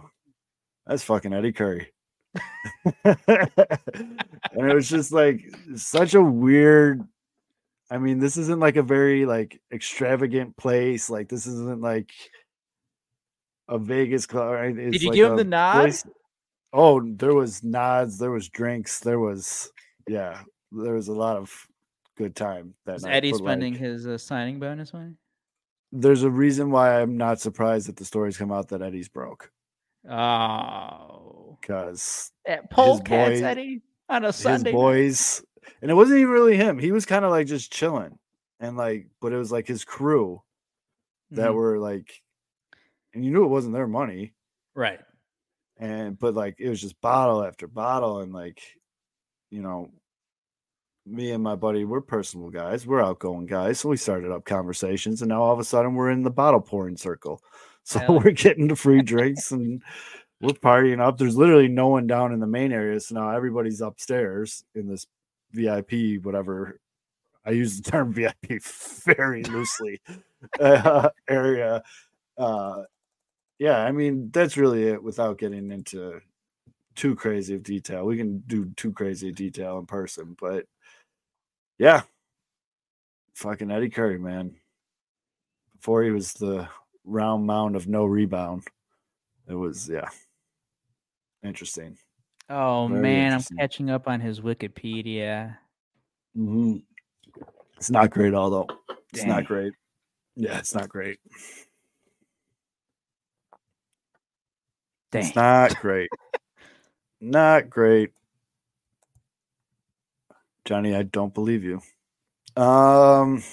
[0.85, 1.91] that's fucking eddie curry.
[4.53, 5.43] And it was just like
[5.75, 7.07] such a weird
[7.93, 12.11] i mean this isn't like a very like extravagant place like this isn't like
[13.69, 14.75] a vegas club right?
[14.75, 15.73] Did you like give him the nod?
[15.81, 16.03] place-
[16.73, 19.71] oh there was nods there was drinks there was
[20.07, 20.41] yeah
[20.71, 21.53] there was a lot of
[22.17, 25.13] good time that Was night, Eddie but, spending like, his uh, signing bonus money?
[25.91, 29.51] there's a reason why i'm not surprised that the stories come out that eddie's broke
[30.09, 31.57] Oh.
[31.61, 34.71] because At Polecats, boy- Eddie, on a his Sunday.
[34.71, 34.77] night?
[34.77, 35.43] boys
[35.81, 38.17] and it wasn't even really him he was kind of like just chilling
[38.59, 40.41] and like but it was like his crew
[41.31, 41.55] that Mhm.
[41.55, 42.21] were like
[43.13, 44.33] and you knew it wasn't their money
[44.75, 44.99] Right.
[45.77, 48.61] and but like it was just bottle after bottle and like
[49.51, 49.89] you know
[51.05, 55.21] me and my buddy we're personal guys we're outgoing guys so we started up conversations
[55.21, 57.41] and now all of a sudden we're in the bottle pouring circle
[57.83, 58.09] so yeah.
[58.11, 59.83] we're getting the free drinks and
[60.39, 63.81] we're partying up there's literally no one down in the main area so now everybody's
[63.81, 65.05] upstairs in this
[65.53, 65.91] vip
[66.25, 66.79] whatever.
[67.45, 68.35] I use the term vip
[69.05, 70.01] very loosely
[70.59, 71.83] uh, area.
[72.37, 72.83] Uh
[73.59, 76.19] yeah i mean that's really it without getting into
[76.95, 78.05] too crazy of detail.
[78.05, 80.65] We can do too crazy of detail in person but
[81.79, 82.01] yeah.
[83.35, 84.55] Fucking eddie curry man.
[85.75, 86.67] Before he was the
[87.05, 88.63] round mound of no rebound
[89.47, 90.09] it was yeah
[91.43, 91.97] interesting
[92.49, 95.57] Oh Very man, I'm catching up on his Wikipedia.
[96.35, 96.77] hmm
[97.77, 98.67] it's not great although
[99.11, 99.27] it's Dang.
[99.27, 99.73] not great
[100.35, 101.19] yeah it's not great
[105.11, 105.27] Dang.
[105.27, 106.09] It's not great.
[107.21, 108.11] not great.
[110.65, 111.81] Johnny, I don't believe you.
[112.61, 113.43] Um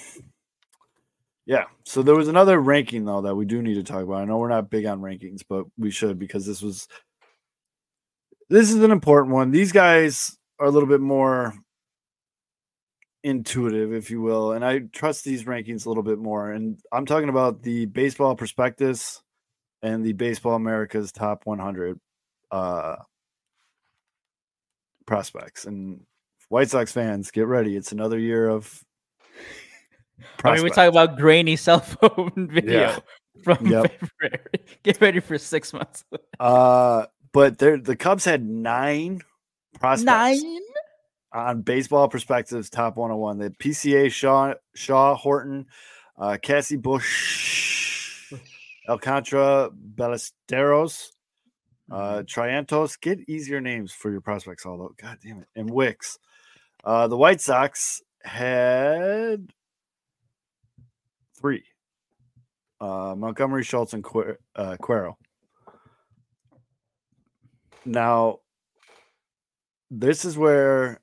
[1.45, 4.21] yeah, so there was another ranking though that we do need to talk about.
[4.21, 6.87] I know we're not big on rankings, but we should because this was
[8.51, 9.51] this is an important one.
[9.51, 11.53] These guys are a little bit more
[13.23, 16.51] intuitive, if you will, and I trust these rankings a little bit more.
[16.51, 19.21] And I'm talking about the baseball prospectus
[19.81, 21.99] and the Baseball America's top 100
[22.51, 22.95] uh,
[25.05, 25.65] prospects.
[25.65, 26.01] And
[26.49, 27.75] White Sox fans, get ready.
[27.75, 28.83] It's another year of.
[30.43, 32.99] I mean, we talk about grainy cell phone video Yeah.
[33.43, 33.91] from Yep.
[33.99, 34.39] February.
[34.83, 36.03] Get ready for six months.
[36.39, 39.21] Uh, but there, the Cubs had nine
[39.79, 40.05] prospects
[41.33, 43.37] on Baseball Perspectives Top 101.
[43.37, 45.67] The PCA Shaw, Shaw Horton,
[46.17, 48.33] uh, Caissie Busch,
[48.87, 51.07] Alcantara Ballesteros,
[51.89, 52.99] uh, Triantos.
[52.99, 56.17] Get easier names for your prospects, although, god damn it, and Wicks.
[56.83, 59.51] Uh, the White Sox had
[61.39, 61.63] three
[62.79, 64.35] uh, Montgomery, Schultz, and Quero.
[64.55, 65.17] uh, Quero.
[67.85, 68.39] Now,
[69.89, 71.01] this is where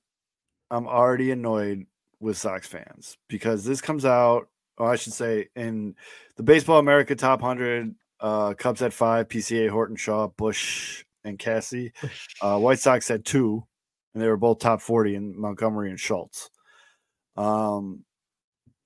[0.70, 1.86] I'm already annoyed
[2.20, 5.94] with Sox fans because this comes out, or I should say, in
[6.36, 11.92] the Baseball America Top 100, uh, Cubs at five, PCA, Horton, Shaw, Busch, and Caissie.
[12.40, 13.64] Uh, White Sox had two,
[14.14, 16.50] and they were both top 40 in Montgomery and Schultz.
[17.36, 18.04] Um,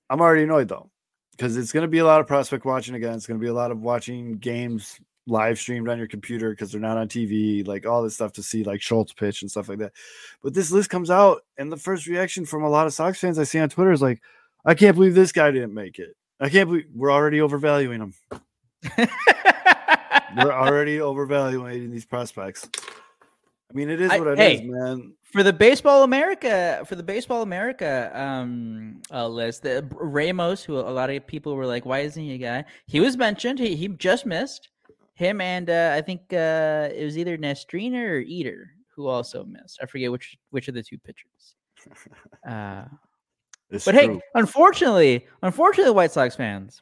[0.09, 0.89] I'm already annoyed though
[1.31, 3.13] because it's going to be a lot of prospect watching again.
[3.15, 6.71] It's going to be a lot of watching games live streamed on your computer because
[6.71, 9.69] they're not on TV, like all this stuff to see like Schultz pitch and stuff
[9.69, 9.93] like that.
[10.41, 13.39] But this list comes out, and the first reaction from a lot of Sox fans
[13.39, 14.21] I see on Twitter is like,
[14.65, 16.15] I can't believe this guy didn't make it.
[16.39, 18.13] I can't believe we're already overvaluing him.
[20.35, 22.67] We're already overvaluing these prospects.
[23.69, 24.65] I mean, it is I- what it is, hey.
[24.67, 25.13] man.
[25.31, 30.81] for the baseball America for the baseball America um uh, list, the Ramos, who a
[30.81, 33.59] lot of people were like, "Why isn't he a guy?" He was mentioned.
[33.59, 34.69] He he just missed
[35.13, 39.79] him, and uh, I think uh, it was either Nastrini or Eder who also missed.
[39.81, 41.55] I forget which which of the two pitchers.
[42.47, 42.85] Uh,
[43.69, 43.93] but true.
[43.93, 46.81] hey, unfortunately, unfortunately, White Sox fans,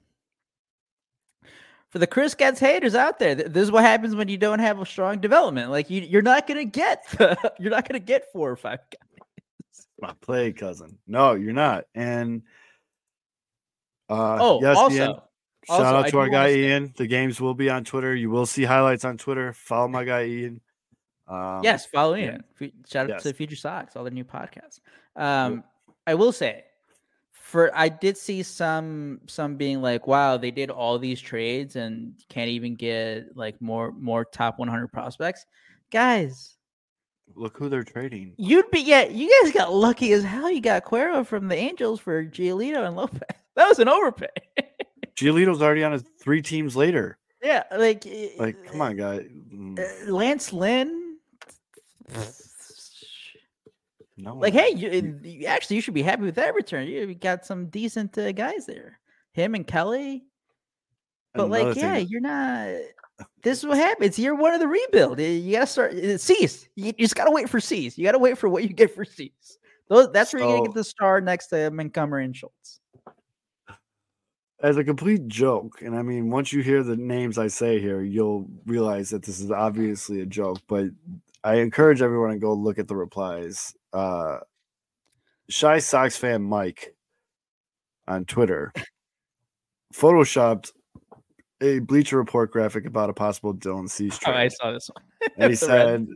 [1.89, 4.59] for the Chris Getz haters out there, th- this is what happens when you don't
[4.59, 5.71] have a strong development.
[5.71, 7.03] Like you, you're not gonna get,
[7.59, 9.87] you're not gonna get four or five guys.
[10.01, 10.97] my play cousin.
[11.07, 11.85] No, you're not.
[11.95, 12.43] And
[14.09, 15.23] uh Oh, yes, also,
[15.69, 16.93] Ian, also, shout out to do our guy say- Ian.
[16.97, 18.15] The games will be on Twitter.
[18.15, 19.53] You will see highlights on Twitter.
[19.53, 20.61] Follow my guy Ian.
[21.27, 22.39] Um, yes, follow yeah.
[22.87, 23.23] Shout out Yes.
[23.23, 24.79] to Future Sox, all their new podcasts.
[25.15, 25.63] Um,
[26.05, 26.65] I will say,
[27.31, 32.15] for I did see some some being like, "Wow, they did all these trades and
[32.27, 35.45] can't even get like more more top 100 prospects."
[35.91, 36.55] Guys,
[37.33, 38.33] Look who they're trading.
[38.37, 40.51] You'd be yeah, you guys got lucky as hell.
[40.51, 43.21] You got Quero from the Angels for Giolito and Lopez.
[43.55, 44.27] That was an overpay.
[45.15, 47.17] Giolito's already on his three teams later.
[47.43, 49.19] yeah, like eh, Like, come on, guy.
[49.53, 51.17] Mm, uh, Lance Lynn.
[54.17, 54.35] No.
[54.35, 56.87] Like, hey, you, you- actually, you should be happy with that return.
[56.87, 58.99] You got some decent uh, guys there.
[59.33, 60.25] Him and Kelly.
[61.33, 62.67] But like, yeah, you're not.
[63.43, 64.17] This is what happens.
[64.17, 65.19] Year one of the rebuild.
[65.19, 65.93] Eh, You gotta start.
[65.93, 66.67] uh, Cease.
[66.75, 67.95] You, just gotta wait for Cease.
[67.95, 69.59] You gotta wait for what you get for Cease.
[69.89, 72.80] Those, that's where you're gonna get the star next to Montgomery and Schultz.
[74.61, 78.01] As a complete joke, and I mean, once you hear the names I say here,
[78.01, 80.59] you'll realize that this is obviously a joke.
[80.67, 80.85] But
[81.43, 83.73] I encourage everyone to go look at the replies.
[83.91, 84.39] Uh,
[85.49, 86.95] Shy Sox fan Mike
[88.07, 88.71] on Twitter
[89.93, 90.71] photoshopped
[91.61, 95.03] a Bleacher Report graphic about a possible Dylan Cease Oh, I saw this one.
[95.37, 96.11] and he said, Reds.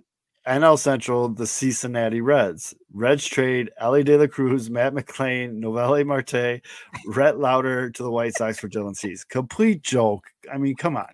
[0.48, 2.76] NL Central, the Cincinnati Reds.
[2.94, 6.62] Reds trade Elly De La Cruz, Matt McClain, Noelvi Marte,
[7.08, 9.24] Rhett Lowder to the White Sox for Dylan Cease.
[9.24, 10.28] Complete joke.
[10.52, 11.08] I mean, come on.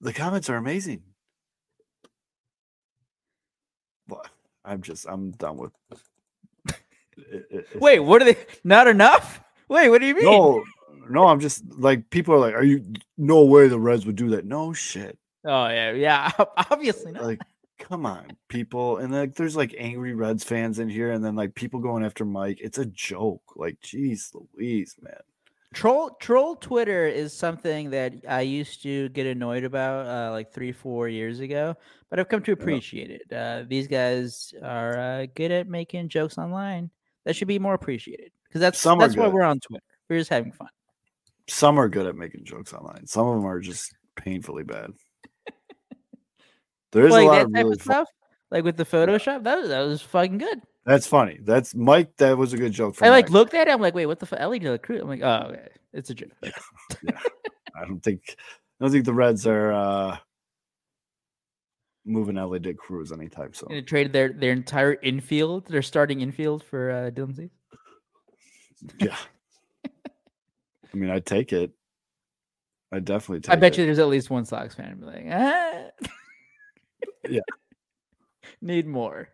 [0.00, 1.02] The comments are amazing.
[4.06, 4.28] What?
[4.64, 5.72] I'm just, I'm done with.
[7.16, 8.36] it- it- Wait, what are they?
[8.64, 9.40] Not enough?
[9.68, 10.24] Wait, what do you mean?
[10.24, 10.62] no,
[11.08, 12.84] no, I'm just like, people are like, are you,
[13.18, 14.44] no way the Reds would do that.
[14.44, 15.18] No shit.
[15.46, 16.32] Oh yeah, yeah.
[16.70, 17.22] Obviously not.
[17.22, 17.40] Like,
[17.78, 18.98] come on, people.
[18.98, 22.24] And like, there's like angry Reds fans in here, and then like people going after
[22.24, 22.58] Mike.
[22.60, 23.42] It's a joke.
[23.54, 25.14] Like, geez, Louise, man.
[25.72, 30.72] troll troll Twitter is something that I used to get annoyed about uh, like three
[30.72, 31.76] four years ago,
[32.10, 33.32] but I've come to appreciate it.
[33.32, 36.90] Uh, these guys are uh, good at making jokes online.
[37.24, 39.84] That should be more appreciated because that's Some that's why we're on Twitter.
[40.08, 40.68] We're just having fun.
[41.48, 43.06] Some are good at making jokes online.
[43.06, 44.90] Some of them are just painfully bad.
[46.92, 48.08] There's like a lot that of type really of stuff,
[48.50, 49.44] like with the Photoshop.
[49.44, 50.62] That was, that was fucking good.
[50.84, 51.40] That's funny.
[51.42, 52.16] That's Mike.
[52.18, 52.94] That was a good joke.
[52.94, 53.32] For I like Mike.
[53.32, 53.72] looked at it.
[53.72, 54.40] I'm like, wait, what the fuck?
[54.40, 55.02] Elly De La Cruz.
[55.02, 55.68] I'm like, oh, okay.
[55.92, 56.30] it's a joke.
[57.02, 57.18] Yeah,
[57.74, 58.22] I don't think.
[58.80, 60.16] I don't think the Reds are uh
[62.04, 63.68] moving Elly De La Cruz anytime soon.
[63.70, 67.50] They traded their their entire infield, their starting infield for uh, Dylan Cease.
[69.00, 69.16] yeah.
[69.86, 71.72] I mean, I'd take it.
[72.92, 73.78] I definitely take I bet it.
[73.78, 75.86] you there's at least one Sox fan be like, ah.
[77.30, 77.40] Yeah.
[78.60, 79.28] need more.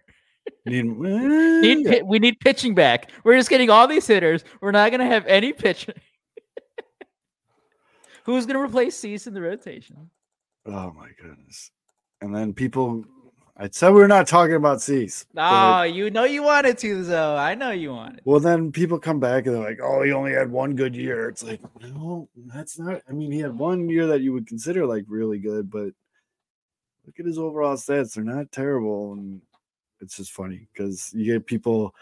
[0.66, 3.10] Need, Need Eh, pi- we need pitching back.
[3.24, 4.44] We're just getting all these hitters.
[4.60, 5.94] We're not gonna have any pitching.
[8.24, 10.10] Who's gonna replace Cease in the rotation?
[10.66, 11.70] Oh my goodness.
[12.20, 13.04] And then people
[13.56, 15.26] I said we were not talking about Cease.
[15.36, 17.36] Oh, you know you wanted to, though.
[17.36, 18.22] I know you wanted.
[18.24, 21.28] Well, then people come back and they're like, "Oh, he only had one good year."
[21.28, 23.02] It's like, no, that's not.
[23.08, 25.90] I mean, he had one year that you would consider like really good, but
[27.06, 29.12] look at his overall stats; they're not terrible.
[29.14, 29.40] And
[30.00, 31.94] it's just funny because you get people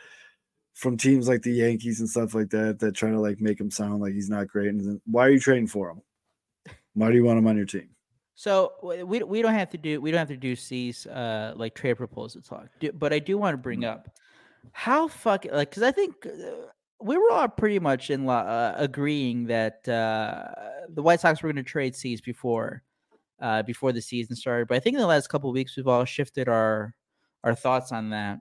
[0.74, 3.70] from teams like the Yankees and stuff like that that try to like make him
[3.70, 4.68] sound like he's not great.
[4.68, 6.02] And then, why are you trading for him?
[6.94, 7.90] Why do you want him on your team?
[8.34, 8.72] So
[9.04, 11.98] we we don't have to do we don't have to do Cease uh like trade
[11.98, 14.08] proposal talk, do, but I do want to bring up
[14.72, 16.30] how fucking like because I think uh,
[17.02, 20.48] we were all pretty much in uh, agreeing that uh
[20.88, 22.82] the White Sox were going to trade Cease before
[23.40, 25.88] uh before the season started, but I think in the last couple of weeks we've
[25.88, 26.94] all shifted our
[27.44, 28.38] our thoughts on that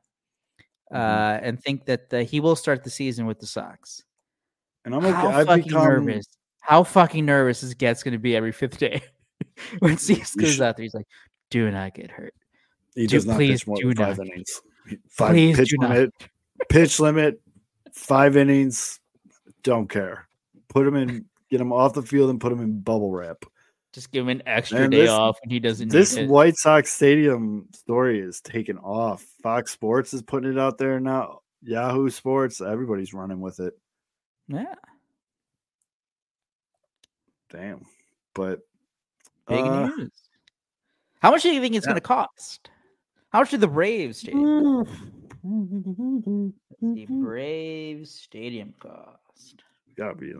[0.91, 1.39] uh Mhm.
[1.43, 4.03] and think that uh, he will start the season with the Sox.
[4.85, 5.13] And I'm okay.
[5.13, 6.25] How I've fucking become nervous.
[6.61, 9.01] How fucking nervous is Getz going to be every fifth day
[9.79, 10.83] when Cease goes should- out there?
[10.83, 11.07] He's like,
[11.51, 12.33] "Do not get hurt.
[12.95, 14.27] He Do- does not please pitch more do than five not.
[14.27, 14.61] innings.
[15.09, 15.89] Five Please pitch do not.
[15.91, 16.13] limit,
[16.69, 17.41] pitch limit,
[17.93, 18.99] five innings.
[19.63, 20.27] Don't care.
[20.69, 23.43] Put him in, get him off the field, and put him in bubble wrap.
[23.93, 26.17] Just give him an extra Man, day this- off when he doesn't This.
[26.17, 29.23] White Sox Stadium story is taking off.
[29.41, 31.39] Fox Sports is putting it out there now.
[31.61, 33.77] Yahoo Sports, everybody's running with it.
[34.47, 34.75] yeah,
[37.51, 37.85] Damn.
[38.35, 38.59] But
[39.47, 40.11] big uh, news.
[41.21, 41.91] How much do you think it's yeah.
[41.93, 42.69] going to cost?
[43.31, 44.85] How much did the Braves stadium?
[46.81, 49.63] The Braves stadium cost?
[49.97, 50.33] gotta be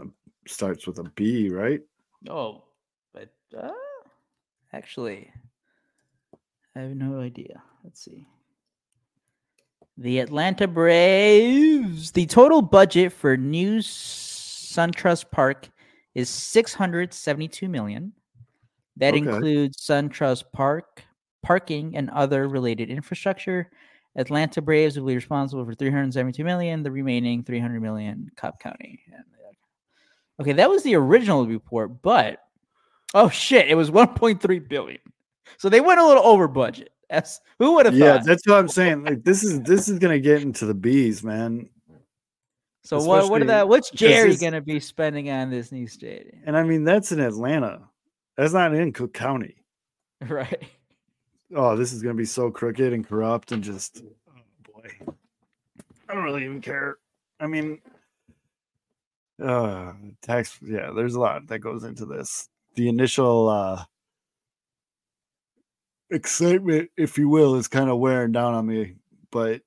[0.48, 1.82] starts with a B, right?
[2.30, 2.64] Oh,
[3.58, 3.72] uh,
[4.74, 5.32] actually,
[6.76, 7.62] I have no idea.
[7.84, 8.28] Let's see.
[9.98, 12.12] The Atlanta Braves.
[12.12, 15.70] The total budget for new SunTrust Park
[16.16, 18.14] is 672 million.
[18.98, 19.20] That Okay.
[19.20, 21.04] includes SunTrust Park
[21.42, 23.72] parking and other related infrastructure.
[24.16, 26.84] Atlanta Braves will be responsible for 372 million.
[26.84, 29.00] The remaining 300 million, Cobb County.
[30.40, 32.40] Okay, that was the original report, but
[33.14, 35.02] oh shit, it was 1.3 billion.
[35.58, 36.92] So they went a little over budget.
[37.10, 38.26] That's who would have Yeah, thought.
[38.26, 39.04] that's what I'm saying.
[39.04, 41.70] Like this is this is gonna get into the bees, man.
[42.84, 43.30] So what?
[43.30, 43.68] What are that?
[43.68, 46.40] What's Jerry gonna be spending on this new stadium?
[46.46, 47.82] And I mean that's in Atlanta.
[48.38, 49.56] That's not in Cook County.
[50.28, 50.64] Right.
[51.56, 55.14] Oh, this is gonna be so crooked and corrupt and just oh boy.
[56.10, 56.98] I don't really even care.
[57.40, 57.80] I mean
[59.42, 62.50] uh tax yeah, there's a lot that goes into this.
[62.80, 63.84] The initial uh
[66.12, 68.94] excitement, if you will, is kind of wearing down on me.
[69.32, 69.64] But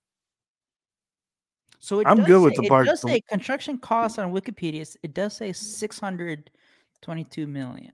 [1.78, 2.86] So it I'm good with the park.
[2.86, 4.96] It does say construction costs on Wikipedia.
[5.02, 7.92] It does say 622 million.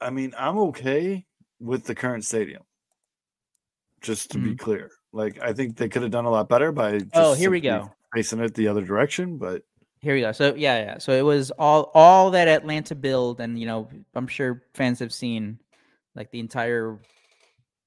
[0.00, 1.26] I mean, I'm okay
[1.58, 2.62] with the current stadium.
[4.00, 7.00] Just to be clear, like I think they could have done a lot better by.
[7.00, 7.10] Just Mm.
[7.14, 7.90] Oh, here we go.
[8.14, 9.64] Facing it the other direction, but
[10.00, 10.32] Here we go.
[10.32, 10.98] So yeah, yeah.
[10.98, 15.12] So it was all all that Atlanta build, and you know, I'm sure fans have
[15.12, 15.58] seen
[16.14, 16.98] like the entire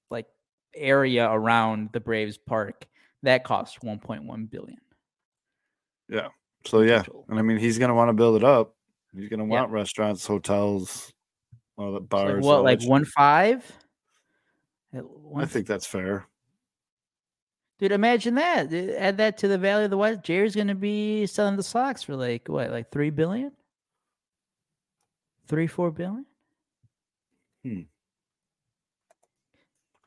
[0.09, 0.27] like
[0.75, 2.85] area around the Braves Park.
[3.23, 4.79] That cost 1.1 billion.
[6.09, 6.29] Yeah.
[6.65, 7.03] so yeah.
[7.29, 8.75] And I mean, he's gonna want to build it up.
[9.13, 9.61] He's gonna Yeah.
[9.61, 11.13] want restaurants, hotels,
[11.77, 12.33] all the So, bars.
[12.33, 13.71] like, what like one five?
[14.93, 16.25] I think that's fair.
[17.81, 18.71] Dude, imagine that.
[18.71, 20.21] Add that to the value of the West.
[20.21, 23.51] Jerry's gonna be selling the Sox for like what, like three billion?
[25.47, 26.27] Three, four billion?
[27.63, 27.81] Hmm.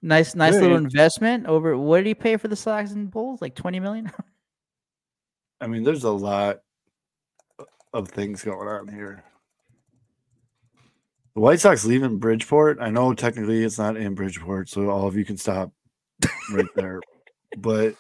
[0.03, 1.47] Nice, nice Yeah, little investment.
[1.47, 3.43] Over what did he pay for the Sox and Bulls?
[3.43, 4.13] Like twenty million?
[5.61, 6.61] I mean, there's a lot
[7.93, 9.25] of things going on here.
[11.35, 12.79] The White Sox leaving Bridgeport.
[12.81, 15.73] I know technically it's not in Bridgeport, so all of you can stop
[16.53, 17.01] right there.
[17.57, 17.95] But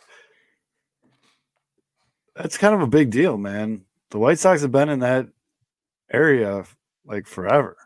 [2.34, 3.84] that's kind of a big deal, man.
[4.10, 5.28] The White Sox have been in that
[6.12, 6.64] area
[7.04, 7.76] like forever.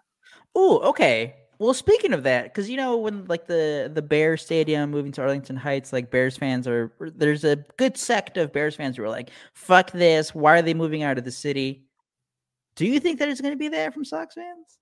[0.54, 1.34] Oh, okay.
[1.58, 5.22] Well, speaking of that, because you know when like the the Bears Stadium moving to
[5.22, 9.08] Arlington Heights, like Bears fans are there's a good sect of Bears fans who are
[9.08, 10.34] like, "Fuck this!
[10.34, 11.84] Why are they moving out of the city?"
[12.76, 14.78] Do you think that it's going to be there from Sox fans?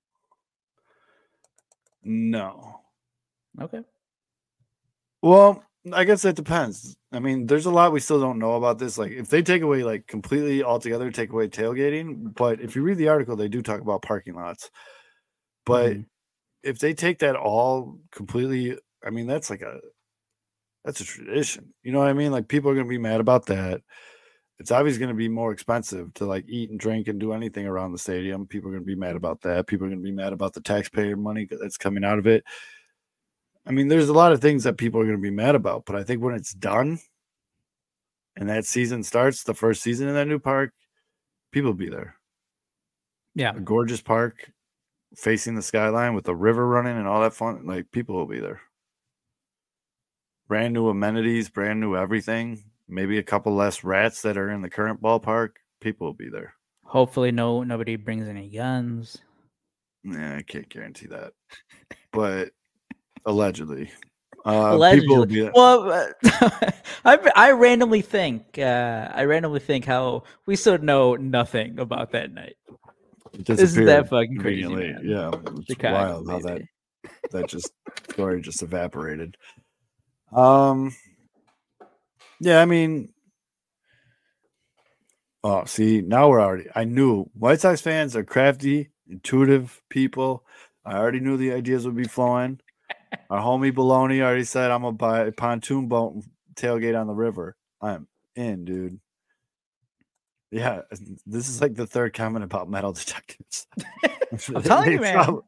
[2.04, 2.80] No.
[3.58, 3.80] Okay.
[5.22, 6.96] Well, I guess that depends.
[7.12, 8.98] I mean, there's a lot we still don't know about this.
[8.98, 12.98] Like, if they take away, like, completely altogether, take away tailgating, but if you read
[12.98, 14.70] the article, they do talk about parking lots.
[15.66, 16.06] But Mhm.
[16.64, 19.80] if they take that all completely, I mean, that's like a
[20.84, 21.72] that's a tradition.
[21.82, 22.32] You know what I mean?
[22.32, 23.82] Like, people are gonna be mad about that.
[24.58, 27.92] It's obviously gonna be more expensive to like eat and drink and do anything around
[27.92, 28.46] the stadium.
[28.46, 29.66] People are gonna be mad about that.
[29.68, 32.44] People are gonna be mad about the taxpayer money that's coming out of it.
[33.66, 35.84] I mean, there's a lot of things that people are going to be mad about,
[35.86, 37.01] but I think when it's done
[38.36, 40.72] and that season starts, the first season in that new park,
[41.51, 42.16] people will be there.
[43.34, 43.56] Yeah.
[43.56, 44.52] A gorgeous park
[45.16, 47.66] facing the skyline with the river running and all that fun.
[47.66, 48.60] Like, people will be there.
[50.48, 52.62] Brand new amenities, brand new everything.
[52.88, 55.51] Maybe a couple less rats that are in the current ballpark.
[55.80, 56.55] People will be there.
[56.84, 59.18] Hopefully, no nobody brings any guns.
[60.05, 61.32] Yeah, I can't guarantee that,
[62.12, 62.51] but
[63.27, 63.90] allegedly,
[64.47, 65.40] uh, people Allegedly.
[65.40, 65.53] there.
[65.55, 66.70] Well, uh,
[67.05, 72.32] I I randomly think uh, I randomly think how we still know nothing about that
[72.32, 72.57] night.
[73.48, 75.01] Isn't that fucking crazy, man?
[75.05, 76.62] Yeah, it's Chicago, wild how that
[77.32, 77.73] that just
[78.12, 79.36] story just evaporated.
[80.32, 80.94] Um,
[82.40, 83.12] yeah, I mean,
[85.43, 86.69] oh, see, now we're already.
[86.74, 90.44] I knew White Sox fans are crafty, intuitive people.
[90.85, 92.61] I already knew the ideas would be flowing.
[93.30, 96.22] Our homie Baloney already said, "I'm gonna buy a pontoon boat
[96.54, 99.00] tailgate on the river." I'm in, dude.
[100.50, 100.82] Yeah,
[101.26, 103.66] this is like the third comment about metal detectors.
[104.54, 105.24] I'm telling you, man.
[105.24, 105.44] prob-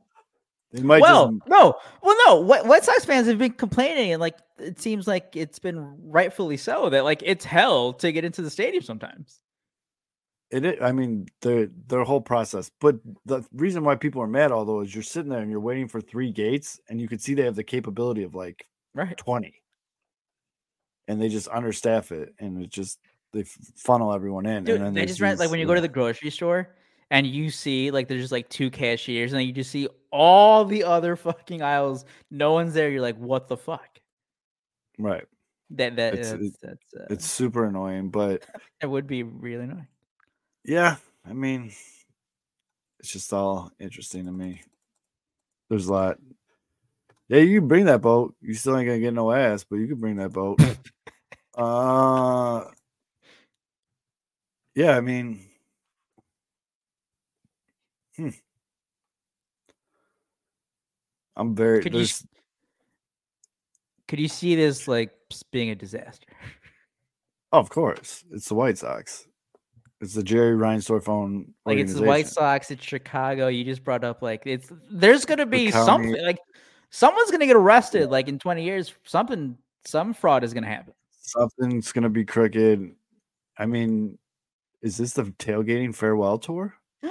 [0.73, 2.41] They might well, just no, well, no.
[2.41, 6.91] White Sox fans have been complaining, and like it seems like it's been rightfully so
[6.91, 9.41] that like it's hell to get into the stadium sometimes.
[10.51, 12.71] It, is, I mean, their their whole process.
[12.81, 12.97] But
[13.27, 16.01] the reason why people are mad, although, is you're sitting there and you're waiting for
[16.01, 18.65] three gates, and you can see they have the capability of like
[18.95, 19.17] Right.
[19.17, 19.63] twenty,
[21.07, 22.99] and they just understaff it, and it just
[23.33, 23.45] they
[23.77, 24.65] funnel everyone in.
[24.65, 26.75] Dude, and then they just rent like when you go to the grocery store
[27.11, 30.83] and you see like there's just like two cashiers, and you just see all the
[30.85, 32.07] other fucking aisles.
[32.31, 32.89] No one's there.
[32.91, 34.01] You're like, what the fuck?
[34.99, 35.25] right.
[35.73, 38.47] That that It's- that's, it- that's uh, It's super annoying, but
[38.83, 39.87] it would be really annoying.
[40.65, 40.97] Yeah,
[41.29, 41.73] I mean,
[42.99, 44.63] it's just all interesting to me.
[45.69, 46.19] There's a lot.
[47.29, 48.35] Yeah, you can bring that boat.
[48.41, 50.61] You still ain't gonna get no ass, but you can bring that boat.
[51.57, 52.65] uh,
[54.75, 55.41] yeah, I mean,
[58.17, 58.31] hmm.
[61.37, 61.83] I'm very.
[61.83, 62.07] Could you
[64.09, 65.13] Could you see this like
[65.53, 66.27] being a disaster?
[67.53, 69.28] oh, of course, it's the White Sox.
[70.01, 71.55] It's the Jerry Reinsdorf own.
[71.67, 72.29] Like it's the White.
[72.29, 73.49] Sox, it's Chicago.
[73.49, 76.39] You just brought up like it's there's gonna be something like
[76.91, 78.95] someone's gonna get arrested like in 20 years.
[79.05, 80.95] Something some fraud is gonna happen.
[81.21, 82.95] Something's gonna be crooked.
[83.57, 84.19] I mean,
[84.83, 86.77] is this the tailgating farewell tour?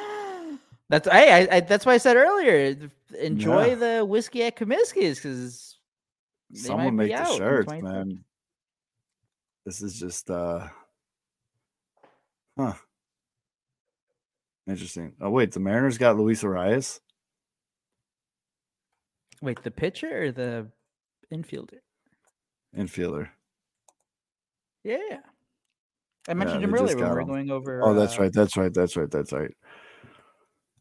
[0.90, 2.78] That's hey, I, I that's why I said earlier.
[3.20, 3.76] Enjoy Yeah.
[3.76, 5.76] the whiskey at Comiskey's because
[6.54, 8.24] Someone make the shirts, man.
[9.66, 10.70] This is just uh
[12.58, 12.74] huh.
[14.68, 15.14] Interesting.
[15.22, 17.00] Oh wait, the Mariners got Luis Urías.
[19.42, 20.68] Wait, the pitcher or the
[21.34, 21.80] infielder?
[22.76, 23.30] infielder.
[24.84, 25.20] Yeah,
[26.28, 27.28] I mentioned they him earlier when we were him.
[27.28, 27.82] going over.
[27.84, 28.34] Oh, that's uh, right.
[28.34, 28.74] That's right.
[28.74, 29.10] That's right.
[29.10, 29.52] That's right.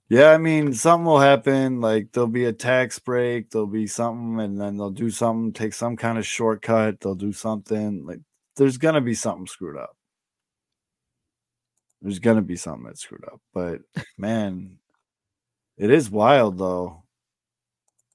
[0.08, 1.80] Yeah, I mean, something will happen.
[1.80, 5.74] Like there'll be a tax break, there'll be something, and then they'll do something, take
[5.74, 7.00] some kind of shortcut.
[7.00, 8.06] They'll do something.
[8.06, 8.20] Like
[8.56, 9.95] there's gonna be something screwed up.
[12.06, 13.40] There's gonna be something that's screwed up.
[13.52, 13.80] But
[14.16, 14.78] man,
[15.76, 17.02] it is wild though.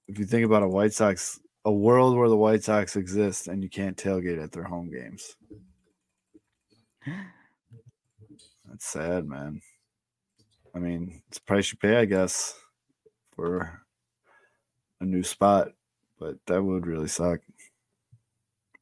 [0.07, 3.61] If you think about a White Sox, a world where the White Sox exist and
[3.61, 5.35] you can't tailgate at their home games.
[8.65, 9.61] That's sad, man.
[10.73, 12.57] I mean, it's a price you pay, I guess,
[13.35, 13.83] for
[15.01, 15.67] a new spot,
[16.17, 17.41] but that would really suck.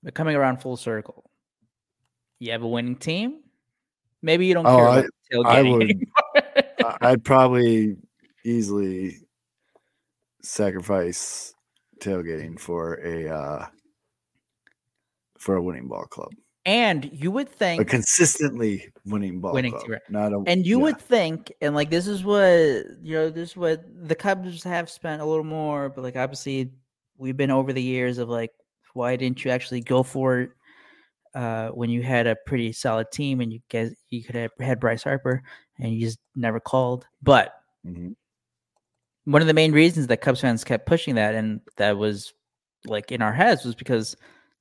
[0.03, 1.31] But coming around full circle,
[2.37, 3.39] you have a winning team.
[4.21, 6.41] Maybe you don't Oh, care I- about tailgating I
[6.81, 7.97] would- I'd probably
[8.43, 9.17] easily
[10.41, 11.53] sacrifice
[11.99, 13.65] tailgating for a uh
[15.37, 16.29] for a winning ball club.
[16.65, 19.83] and you would think A consistently winning ball Winning club.
[19.83, 20.01] team, right.
[20.09, 20.83] Not a And you yeah.
[20.83, 22.41] would think, and like this is what
[23.01, 26.71] you know, this is what the Cubs have spent a little more, but like obviously
[27.17, 28.51] we've been over the years of like,
[28.93, 30.51] why didn't you actually go for it
[31.35, 34.79] uh, when you had a pretty solid team and you guys you could have had
[34.79, 35.41] Bryce Harper
[35.79, 37.05] and you just never called.
[37.21, 37.53] But
[37.85, 38.15] Mhm.
[39.25, 42.33] one of the main reasons that Cubs fans kept pushing that and that was
[42.85, 44.15] like in our heads was because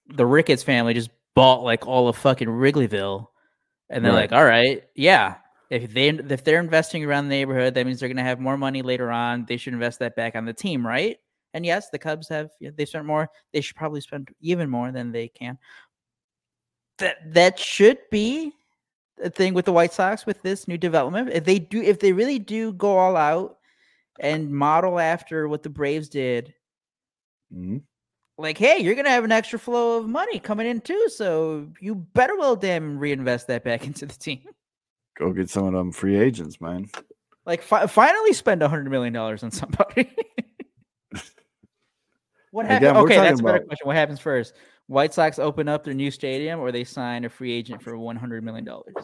[0.09, 3.27] the Ricketts family just bought like all of fucking Wrigleyville,
[3.91, 4.31] and they're Right.
[4.31, 5.37] like, all right, yeah.
[5.71, 8.83] If they if they're investing around the neighborhood, that means they're gonna have more money
[8.83, 9.45] later on.
[9.47, 11.19] They should invest that back on the team, right?
[11.55, 13.29] And yes, the Cubs have they spent more.
[13.53, 15.59] They should probably spend even more than they can.
[16.99, 18.53] That that should be
[19.23, 21.31] a thing with the White Sox with this new development.
[21.33, 23.59] If they do, if they really do go all out
[24.21, 26.55] and model after what the Braves did,
[27.55, 27.83] Mhm.
[28.37, 31.95] like, hey, you're gonna have an extra flow of money coming in too, so you
[31.95, 34.43] better well damn reinvest that back into the team.
[35.17, 36.89] Go get some of them free agents, man.
[37.47, 40.15] Like, fi- finally spend a hundred million dollars on somebody.
[42.51, 42.97] what happens?
[42.99, 43.87] Okay, that's a better about- question.
[43.87, 44.55] What happens first?
[44.89, 48.17] White Sox open up their new stadium, or they sign a free agent for one
[48.17, 48.95] hundred million dollars.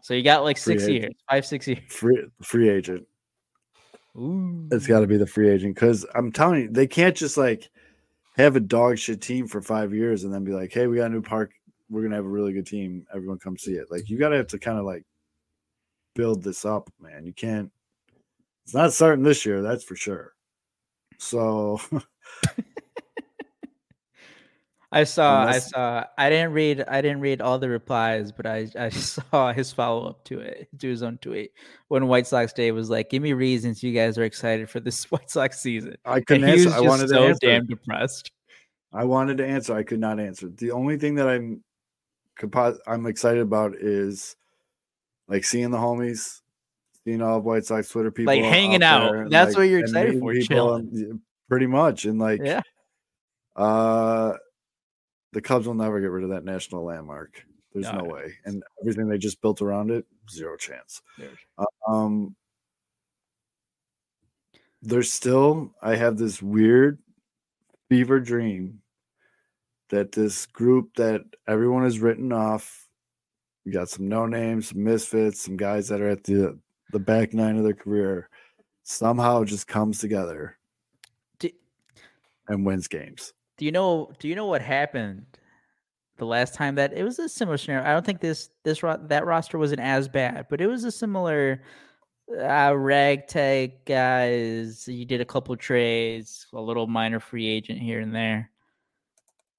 [0.00, 1.02] So you got like Free six agent.
[1.02, 1.80] years, five, six years.
[1.88, 3.06] Free free agent.
[4.16, 4.68] Ooh.
[4.70, 7.70] It's got to be the free agent because I'm telling you, they can't just like
[8.36, 11.06] have a dog shit team for five years and then be like, "Hey, we got
[11.10, 11.52] a new park.
[11.90, 13.06] We're gonna have a really good team.
[13.14, 15.04] Everyone come see it." Like you got to have to kind of like
[16.14, 17.24] build this up, man.
[17.24, 17.70] You can't.
[18.64, 20.34] It's not starting this year, that's for sure.
[21.18, 21.80] So
[24.94, 26.04] I saw, Unless- I saw.
[26.18, 26.84] I didn't read.
[26.86, 30.68] I didn't read all the replies, but I I saw his follow up to it
[30.78, 31.52] to his own tweet
[31.88, 35.04] when White Sox Day was like, "Give me reasons you guys are excited for this
[35.10, 36.70] White Sox season." I couldn't answer.
[36.70, 37.38] I wanted so to answer.
[37.46, 38.30] damn depressed.
[38.92, 39.74] I wanted to answer.
[39.74, 40.50] I could not answer.
[40.50, 41.64] The only thing that I'm
[42.86, 44.36] I'm excited about is
[45.28, 46.40] like seeing the homies,
[47.04, 49.10] seeing all of White Sox Twitter people Like hanging out.
[49.12, 52.04] there, That's like, what you're excited for, and- pretty much.
[52.04, 52.60] And like, Yeah.
[53.56, 54.34] uh,
[55.32, 57.44] the Cubs will never get rid of that national landmark.
[57.72, 58.00] There's No.
[58.00, 61.00] no way, and everything they just built around it, zero chance.
[61.88, 62.36] Um,
[64.82, 66.98] there's still, I have this weird
[67.88, 68.82] fever dream
[69.88, 72.88] that this group that everyone has written off,
[73.64, 76.58] you got some no names, some misfits, some guys that are at the
[76.90, 78.28] the back nine of their career,
[78.82, 80.58] somehow just comes together
[82.48, 83.32] and wins games.
[83.58, 84.12] Do you know?
[84.18, 85.26] Do you know what happened
[86.18, 87.86] the last time that it was a similar scenario?
[87.88, 91.62] I don't think this this that roster wasn't as bad, but it was a similar
[92.40, 94.86] uh, ragtag guys.
[94.88, 98.50] You did a couple trades, a little minor free agent here and there,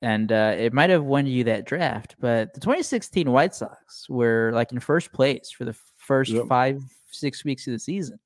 [0.02, 2.16] and uh, it might have won you that draft.
[2.20, 6.48] But the 2016 White Sox were like in first place for the first Yep.
[6.48, 8.20] five six weeks of the season,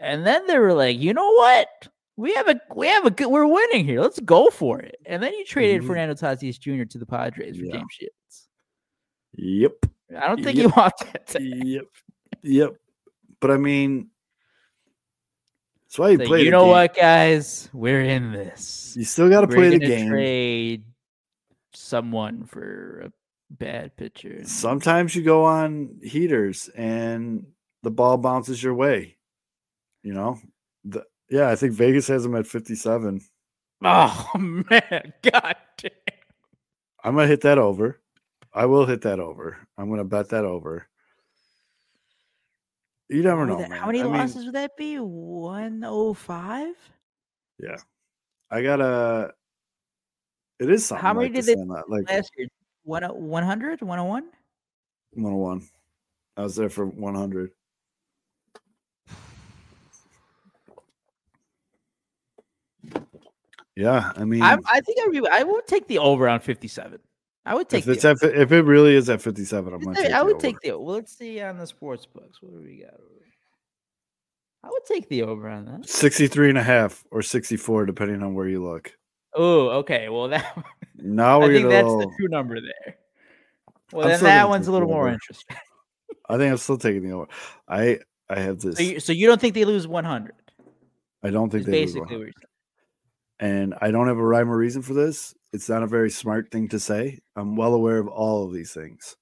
[0.00, 1.68] and then they were like, you know what?
[2.16, 4.00] We have a we have a good we're winning here.
[4.00, 4.96] Let's go for it.
[5.06, 5.86] And then you traded Mhm.
[5.88, 6.84] Fernando Tatis Jr.
[6.84, 7.72] to the Padres for Yeah.
[7.72, 8.48] James Shields.
[9.36, 9.72] Yep.
[10.16, 10.64] I don't think Yep.
[10.66, 11.26] you want that.
[11.28, 11.84] To Yep.
[12.42, 12.70] Yep.
[13.40, 14.10] But I mean,
[15.86, 16.42] that's why you say, play.
[16.42, 16.70] you know game.
[16.70, 17.68] what, guys?
[17.72, 18.94] We're in this.
[18.96, 20.08] You still got to play the game.
[20.08, 20.84] Trade
[21.72, 23.12] someone for a
[23.52, 24.42] bad pitcher.
[24.44, 27.46] Sometimes you go on heaters and
[27.82, 29.16] the ball bounces your way.
[30.02, 30.38] You know,
[31.34, 33.20] yeah, I think Vegas has them at 57.
[33.82, 35.90] Oh man, god damn.
[37.02, 38.00] I'm gonna hit that over.
[38.52, 39.56] I will hit that over.
[39.76, 40.86] I'm gonna bet that over.
[43.08, 43.54] You never What know.
[43.56, 43.80] would that- man.
[43.80, 44.98] How many I mean, losses would that be?
[44.98, 46.74] 105?
[47.58, 47.76] Yeah.
[48.50, 49.34] I gotta.
[50.60, 51.02] It is something.
[51.02, 52.46] How many like did they say that, uh, like Last year,
[52.84, 54.24] one 100, 101?
[55.14, 55.68] 101.
[56.36, 57.50] I was there for 100.
[63.76, 66.98] Yeah, I mean, I, I think I, would- I would take the over on 57.
[67.46, 69.96] I would take if the it's at, if it really is at 57, I'm gonna
[69.96, 70.40] take I the would over.
[70.40, 70.70] take the.
[70.78, 72.40] Well, let's see on the sports books.
[72.40, 72.94] What do we got?
[74.62, 75.86] I would take the over on that.
[75.88, 78.96] 63 and a half or 64, depending on where you look.
[79.34, 80.08] Oh, okay.
[80.08, 80.56] Well, that
[80.96, 82.96] Now I think that's the true number there.
[83.92, 85.56] Well, I'm then that one's a little more interesting.
[86.30, 87.28] I think I'm still taking the over.
[87.68, 87.98] I
[88.30, 88.76] I have this.
[88.76, 90.32] So you, so you don't think they lose 100?
[91.22, 92.34] I don't think they lose basically 100.
[93.40, 93.72] What you're saying.
[93.72, 95.34] and I don't have a rhyme or reason for this.
[95.52, 97.20] It's not a very smart thing to say.
[97.36, 99.16] I'm well aware of all of these things.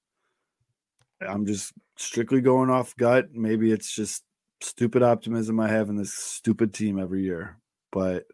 [1.21, 3.33] I'm just strictly going off gut.
[3.33, 4.23] Maybe it's just
[4.61, 7.57] stupid optimism I have in this stupid team every year,
[7.91, 8.25] but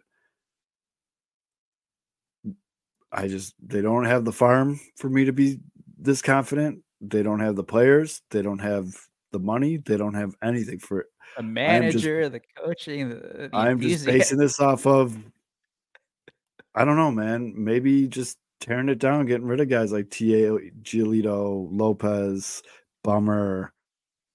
[3.12, 5.60] I just they don't have the farm for me to be
[5.98, 6.84] this confident.
[7.02, 8.22] They don't have the players.
[8.32, 8.86] They don't have
[9.32, 9.78] the money.
[9.78, 11.08] They don't have anything for it.
[11.38, 15.18] The just- manager, the coaching, the, the I'm just basing this off of
[16.76, 17.54] I don't know, man.
[17.56, 22.62] Maybe just tearing it down, getting rid of guys like Ta Giolito, Lopez,
[23.04, 23.74] Bummer.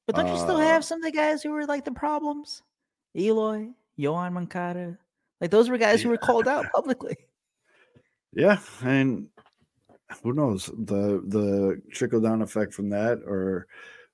[0.07, 2.63] But don't you still uh, have some of the guys who were like the problems?
[3.17, 4.99] Eloy, Yoán Moncada.
[5.41, 7.17] Like those were guys who were called out publicly.
[8.33, 9.29] Yeah, and
[10.23, 13.67] who knows the the trickle down effect from that, or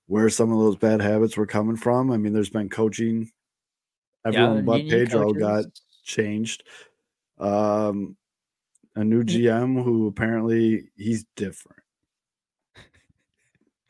[0.07, 2.11] where some of those bad habits were coming from.
[2.11, 3.31] I mean, there's been coaching.
[4.25, 5.65] Everyone Yeah, but Pedro got
[6.05, 6.65] changed.
[7.41, 8.17] Um,
[8.97, 11.83] a new GM who apparently he's different,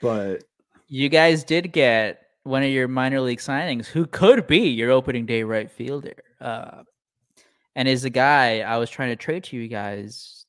[0.01, 0.45] but
[0.89, 5.27] You guys did get one of your minor league signings who could be your opening
[5.27, 6.15] day right fielder.
[6.41, 6.83] Uh,
[7.77, 10.47] and is a guy I was trying to trade to you guys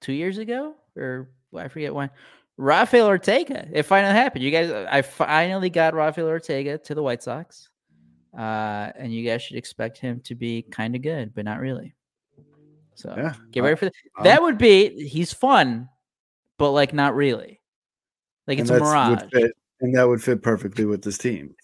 [0.00, 2.10] two years ago, or I forget when.
[2.58, 3.68] Rafael Ortega.
[3.72, 4.42] It finally happened.
[4.42, 7.68] You guys, I finally got Rafael Ortega to the White Sox.
[8.36, 11.94] Uh, and you guys should expect him to be kind of good, but not really.
[12.96, 13.92] So yeah, get ready for that.
[14.24, 15.88] That would be he's fun,
[16.56, 17.60] but like not really.
[18.46, 19.22] Like it's a mirage.
[19.32, 19.52] fit,
[19.82, 21.54] and that would fit perfectly with this team.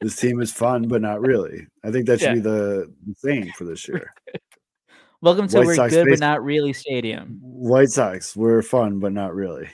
[0.00, 1.66] this team is fun, but not really.
[1.84, 2.34] I think that should Yeah.
[2.34, 4.10] be the, the thing for this year.
[5.20, 7.38] Welcome to White we're Sox good but not really stadium.
[7.42, 9.68] White Sox, we're fun, but not really.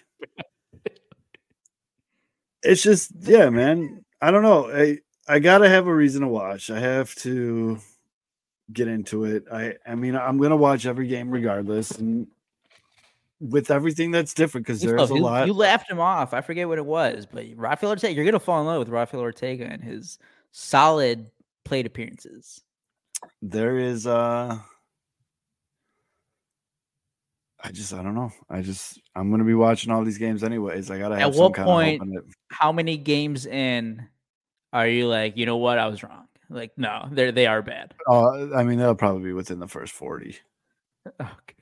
[2.65, 4.05] it's just, yeah, man.
[4.20, 4.69] I don't know.
[4.73, 6.69] I I gotta have a reason to watch.
[6.69, 7.78] I have to
[8.73, 9.45] get into it.
[9.53, 12.27] I I mean, I'm gonna watch every game regardless, and
[13.41, 15.15] with everything that's different because there's a.
[15.15, 15.47] Lot.
[15.47, 16.33] You laughed him off.
[16.35, 19.21] I forget what it was, but Rafael Ortega, you're gonna fall in love with Rafael
[19.23, 20.19] Ortega and his
[20.53, 21.27] solid
[21.65, 22.63] plate appearances.
[23.43, 24.57] there is uh
[27.63, 28.31] I just I don't know.
[28.49, 30.91] I just I'm gonna be watching all these games anyways.
[30.91, 32.25] I gotta At have some what kind point- of hope in it.
[32.51, 34.07] How many games in
[34.73, 36.29] Are you like, you know what, I was wrong?
[36.48, 37.94] Like, no, they're they are bad.
[38.09, 40.39] Uh, I mean, they'll probably be within the first forty.
[41.20, 41.55] Okay.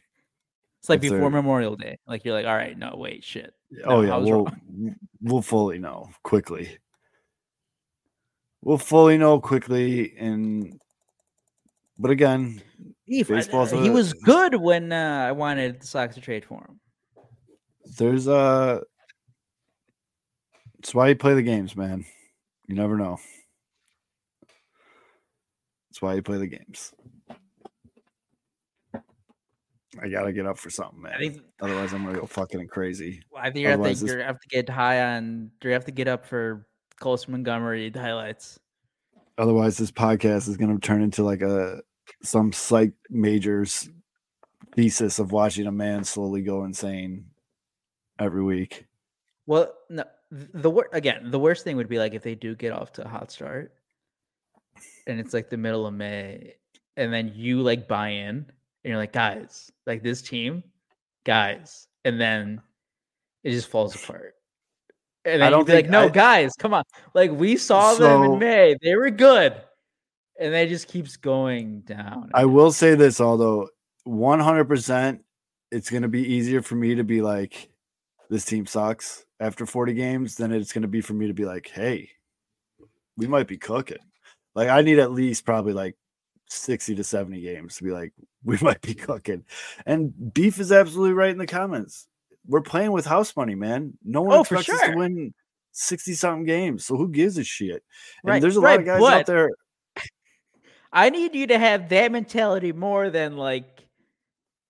[0.80, 1.98] It's like If before Memorial Day.
[2.06, 3.54] Like you're like, all right, no, wait, shit.
[3.86, 4.96] oh yeah, we'll wrong.
[5.22, 6.76] we'll fully know quickly.
[8.60, 10.78] We'll fully know quickly, and
[11.98, 12.60] but again,
[13.06, 16.80] He, Baseball's he was good when uh, I wanted the Sox to trade for him.
[17.96, 18.80] there's uh
[20.76, 22.04] That's why you play the games, man.
[22.66, 23.18] You never know.
[25.94, 26.92] That's why you play the games.
[30.02, 31.12] I gotta get up for something, man.
[31.20, 33.22] I Otherwise, I'm gonna go fucking crazy.
[33.38, 35.52] I think you have, to, this- have to get high on.
[35.62, 36.66] You have to get up for
[36.98, 38.58] Colson Montgomery highlights.
[39.38, 41.80] Otherwise, this podcast is gonna turn into like a
[42.24, 43.88] some psych majors
[44.74, 47.26] thesis of watching a man slowly go insane
[48.18, 48.88] every week.
[49.46, 50.02] Well, no,
[50.32, 52.90] th- the wor- again, the worst thing would be like if they do get off
[52.94, 53.72] to a hot start,
[55.06, 56.54] and it's like the middle of May,
[56.96, 58.46] and then you like buy in, and
[58.84, 60.62] you're like, guys, like this team,
[61.24, 62.60] guys, and then
[63.42, 64.34] it just falls apart.
[65.26, 66.84] And I don't you'd be like, no, I- guys, come on.
[67.14, 69.60] Like we saw them in May, they were good,
[70.38, 72.30] and they just keeps going down.
[72.34, 73.68] I will say this, although
[74.06, 75.20] 100%,
[75.70, 77.68] it's going to be easier for me to be like,
[78.30, 81.44] this team sucks after 40 games than it's going to be for me to be
[81.44, 82.10] like, hey,
[83.16, 83.98] we might be cooking.
[84.54, 85.96] Like, I need at least probably like
[86.48, 88.12] 60 to 70 games to be like,
[88.44, 89.44] we might be cooking.
[89.86, 92.06] And Beef is absolutely right in the comments.
[92.46, 93.94] We're playing with house money, man.
[94.04, 95.32] No one Oh, expects us to win
[95.72, 96.84] 60 something games.
[96.84, 97.82] So who gives a shit?
[98.22, 99.50] And Right, there's a lot of guys out there.
[100.92, 103.86] I need you to have that mentality more than like,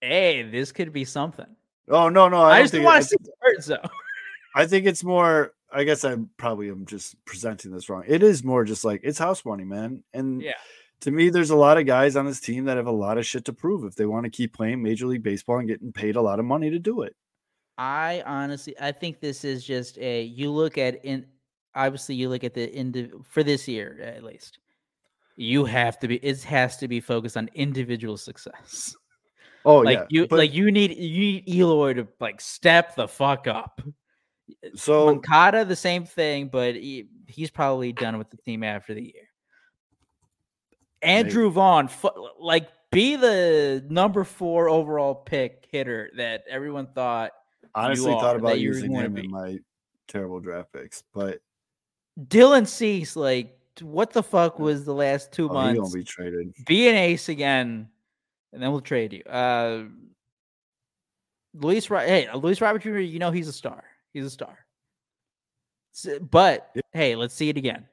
[0.00, 1.46] hey, this could be something.
[1.88, 2.42] Oh, no, no.
[2.42, 3.90] I, I, just want to see the birds though.
[4.54, 5.52] I think it's more.
[5.74, 8.04] I guess I probably am just presenting this wrong.
[8.06, 10.04] It is more just like it's house money, man.
[10.12, 10.52] And Yeah.
[11.00, 13.26] to me, there's a lot of guys on this team that have a lot of
[13.26, 16.16] shit to prove if they want to keep playing Major League Baseball and getting paid
[16.16, 17.14] a lot of money to do it.
[17.76, 20.22] I honestly, I think this is just a.
[20.22, 21.26] You look at in,
[21.74, 24.60] obviously, you look at the end for this year at least.
[25.36, 26.16] You have to be.
[26.16, 28.94] It has to be focused on individual success.
[29.64, 33.08] Oh like yeah, you, but- like you need you need Eloy to like step the
[33.08, 33.80] fuck up.
[34.74, 39.02] So Moncada, the same thing, but he, he's probably done with the team after the
[39.02, 39.28] year.
[41.02, 47.32] Andrew Vaughn, fu- like, be the number four overall pick hitter that everyone thought.
[47.74, 49.58] honestly are, thought about using him in my
[50.08, 51.40] terrible draft picks, but
[52.18, 55.80] Dylan Cease, like, what the fuck was the last two oh, months?
[55.80, 56.54] gonna be traded.
[56.66, 57.88] be an ace again,
[58.52, 59.22] and then we'll trade you.
[59.24, 59.84] Uh,
[61.54, 62.98] Luis, hey, Luis Robert Jr.
[62.98, 63.84] You know he's a star.
[64.14, 64.64] He's a star.
[65.94, 66.84] S- But Yep.
[66.92, 67.86] hey, let's see it again.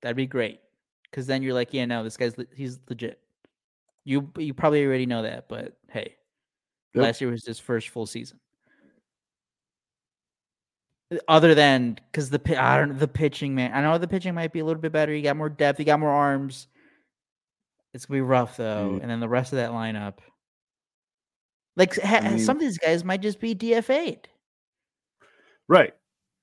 [0.00, 0.60] That'd be great,
[1.04, 3.20] because then you're like, yeah, no, this guy's he's legit.
[4.04, 6.16] You you probably already know that, but hey,
[6.94, 7.02] Yep.
[7.04, 8.40] last year was his first full season.
[11.26, 14.60] Other than because the I don't the pitching man, I know the pitching might be
[14.60, 15.12] a little bit better.
[15.12, 16.68] You got more depth, you got more arms.
[17.92, 19.02] It's gonna be rough though, Mm.
[19.02, 20.18] and then the rest of that lineup,
[21.76, 24.28] like ha- I mean- some of these guys might just be DFA'd.
[25.70, 25.94] Right.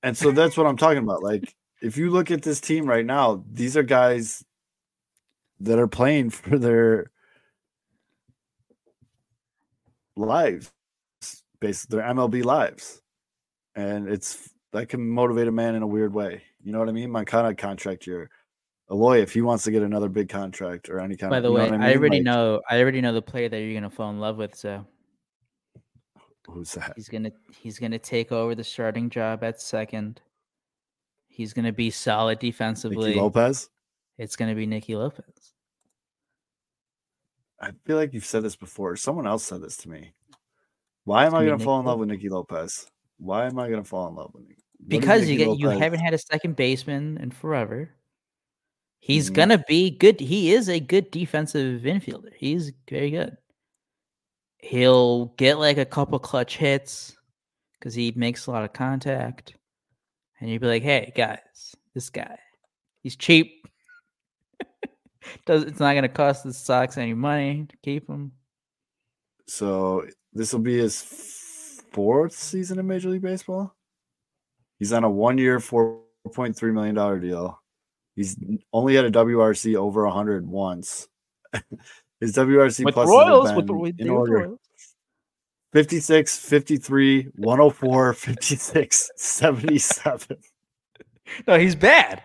[0.02, 1.22] And so that's what I'm talking about.
[1.22, 4.42] Like, if you look at this team right now, these are guys
[5.60, 7.10] that are playing for their
[10.16, 10.72] lives,
[11.60, 13.02] basically their MLB lives.
[13.76, 16.42] And it's that can motivate a man in a weird way.
[16.64, 17.10] You know what I mean?
[17.10, 18.30] My kind of contract year.
[18.90, 21.50] Eloy, if he wants to get another big contract or any kind By of the
[21.50, 21.82] you way, I, mean?
[21.82, 24.54] already Like, know I already know the player that you're gonna fall in love with.
[24.54, 24.86] So
[26.48, 26.92] who's that?
[26.96, 30.20] he's gonna he's gonna take over the starting job at second.
[31.28, 33.08] He's gonna be solid defensively.
[33.10, 33.70] Nicky Lopez?
[34.18, 35.54] It's gonna be Nicky Lopez.
[37.60, 38.96] I feel like you've said this before.
[38.96, 40.12] Someone else said this to me.
[41.04, 42.86] Why am I to fall in love with Nicky Lopez?
[43.18, 44.62] Why am I to fall in love with Nicky?
[44.86, 47.90] Because you get you haven't had a second baseman in forever.
[49.00, 49.34] He's Mhm.
[49.34, 50.20] gonna be good.
[50.20, 52.32] He is a good defensive infielder.
[52.34, 53.36] He's very good.
[54.58, 57.16] He'll get like a couple clutch hits
[57.78, 59.54] because he makes a lot of contact,
[60.40, 62.38] and you'd be like, "Hey guys, this guy,
[63.02, 63.66] he's cheap.
[65.46, 68.32] Does it's not gonna cost the Sox any money to keep him."
[69.46, 71.02] So this will be his
[71.92, 73.74] fourth season in Major League Baseball.
[74.78, 76.02] He's on a four
[76.32, 77.60] point three million dollar deal.
[78.14, 78.36] He's
[78.72, 81.08] only had a WRC over hundred once.
[82.20, 84.58] his WRC With plus Royals, have with, been with in order Royals.
[85.72, 90.36] 56, 53, 104, 56, 77.
[91.46, 92.22] No, he's bad.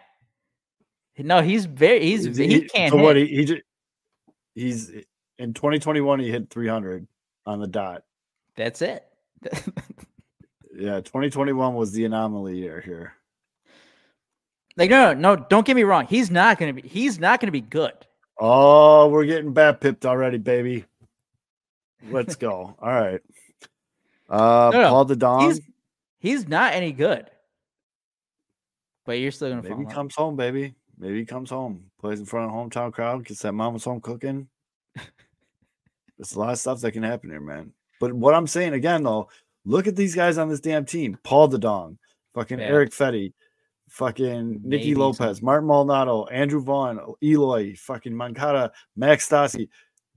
[1.18, 3.04] No, he's very he's He's- he, can't So hit.
[3.04, 3.16] what?
[3.18, 3.62] He, he ju-
[4.56, 4.90] he's
[5.38, 6.20] in 2021.
[6.22, 7.06] He hit 300
[7.46, 8.04] on the dot.
[8.56, 9.06] That's it.
[10.76, 13.14] Yeah, 2021 was the anomaly year here.
[14.76, 16.08] like no, no, no, don't get me wrong.
[16.08, 17.94] He's not gonna be he's not gonna be good.
[18.40, 20.86] Oh, we're getting bat pipped already, baby.
[22.10, 22.76] Let's go.
[22.80, 23.22] All right.
[24.30, 25.50] Uh, No, no, Paul the Dong.
[25.50, 25.62] He's
[26.20, 27.30] he's not any good.
[29.06, 30.76] But you're still gonna Maybe comes home, baby.
[30.98, 34.48] Maybe he comes home, plays in front of hometown crowd, gets that mama's home cooking.
[36.18, 37.74] There's a lot of stuff that can happen here, man.
[38.00, 39.30] But what I'm saying again, though,
[39.66, 41.98] look at these guys on this damn team: Paul DeJong,
[42.34, 42.66] fucking Yeah.
[42.66, 43.34] Erick Fedde,
[43.94, 49.70] fucking Nicky Maybe Lopez, Martin Maldonado, Andrew Vaughn, Eloy, fucking Moncada, Max Stassi,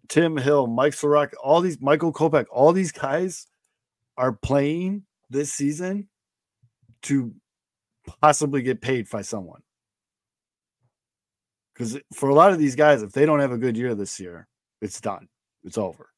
[0.08, 3.46] Tim Hill, Mike Soroka, all these Michael Kopech, all these guys
[4.16, 6.08] are playing this season
[7.02, 7.34] to
[8.22, 9.60] possibly get paid by someone.
[11.74, 14.18] Because for a lot of these guys, if they don't have a good year this
[14.18, 14.48] year,
[14.80, 15.28] it's done.
[15.64, 16.08] It's over.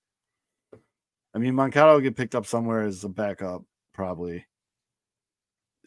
[1.34, 4.46] I mean, Moncada will get picked up somewhere as a backup, probably.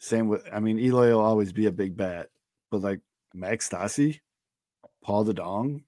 [0.02, 2.28] Same with, I mean, Eloy will always be a big bat,
[2.72, 2.98] but like
[3.32, 4.18] Max Stassi,
[5.00, 5.84] Paul DeJong,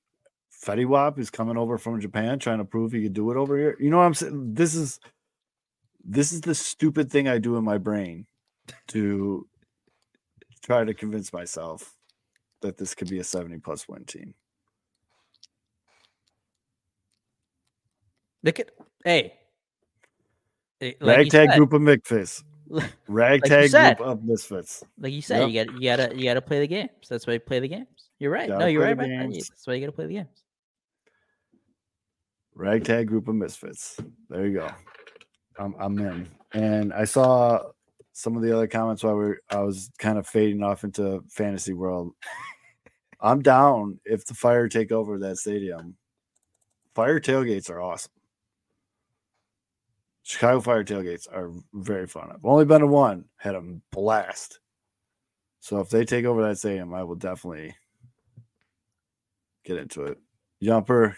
[0.64, 3.58] Fetty Wap is coming over from Japan trying to prove he could do it over
[3.58, 3.76] here.
[3.80, 4.54] You know what I'm saying?
[4.54, 5.00] This is
[6.04, 8.26] this is the stupid thing I do in my brain
[8.88, 9.48] to
[10.62, 11.92] try to convince myself
[12.60, 14.34] that this could be a 70 plus win team.
[18.44, 18.70] Look at
[19.04, 19.34] hey.
[20.80, 22.44] Like Ragtag group of misfits.
[23.08, 23.96] Ragtag said.
[23.96, 24.84] group of misfits.
[24.98, 26.90] Like you said, you got you gotta you gotta play the games.
[27.08, 28.10] That's why you play the games.
[28.18, 28.48] You're right.
[28.48, 29.34] Gotta No, you're right the about that.
[29.34, 30.42] That's why you gotta play the games.
[32.54, 33.98] Ragtag group of misfits.
[34.30, 34.68] There you go.
[35.58, 36.28] I'm I'm in.
[36.52, 37.60] And I saw
[38.12, 41.72] some of the other comments while we I was kind of fading off into fantasy
[41.72, 42.12] world.
[43.20, 45.96] I'm down if the fire take over that stadium.
[46.94, 48.12] Fire tailgates are awesome.
[50.24, 52.30] Chicago Fire tailgates are very fun.
[52.32, 54.58] I've only been to one, had a blast.
[55.60, 57.74] So if they take over that stadium, I will definitely
[59.64, 60.18] get into it.
[60.62, 61.14] Yumper,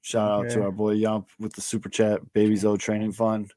[0.00, 3.52] shout out to our boy Yump with the super chat, Baby's O Training Fund.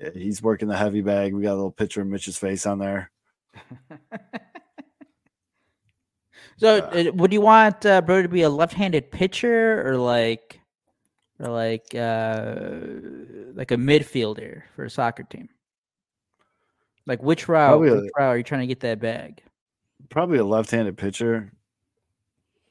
[0.00, 1.32] Yeah, he's working the heavy bag.
[1.32, 3.10] We got a little picture of Mitch's face on there.
[6.58, 10.60] So, Uh, uh, would you want uh, bro to be a left-handed pitcher or like,
[11.38, 13.17] or like, uh,
[13.58, 15.48] like a midfielder for a soccer team?
[17.06, 17.70] Like, which route?
[17.70, 19.42] Probably Which a- route are you trying to get that bag?
[20.10, 21.52] Probably a left-handed pitcher.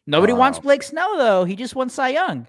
[0.07, 1.43] Nobody wants uh, Blake Snell though.
[1.43, 2.47] He just won Cy Young.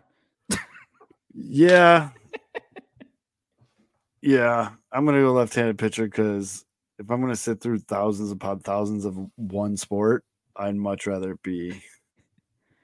[1.34, 2.10] Yeah.
[4.22, 4.70] yeah.
[4.92, 6.64] I'm gonna go left-handed pitcher because
[7.00, 10.24] if I'm gonna sit through thousands upon thousands of one sport,
[10.54, 11.82] I'd much rather be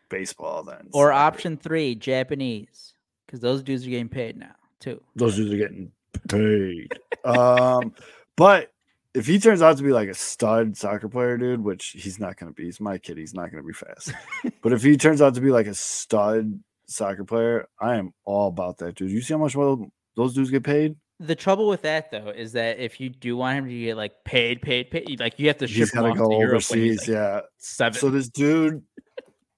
[0.09, 2.94] baseball than Or option three, Japanese,
[3.24, 5.01] because those dudes are getting paid now too.
[5.16, 5.92] those dudes are getting
[6.28, 6.92] paid.
[7.24, 7.94] um,
[8.36, 8.70] but
[9.14, 12.36] if he turns out to be like a stud soccer player, dude, which he's not
[12.36, 14.12] going to be, he's my kid, he's not going to be fast.
[14.62, 18.48] but if he turns out to be like a stud soccer player, I am all
[18.48, 19.10] about that, dude.
[19.10, 20.96] You see how much well those dudes get paid?
[21.20, 24.12] The trouble with that though is that if you do want him to get like
[24.24, 27.01] paid, paid, paid, like you have to ship him off go to Europe overseas.
[27.01, 27.40] like, yeah.
[27.59, 27.98] seven.
[27.98, 28.82] So this dude,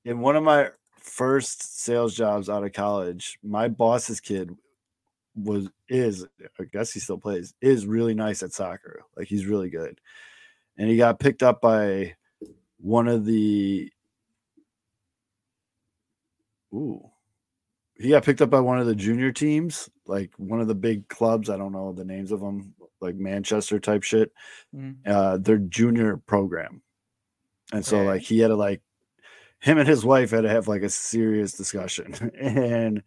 [0.04, 0.68] in one of my
[1.00, 4.54] first sales jobs out of college, my boss's kid
[5.36, 6.26] was is
[6.58, 9.02] I guess he still plays is really nice at soccer.
[9.16, 10.00] Like he's really good,
[10.76, 12.14] and he got picked up by
[12.78, 13.90] one of the.
[16.74, 17.10] Ooh,
[17.96, 21.08] he got picked up by one of the junior teams, like one of the big
[21.08, 21.48] clubs.
[21.50, 24.32] I don't know the names of them, like Manchester type shit.
[24.74, 24.96] Mhm.
[25.06, 26.82] Uh, their junior program,
[27.72, 28.82] and so like he had to like
[29.60, 33.02] him and his wife had to have like a serious discussion and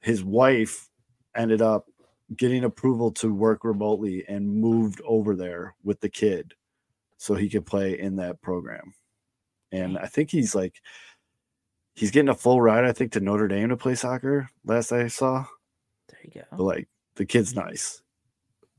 [0.00, 0.89] his wife
[1.36, 1.86] ended up
[2.36, 6.54] getting approval to work remotely and moved over there with the kid
[7.16, 8.94] so he could play in that program.
[9.72, 10.80] And i think he's like
[11.94, 15.06] he's getting a full ride i think to notre dame to play soccer last i
[15.06, 15.44] saw.
[16.08, 16.64] There you but go.
[16.64, 18.02] like the kid's nice.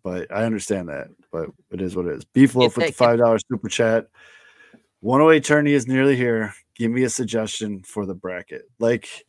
[0.03, 2.25] But i understand that but it is what it is.
[2.25, 4.07] Beef loaf Get with the five dollar super chat.
[4.99, 6.53] 108 tourney is nearly here.
[6.75, 8.69] Give me a suggestion for the bracket.
[8.79, 9.25] Like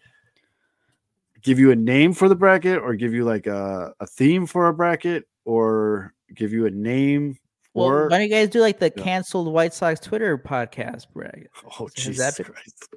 [1.42, 4.68] give you a name for the bracket or give you like a, a theme for
[4.68, 7.36] a bracket or give you a name
[7.74, 9.02] Well, for why don't you guys do like the Yeah.
[9.02, 11.50] canceled White Sox Twitter podcast, bracket?
[11.80, 12.88] oh has jesus that been- christ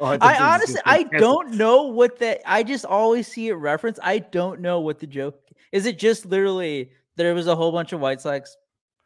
[0.00, 2.40] Oh, thought I you were just honestly, I don't know what that.
[2.46, 4.00] I just always see it referenced.
[4.02, 5.40] I don't know what the joke
[5.70, 5.86] is.
[5.86, 8.56] It just literally there was a whole bunch of White Sox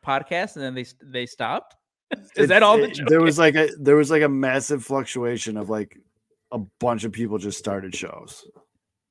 [0.07, 1.77] podcasts and then they they stopped.
[2.37, 5.59] Is that all the it- there was like a there was like a massive fluctuation
[5.59, 5.99] of like
[6.53, 8.47] a bunch of people just started shows.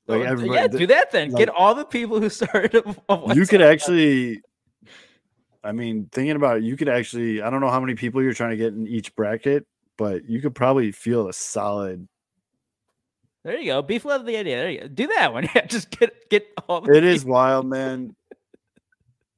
[0.10, 1.32] Oh, like Oh, everybody, yeah, do that then.
[1.32, 2.84] Get all the people who started.
[3.34, 4.42] You could actually
[5.64, 8.32] i mean thinking about it you could actually i don't know how many people you're
[8.32, 9.66] trying to get in each bracket
[9.98, 12.08] but you could probably feel a solid
[13.44, 13.82] There you go.
[13.82, 14.58] Beef love the idea.
[14.58, 14.88] There you go.
[14.88, 15.48] Do that one.
[15.56, 16.82] Yeah, just get get all.
[16.82, 18.16] The it is wild man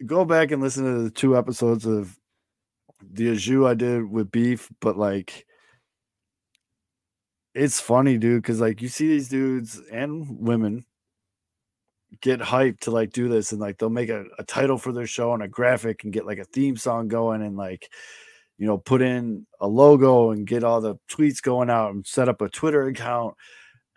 [0.05, 2.17] go back and listen to the two episodes of
[3.01, 5.45] the Ajou i did with beef but like
[7.53, 10.85] it's funny dude because like you see these dudes and women
[12.21, 15.07] get hyped to like do this and like they'll make a, a title for their
[15.07, 17.89] show and a graphic and get like a theme song going and like
[18.57, 22.29] you know put in a logo and get all the tweets going out and set
[22.29, 23.35] up a twitter account.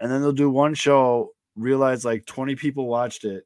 [0.01, 3.45] And then they'll do one show realize like 20 people watched it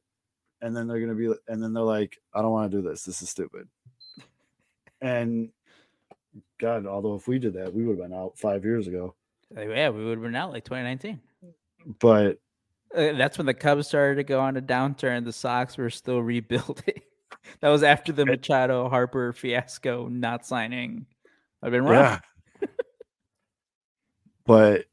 [0.61, 3.03] and then they're gonna be and then they're like i don't want to do this.
[3.03, 3.67] This is stupid.
[5.01, 5.49] And
[6.59, 9.15] god although if we did that we would have been out five years ago
[9.55, 11.19] Yeah, we would have been out like 2019.
[11.99, 12.37] but
[12.95, 15.23] Uh, that's when the Cubs started to go on a downturn.
[15.25, 17.01] The Sox were still rebuilding.
[17.61, 21.05] that was after the Machado Harper fiasco, not signing.
[21.61, 22.19] I've been wrong.
[22.61, 22.67] Yeah.
[24.45, 24.85] but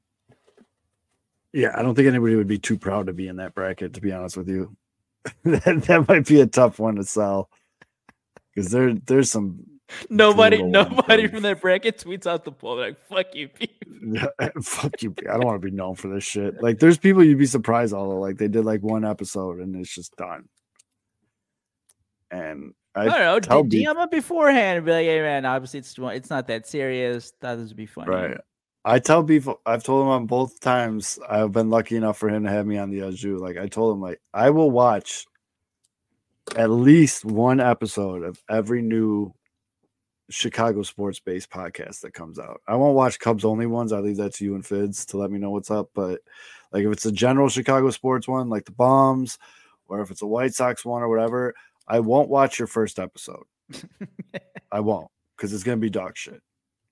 [1.53, 4.01] yeah, I don't think anybody would be too proud to be in that bracket, to
[4.01, 4.77] be honest with you.
[5.45, 7.49] that, that might be a tough one to sell.
[8.55, 9.65] Because there there's some
[10.11, 12.77] Nobody, nobody from that bracket tweets out the poll.
[12.77, 13.77] They're like, "Fuck you, Pete."
[14.63, 15.15] fuck you.
[15.29, 16.63] I don't want to be known for this shit.
[16.63, 19.95] Like there's people you'd be surprised although like they did like one episode and it's
[19.95, 20.49] just done.
[22.31, 23.41] And I I don't know.
[23.41, 26.67] tell D- DM him beforehand and be like, "Hey, man, obviously it's it's not that
[26.67, 27.33] serious.
[27.41, 28.39] Thought this would be funny." Right.
[28.87, 31.19] I tell people, I've told him on both times.
[31.29, 33.39] I've been lucky enough for him to have me on the Azu.
[33.39, 35.27] Like I told him, like I will watch
[36.57, 39.33] at least one episode of every new
[40.31, 42.61] Chicago sports based podcast that comes out.
[42.67, 43.93] I won't watch Cubs only ones.
[43.93, 45.91] I leave that to you and Fitz to let me know what's up.
[45.95, 46.21] But
[46.73, 49.39] like if it's a general Chicago sports one, like the Bombs,
[49.87, 51.55] or if it's a White Sox one or whatever,
[51.87, 53.45] I won't watch your first episode.
[54.73, 56.41] I won't because it's gonna be dog shit.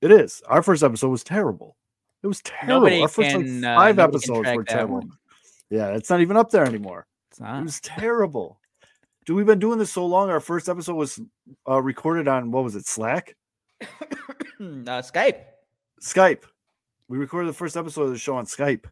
[0.01, 0.43] It is.
[0.47, 1.77] Our first episode was terrible.
[2.23, 2.81] It was terrible.
[2.81, 4.95] Nobody Our first can, like uh, five can episodes were terrible.
[4.97, 5.11] one.
[5.71, 7.07] Yeah, it's not even up there anymore.
[7.31, 7.63] It's It not.
[7.65, 8.59] was terrible.
[9.25, 10.31] Dude, we've been doing this so long.
[10.31, 11.21] Our first episode was
[11.69, 12.87] uh, recorded on what was it?
[12.87, 13.37] Slack,
[13.81, 13.87] uh,
[14.59, 15.41] Skype.
[16.01, 16.43] Skype.
[17.09, 18.87] We recorded the first episode of the show on Skype,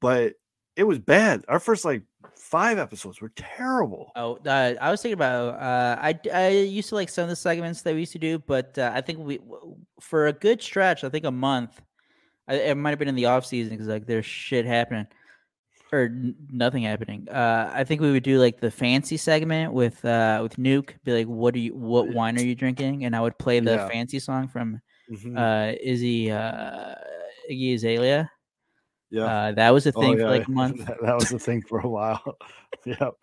[0.00, 0.34] but
[0.74, 1.44] it was bad.
[1.46, 2.02] Our first like
[2.34, 4.10] five episodes were terrible.
[4.16, 5.54] Oh, uh, I was thinking about.
[5.54, 8.40] Uh, I I used to like some of the segments that we used to do,
[8.40, 9.38] but uh, I think we
[10.00, 11.80] for a good stretch, I think a month.
[12.48, 15.06] I, it might have been in the off season because like there's shit happening
[15.92, 16.10] or
[16.50, 17.28] nothing happening.
[17.28, 20.94] Uh, I think we would do like the fancy segment with uh with Nuke.
[21.04, 21.74] Be like, what are you?
[21.74, 23.04] What wine are you drinking?
[23.04, 23.88] And I would play the Yeah.
[23.88, 24.80] fancy song from
[25.10, 25.36] Mhm.
[25.38, 26.94] uh Izzy uh
[27.50, 28.30] Iggy Azalea.
[29.10, 29.24] yeah.
[29.26, 30.84] Uh, that was a Oh, thing for like a month.
[30.86, 32.36] that, that was the thing for a while.
[32.84, 33.14] yep.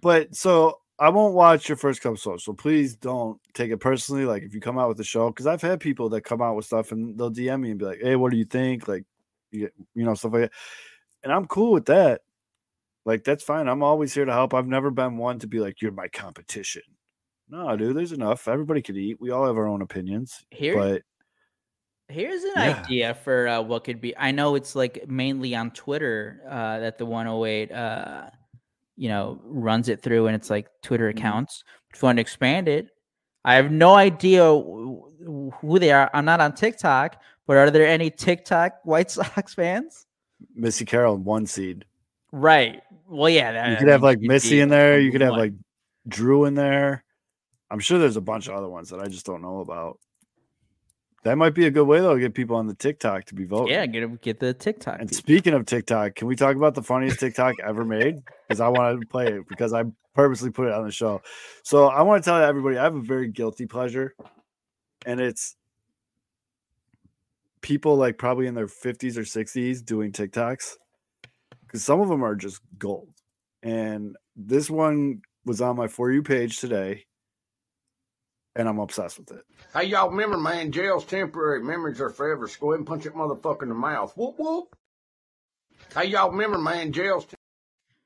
[0.00, 2.44] But so I won't watch your first couple episodes.
[2.44, 4.24] So please don't take it personally.
[4.24, 6.54] Like if you come out with the show, because I've had people that come out
[6.56, 9.04] with stuff and they'll DM me and be like, "Hey, what do you think?" Like,
[9.50, 10.52] you, you know, stuff like that.
[11.22, 12.22] And I'm cool with that.
[13.04, 13.68] Like that's fine.
[13.68, 14.54] I'm always here to help.
[14.54, 16.82] I've never been one to be like, "You're my competition."
[17.48, 17.96] No, dude.
[17.96, 18.46] There's enough.
[18.48, 19.20] Everybody can eat.
[19.20, 20.44] We all have our own opinions.
[20.50, 21.02] Here, But
[22.08, 22.82] Here's an Yeah.
[22.82, 24.16] idea for uh, what could be.
[24.18, 28.28] I know it's like mainly on Twitter uh, that the 108, uh,
[28.96, 31.16] you know, runs it through, and it's like Twitter Mhm.
[31.18, 31.64] accounts.
[31.94, 32.88] If you want to expand it,
[33.44, 36.10] I have no idea wh- who they are.
[36.12, 39.10] I'm not on TikTok, but are there any TikTok White
[39.46, 40.06] Sox fans?
[40.54, 41.84] Missy Carroll, one seed.
[42.32, 42.82] Right.
[43.08, 43.52] Well, yeah.
[43.52, 44.98] that- You I could have mean, like Missy in there.
[45.00, 45.40] You could have one.
[45.40, 45.52] like
[46.08, 47.04] Drew in there.
[47.70, 49.98] I'm sure there's a bunch of other ones that I just don't know about.
[51.24, 53.44] That might be a good way though to get people on the TikTok to be
[53.44, 53.72] voting.
[53.72, 54.98] yeah, get get the TikTok.
[54.98, 55.16] And people.
[55.18, 58.16] speaking of TikTok, can we talk about the funniest TikTok ever made?
[58.48, 61.22] Because I wanted to play it because I purposely put it on the show.
[61.62, 64.14] So I want to tell everybody I have a very guilty pleasure,
[65.06, 65.54] and it's
[67.62, 70.74] people like probably in their 50s or 60s doing TikToks
[71.62, 73.14] because some of them are just gold.
[73.62, 77.04] And this one was on my For You page today,
[78.56, 79.44] and I'm obsessed with it.
[79.72, 82.48] Hey, y'all remember, man, jail's temporary, memories are forever.
[82.48, 84.12] So go ahead and punch that motherfucker in the mouth.
[84.16, 84.76] Whoop, whoop.
[85.94, 87.26] Hey, y'all remember, man, jail's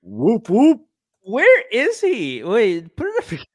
[0.03, 0.83] Whoop, whoop.
[1.23, 2.45] Where is he?
[2.45, 3.47] Wait, put it up.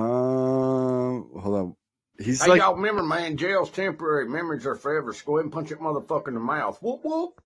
[0.00, 1.76] Um, hold on.
[2.18, 5.12] He's Hey, like, y'all remember, man, jail's temporary, memories are forever.
[5.12, 6.78] So go ahead and punch that motherfucker in the mouth.
[6.82, 7.40] Whoop, whoop.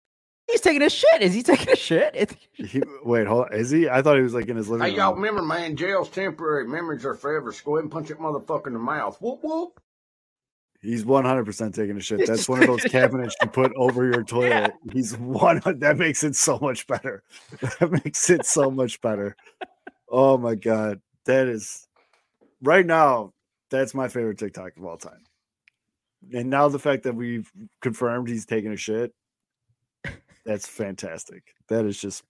[0.50, 1.22] He's taking a shit.
[1.22, 2.36] Is he taking a shit?
[2.54, 3.54] He, wait, hold on.
[3.54, 3.88] Is he?
[3.88, 6.66] I thought he was like in his living Hey, y'all remember, man, jail's temporary.
[6.68, 7.50] Memories are forever.
[7.52, 9.16] So go ahead and punch that motherfucker in the mouth.
[9.20, 9.80] Whoop, whoop.
[10.80, 12.26] He's one hundred percent taking a shit.
[12.26, 14.72] That's one of those cabinets you put over your toilet.
[14.92, 15.60] He's one.
[15.64, 17.22] That makes it so much better.
[17.60, 19.36] That makes it so much better.
[20.08, 21.86] Oh my god, that is
[22.62, 23.32] right now.
[23.72, 25.24] That's my favorite TikTok of all time.
[26.34, 27.50] And now the fact that we've
[27.80, 29.12] confirmed he's taking a shit,
[30.44, 31.42] that's fantastic.
[31.68, 32.22] That is just.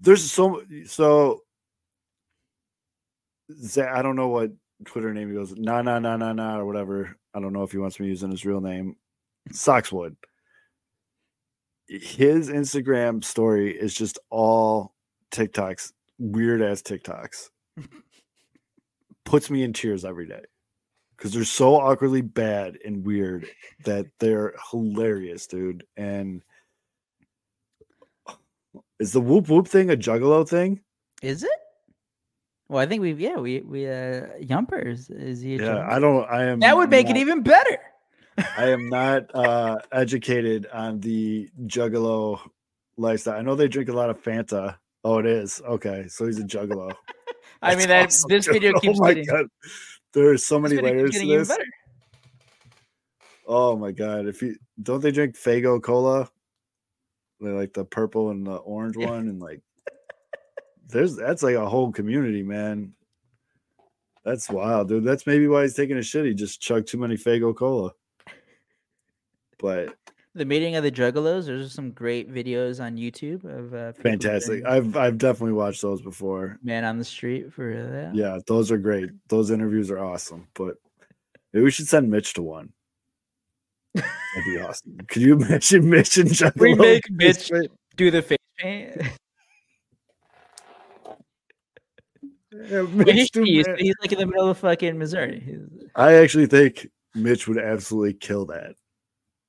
[0.00, 1.42] There's so so.
[3.52, 4.52] Za- I don't know what
[4.84, 7.16] Twitter name he goes, nah, nah, nah, nah, nah, or whatever.
[7.34, 8.94] I don't know if he wants me using his real name.
[9.52, 10.14] Soxwood.
[11.88, 14.94] His Instagram story is just all
[15.32, 17.50] TikToks, weird ass TikToks.
[19.30, 20.40] Puts me in tears every day
[21.16, 23.46] because they're so awkwardly bad and weird
[23.84, 25.84] that they're hilarious, dude.
[25.96, 26.42] And
[28.98, 30.80] is the whoop whoop thing a juggalo thing?
[31.22, 31.50] Is it?
[32.68, 35.58] Well, I think we've yeah we we uh yumpers is he?
[35.58, 35.86] Yeah?
[35.88, 36.28] I don't.
[36.28, 36.58] I am.
[36.58, 37.78] that would make not- it even better.
[38.58, 42.40] I am not uh, educated on the Juggalo
[42.96, 43.38] lifestyle.
[43.38, 44.76] I know they drink a lot of Fanta.
[45.04, 46.06] Oh, it is okay.
[46.08, 46.92] So he's a Juggalo.
[47.62, 49.46] I mean that awesome, this video oh keeps Oh my getting, god,
[50.12, 51.56] there are so many layers to this.
[53.46, 54.26] Oh my god!
[54.26, 56.30] If you don't, they drink Faygo Cola.
[57.40, 59.10] They like the purple and the orange Yeah.
[59.10, 59.60] one, and like
[60.88, 62.94] there's that's like a whole community, man.
[64.24, 65.04] That's wild, dude.
[65.04, 66.26] That's maybe why he's taking a shit.
[66.26, 67.92] He just chugged too many Faygo Cola.
[69.58, 69.96] But
[70.34, 71.46] The meeting of the Juggalos.
[71.46, 74.64] There's some great videos on YouTube of uh, fantastic.
[74.64, 76.58] I've I've definitely watched those before.
[76.62, 78.14] Man on the Street for that.
[78.14, 79.10] Yeah, those are great.
[79.28, 80.46] Those interviews are awesome.
[80.54, 80.76] But
[81.52, 82.72] maybe we should send Mitch to one.
[83.94, 84.98] That'd be awesome.
[85.08, 86.60] Could you imagine Mitch and Juggalo?
[86.60, 87.70] Remake face Mitch.
[87.96, 89.02] Do the face paint.
[92.52, 95.56] Yeah, he's, Mitch he's, he's like in the middle of fucking Missouri.
[95.94, 98.74] I actually think Mitch would absolutely kill that.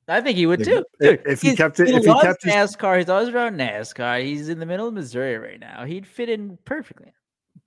[0.08, 0.84] I think he would too.
[1.00, 3.58] if- Dude, if he kept it- he if he kept his- NASCAR, he's always around
[3.58, 4.24] NASCAR.
[4.24, 5.86] He's in the middle of Missouri right now.
[5.86, 7.14] He'd fit in perfectly.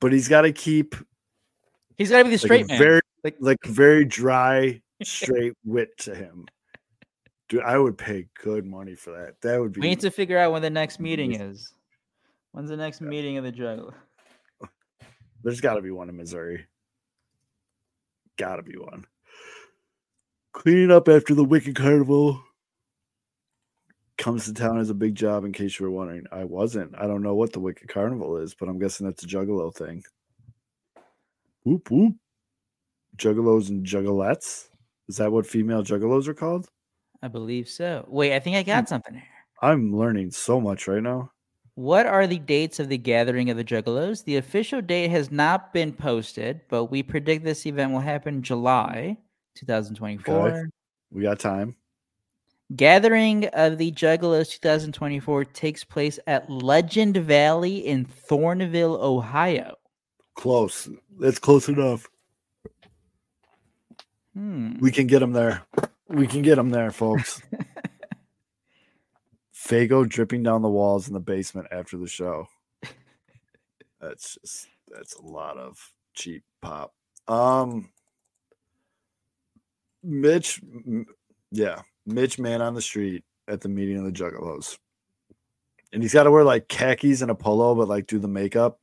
[0.00, 0.94] But he's got to keep
[1.96, 2.78] He's got to be the straight a man.
[2.78, 6.46] very Like- like very dry, straight wit to him.
[7.48, 9.40] Dude, I would pay good money for that.
[9.42, 11.72] That would be we need to figure out when the next meeting is.
[12.52, 13.94] When's the next meeting of the Juggalo?
[15.44, 16.66] There's got to be one in Missouri.
[18.36, 19.04] Got to be one.
[20.54, 22.40] Cleaning up after the Wicked Carnival
[24.16, 25.44] comes to town as a big job.
[25.44, 26.94] In case you were wondering, I wasn't.
[26.96, 30.02] I don't know what the Wicked Carnival is, but I'm guessing that's a Juggalo thing.
[31.64, 32.14] Whoop whoop.
[33.16, 34.68] Juggalos and Juggalettes.
[35.08, 36.68] Is that what female Juggalos are called?
[37.20, 38.04] I believe so.
[38.08, 38.66] Wait, I think I Hmm.
[38.66, 39.22] got something here.
[39.60, 41.32] I'm learning so much right now.
[41.74, 44.24] What are the dates of the gathering of the Juggalos?
[44.24, 48.42] The official date has not been posted, but we predict this event will happen in
[48.42, 49.18] July
[49.54, 50.68] 2024.
[51.10, 51.76] We got time.
[52.74, 59.76] Gathering of the Juggalos 2024 takes place at Legend Valley in Thornville, Ohio.
[60.34, 60.88] Close.
[61.20, 62.08] That's close enough.
[64.34, 64.78] Hmm.
[64.80, 65.62] We can get them there.
[66.08, 67.40] We can get them there, folks.
[69.54, 72.48] Faygo dripping down the walls in the basement after the show.
[74.00, 75.78] That's just that's a lot of
[76.12, 76.92] cheap pop.
[77.26, 77.90] Um
[80.04, 80.60] Mitch
[81.50, 84.78] yeah, Mitch man on the street at the meeting of the Juggalos.
[85.92, 88.80] And he's got to wear like khakis and a polo but like do the makeup.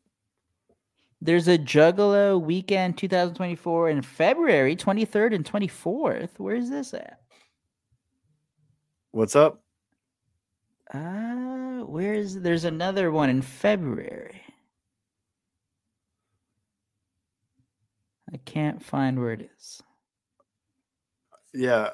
[1.22, 6.30] There's a Juggalo weekend 2024 in February 23rd and 24th.
[6.38, 7.20] Where's this at?
[9.12, 9.62] What's up?
[10.92, 14.42] Uh, where is there's another one in February.
[18.34, 19.84] I can't find where it is.
[21.54, 21.90] Yeah.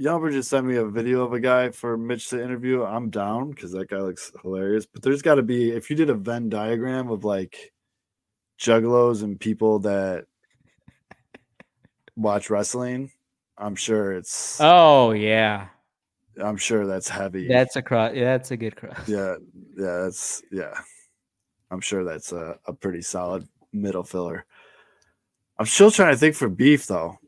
[0.00, 2.82] Yumper just sent me a video of a guy for Mitch to interview.
[2.82, 4.86] I'm down because that guy looks hilarious.
[4.86, 7.72] But there's got to be, if you did a Venn diagram of like
[8.58, 10.26] juggalos and people that
[12.16, 13.12] watch wrestling,
[13.56, 15.68] I'm sure it's, Oh yeah,
[16.42, 17.46] I'm sure that's heavy.
[17.46, 18.12] that's a cross.
[18.14, 18.98] Yeah, that's a good cross.
[19.08, 19.36] yeah.
[19.76, 19.98] Yeah.
[20.02, 20.74] That's, yeah.
[21.70, 24.44] I'm sure that's a, a pretty solid middle filler.
[25.58, 27.19] I'm still trying to think for beef though.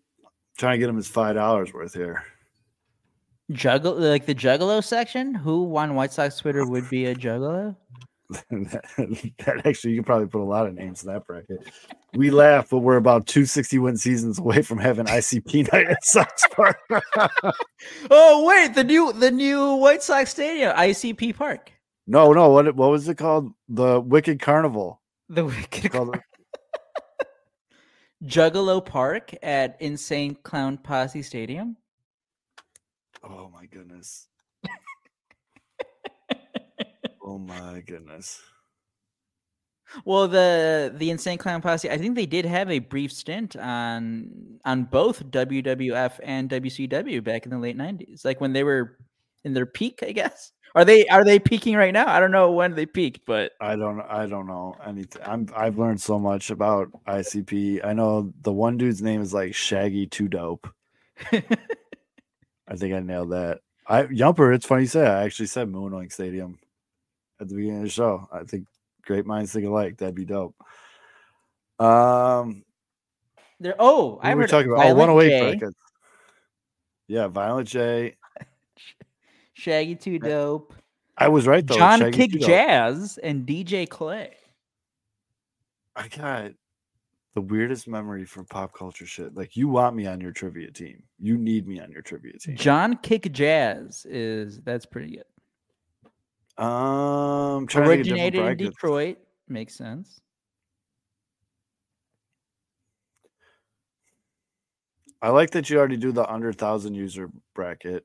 [0.58, 2.24] Trying to get him his $5 worth here.
[3.50, 5.34] Juggle like the Juggalo section.
[5.34, 7.76] Who on White Sox Twitter would be a Juggalo?
[8.50, 8.82] that,
[9.44, 11.68] that actually you could probably put a lot of names in that bracket.
[12.14, 16.78] we laugh, but we're about 261 seasons away from having ICP night at Sox Park.
[18.10, 21.72] oh wait, the new the new White Sox Stadium, ICP Park.
[22.06, 23.52] no, no, what what was it called?
[23.68, 25.00] The Wicked Carnival.
[25.28, 26.18] The Wicked Called
[28.24, 31.76] Juggalo Park at Insane Clown Posse Stadium.
[33.22, 34.28] Oh my goodness.
[37.24, 38.40] oh my goodness.
[40.04, 44.58] Well, the the Insane Clown Posse, I think they did have a brief stint on
[44.64, 48.98] on both WWF and WCW back in the late '90s, like when they were
[49.44, 50.02] in their peak.
[50.02, 52.08] I guess are they are they peaking right now?
[52.08, 55.22] I don't know when they peaked, but I don't I don't know anything.
[55.24, 57.84] I'm I've learned so much about ICP.
[57.84, 60.68] I know the one dude's name is like Shaggy Too Dope.
[61.32, 63.60] I think I nailed that.
[63.86, 66.58] I Yumper, it's funny you say I actually said Moonwing Stadium
[67.40, 68.28] at the beginning of the show.
[68.32, 68.66] I think
[69.04, 69.98] great minds think alike.
[69.98, 70.56] That'd be dope.
[71.78, 72.64] Um
[73.60, 74.86] they're oh, I were heard talking about?
[74.86, 75.78] Oh, Violent 108 J, brackets.
[77.08, 78.16] Yeah, Violent J.
[79.62, 80.74] Shaggy Too Dope,
[81.16, 81.76] I was right though.
[81.76, 84.34] John Shaggy Kick Jazz, and DJ Clay.
[85.94, 86.50] I got
[87.34, 89.36] the weirdest memory from pop culture shit.
[89.36, 91.04] Like you want me on your trivia team.
[91.20, 92.56] You need me on your trivia team.
[92.56, 96.62] John Kick Jazz is that's pretty good.
[96.62, 98.70] Um, trying to think Originated in brackets.
[98.70, 99.18] Detroit,
[99.48, 100.20] makes sense.
[105.22, 108.04] I like that you already do the under thousand user bracket.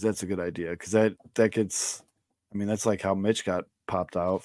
[0.00, 0.70] That's a good idea.
[0.70, 2.02] Because that that gets,
[2.52, 4.44] I mean, that's like how Mitch got popped out.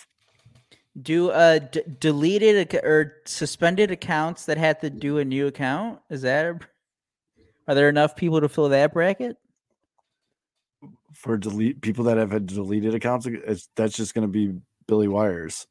[1.01, 5.99] Do uh d- deleted or suspended accounts that had to do a new account?
[6.09, 6.59] Is that a,
[7.67, 9.37] are there enough people to fill that bracket?
[11.13, 13.25] for delete people that have had deleted accounts.
[13.25, 14.53] It's, that's just going to be
[14.87, 15.67] Billy Wires.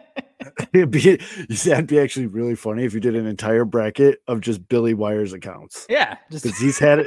[0.72, 4.18] It'd be, you see, that'd be actually really funny if you did an entire bracket
[4.26, 7.06] of just Billy Wires accounts Yeah, just because he's had it.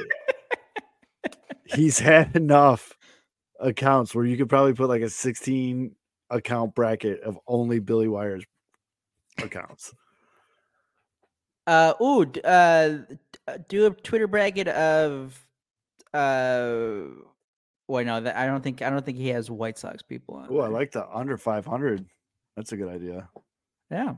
[1.75, 2.93] He's had enough
[3.59, 5.95] accounts where you could probably put like a 16
[6.29, 8.43] account bracket of only Billy Wires
[9.41, 9.93] accounts.
[11.65, 12.97] uh ooh uh
[13.67, 15.39] do a Twitter bracket of
[16.13, 17.01] uh
[17.87, 20.47] wait no that I don't think I don't think he has White Sox people on.
[20.49, 22.05] Oh, I like the under 500.
[22.55, 23.29] That's a good idea.
[23.91, 24.15] yeah.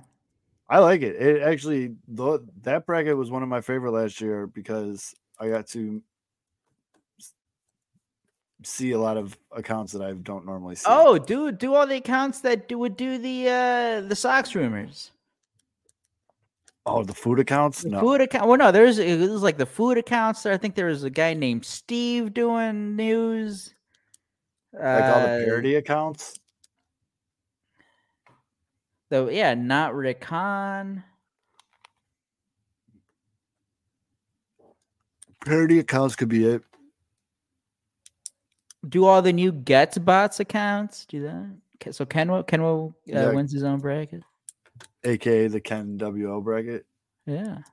[0.71, 1.15] I like it.
[1.15, 5.65] It actually tho- that bracket was one of my favorite last year because I got
[5.69, 6.01] to
[8.63, 10.85] see a lot of accounts that I don't normally see.
[10.87, 15.11] Oh, do do all the accounts that do would do the uh the Sox rumors.
[16.85, 17.83] oh, the food accounts?
[17.83, 18.47] The No, food account.
[18.47, 20.43] Well, no, there's it was like the food accounts.
[20.43, 23.73] There, I think there was a guy named Steve doing news.
[24.73, 26.39] like all the Uh, parody accounts.
[29.09, 31.03] Though, yeah, not Rick Hahn.
[35.45, 36.63] Parody accounts could be it.
[38.87, 41.05] Do all the new Getz bots accounts.
[41.05, 41.93] Do that.
[41.93, 43.31] So Kenwo Kenwo uh, Yeah.
[43.31, 44.23] wins his own bracket.
[45.03, 46.85] aka the Ken WO bracket.
[47.25, 47.59] Yeah.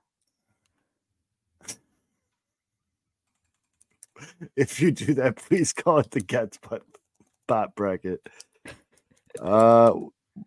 [4.56, 6.82] If you do that, please call it the Getz Butt
[7.46, 8.26] Bot bracket.
[9.40, 9.92] Uh,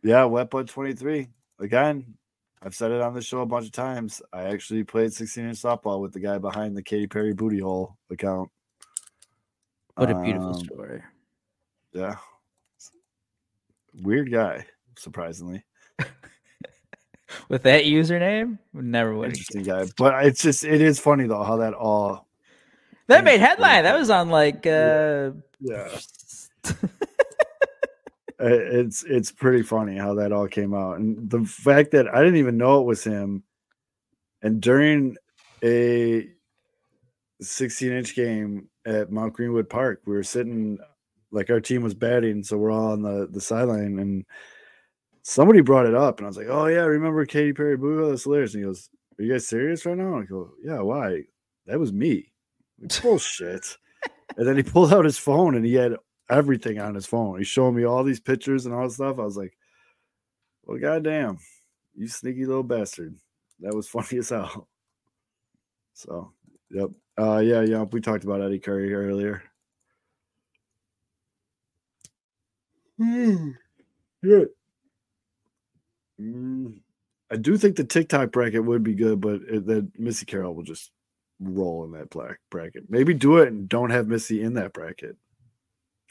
[0.03, 1.27] yeah, Wet Butt twenty three.
[1.59, 2.15] Again,
[2.63, 4.21] I've said it on the show a bunch of times.
[4.33, 7.95] I actually played sixteen inch softball with the guy behind the Katy Perry booty hole
[8.09, 8.49] account.
[9.99, 11.03] What a beautiful Um, story.
[11.93, 12.15] Yeah,
[14.01, 14.65] weird guy.
[14.97, 15.63] Surprisingly,
[17.49, 19.29] With that username, never would.
[19.29, 19.85] interesting guy.
[19.97, 22.27] But it's just it is funny though how that all.
[23.07, 23.83] That made headline.
[23.83, 25.89] That was on like uh Yeah.
[28.41, 32.19] Uh, it's it's pretty funny how that all came out and the fact that i
[32.19, 33.43] didn't even know it was him
[34.41, 35.17] and during
[35.61, 36.25] a
[37.41, 40.77] 16 inch game at mount greenwood park we were sitting
[41.31, 44.25] like our team was batting so we're all on the the sideline and
[45.21, 48.23] somebody brought it up and i was like oh yeah remember Katy perry boo that's
[48.23, 51.21] hilarious and he goes are you guys serious right now i go yeah why
[51.65, 52.31] that was me
[53.01, 53.77] bullshit
[54.37, 55.95] and then he pulled out his phone and he had
[56.29, 57.37] everything on his phone.
[57.37, 59.19] He's showing me all these pictures and all this stuff.
[59.19, 59.57] I was like,
[60.63, 61.39] well, goddamn,
[61.95, 63.15] you sneaky little bastard.
[63.59, 64.67] That was funny as hell.
[65.93, 66.31] So,
[66.71, 66.89] yep.
[67.19, 67.83] Uh, yeah, yeah.
[67.83, 69.43] We talked about Eddie Curry earlier.
[72.97, 73.51] Hmm.
[74.21, 74.43] Yeah.
[76.19, 76.79] Mm,
[77.31, 80.63] I do think the TikTok bracket would be good, but it, that Missy Carroll will
[80.63, 80.91] just
[81.39, 82.83] roll in that black bracket.
[82.89, 85.15] Maybe do it and don't have Missy in that bracket.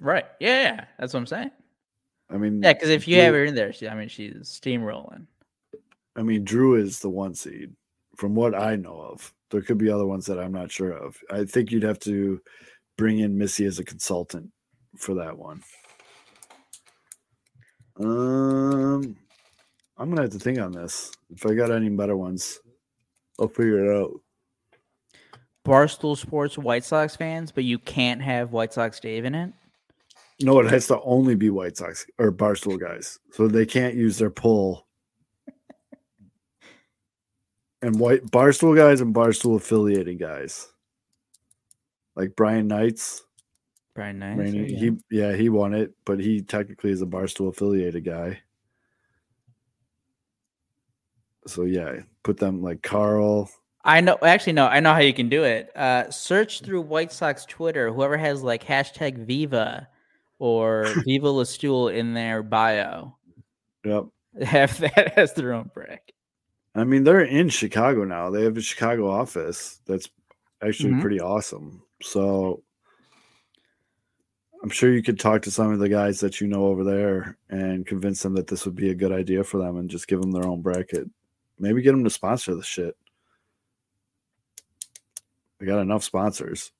[0.00, 0.24] right.
[0.40, 0.84] Yeah, yeah.
[0.98, 1.50] That's what I'm saying.
[2.30, 4.34] I mean, Yeah, because if you Drew- have her in there, she, I mean, she's
[4.62, 5.26] steamrolling.
[6.16, 7.72] I mean, Drew is the one seed
[8.18, 9.32] from what I know of.
[9.50, 11.16] There could be other ones that I'm not sure of.
[11.30, 12.42] I think you'd have to
[12.98, 14.50] bring in Missy as a consultant
[14.98, 15.62] for that one.
[17.98, 19.16] Um,
[19.96, 21.12] I'm gonna have to think on this.
[21.30, 22.60] If I got any better ones,
[23.40, 24.20] I'll figure it out.
[25.64, 29.52] Barstool Sports White Sox fans, but you can't have White Sox Dave in it.
[30.40, 34.18] No, it has to only be White Sox or Barstool guys, so they can't use
[34.18, 34.87] their pull.
[37.82, 40.68] And white Barstool guys and Barstool affiliated guys,
[42.16, 43.22] like Brian Knights.
[43.94, 44.38] Brian Knights.
[44.38, 48.40] Rainey, he yeah, he won it, but he technically is a Barstool affiliated guy.
[51.46, 53.48] So yeah, put them like Carl.
[53.84, 54.18] I know.
[54.22, 54.66] Actually, no.
[54.66, 55.74] I know how you can do it.
[55.76, 57.90] Uh, search through White Sox Twitter.
[57.92, 59.88] Whoever has like hashtag Viva
[60.38, 63.16] or Viva La Stool in their bio
[63.84, 64.06] Yep.
[64.42, 66.12] have that as their own bracket.
[66.74, 68.30] I mean, they're in Chicago now.
[68.30, 70.08] They have a Chicago office that's
[70.62, 71.00] actually Mhm.
[71.00, 71.82] pretty awesome.
[72.02, 72.62] So
[74.62, 77.38] I'm sure you could talk to some of the guys that you know over there
[77.48, 80.20] and convince them that this would be a good idea for them and just give
[80.20, 81.08] them their own bracket.
[81.58, 82.96] Maybe get them to sponsor the shit.
[85.60, 86.72] We got enough sponsors.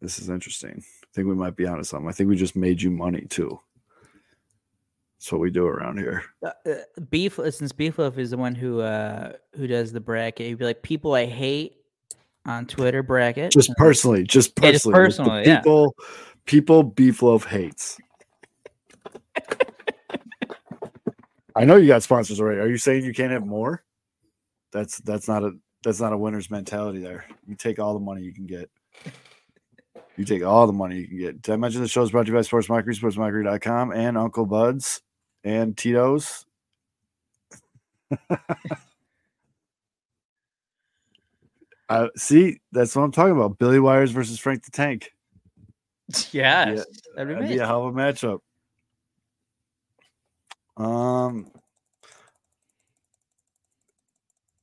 [0.00, 0.82] This is interesting.
[1.02, 2.08] I think we might be onto something.
[2.08, 3.58] I think we just made you money too.
[5.18, 6.22] That's what we do around here.
[6.44, 6.74] Uh, uh,
[7.10, 10.82] Beef, since Beefloaf is the one who uh who does the bracket, he'd be like,
[10.82, 11.74] "People I hate
[12.46, 15.58] on Twitter bracket." just personally, just Yeah, just personally, with the yeah.
[15.58, 15.96] people,
[16.46, 17.98] people beef loaf hates.
[21.56, 22.60] I know you got sponsors already.
[22.60, 23.82] Are you saying you can't have more?
[24.72, 27.00] That's that's not a that's not a winner's mentality.
[27.00, 28.70] There, you take all the money you can get.
[30.16, 31.42] You take all the money you can get.
[31.42, 34.46] Did I mention the show is brought to you by Sports Mockery, SportsMockery.com, and Uncle
[34.46, 35.00] Bud's
[35.44, 36.44] and Tito's.
[41.90, 43.58] Uh, see, that's what I'm talking about.
[43.58, 45.10] Billy Wires versus Frank the Tank.
[46.14, 46.74] yes, Yeah,
[47.16, 48.40] that'd be That'd be a hell of a matchup.
[50.76, 51.50] Um,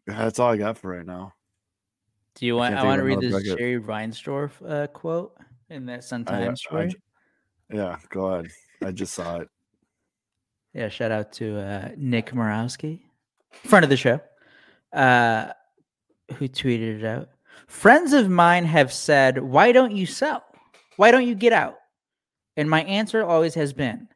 [0.06, 1.34] that's all I got for right now.
[2.35, 2.73] Do you want?
[2.76, 3.43] can't I want to read this.
[3.43, 5.35] Jerry Reinsdorf uh, quote
[5.69, 6.89] in that Sun-Times story.
[6.89, 6.97] j-
[7.77, 8.52] Yeah, go ahead.
[8.84, 9.49] I just saw it.
[10.76, 12.99] Yeah, shout out to uh, Nick Morowski,
[13.64, 14.19] friend of the show,
[14.91, 15.53] uh,
[16.35, 17.30] who tweeted it out.
[17.68, 20.43] Friends of mine have said, Why don't you sell?
[20.97, 21.77] Why don't you get out?
[22.57, 24.10] And my answer always has been,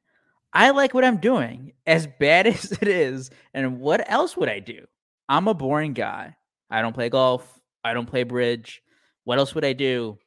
[0.51, 3.31] I like what I'm doing, as bad as it is.
[3.53, 4.85] And what else would I do?
[5.29, 6.35] I'm a boring guy.
[6.69, 7.57] I don't play golf.
[7.85, 8.81] I don't play bridge.
[9.23, 10.17] What else would I do?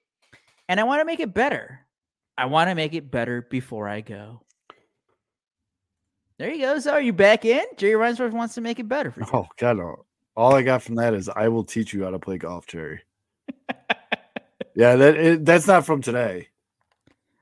[0.67, 1.81] And I want to make it better.
[2.39, 4.42] I want to make it better before I go.
[6.39, 6.79] There you go.
[6.79, 7.63] So are you back in?
[7.77, 9.27] Jerry Reinsdorf wants to make it better for you.
[9.33, 10.05] Oh God, no.
[10.37, 13.01] all I got from that is I will teach you how to play golf, Jerry.
[14.75, 16.49] yeah, that it, that's not from today.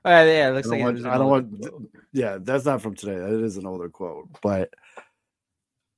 [0.05, 1.91] Oh, yeah, it I looks don't like want- I don't want- quote.
[2.13, 3.17] Yeah, that's not from today.
[3.19, 4.73] That is an older quote, but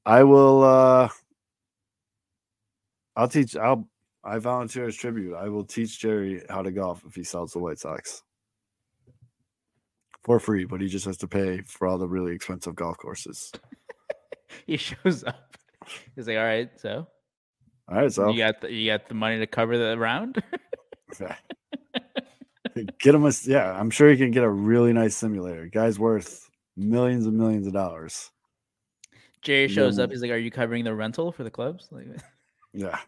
[0.04, 0.62] I will.
[0.62, 1.08] uh
[3.16, 3.56] I'll teach.
[3.56, 3.88] I'll.
[4.24, 5.34] I volunteer as tribute.
[5.34, 8.22] I will teach Jerry how to golf if he sells the White Sox
[10.24, 13.52] for free, but he just has to pay for all the really expensive golf courses.
[14.66, 15.56] He shows up.
[16.14, 17.06] He's like, "All right, so
[17.88, 20.42] All right, so you got the, you got the money to cover the round."
[22.98, 23.32] get him a.
[23.44, 25.66] Yeah, I'm sure he can get a really nice simulator.
[25.66, 28.30] Guy's worth millions and millions of dollars.
[29.40, 30.10] Jerry shows up.
[30.10, 32.06] He's like, "Are you covering the rental for the clubs?" Like,
[32.72, 32.98] Yeah,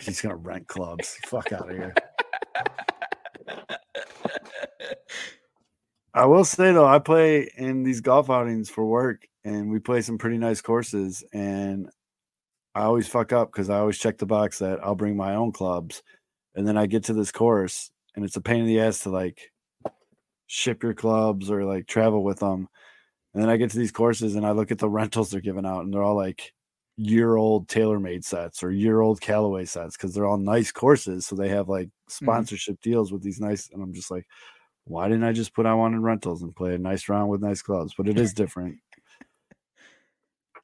[0.00, 1.16] he's gonna rent clubs.
[1.26, 1.94] Fuck out of here.
[6.14, 10.00] I will say though, I play in these golf outings for work, and we play
[10.00, 11.24] some pretty nice courses.
[11.32, 11.90] And
[12.74, 15.50] I always fuck up because I always check the box that I'll bring my own
[15.52, 16.02] clubs,
[16.54, 19.10] and then I get to this course, and it's a pain in the ass to
[19.10, 19.52] like
[20.46, 22.68] ship your clubs or like travel with them.
[23.34, 25.66] And then I get to these courses, and I look at the rentals they're giving
[25.66, 26.52] out, and they're all like
[26.96, 31.26] year old TaylorMade sets or year old Callaway sets because they're all nice courses.
[31.26, 32.24] So they have like mm-hmm.
[32.24, 34.26] sponsorship deals with these nice, and I'm just like,
[34.84, 37.62] why didn't I just put I wanted rentals and play a nice round with nice
[37.62, 37.94] clubs?
[37.96, 38.78] But it is different.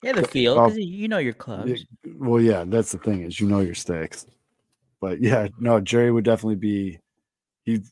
[0.02, 1.84] yeah, the field because you know your clubs.
[2.04, 4.26] well, yeah, that's the thing is you know your stakes.
[5.00, 6.98] But yeah, no, Jerry would definitely be
[7.64, 7.84] he'd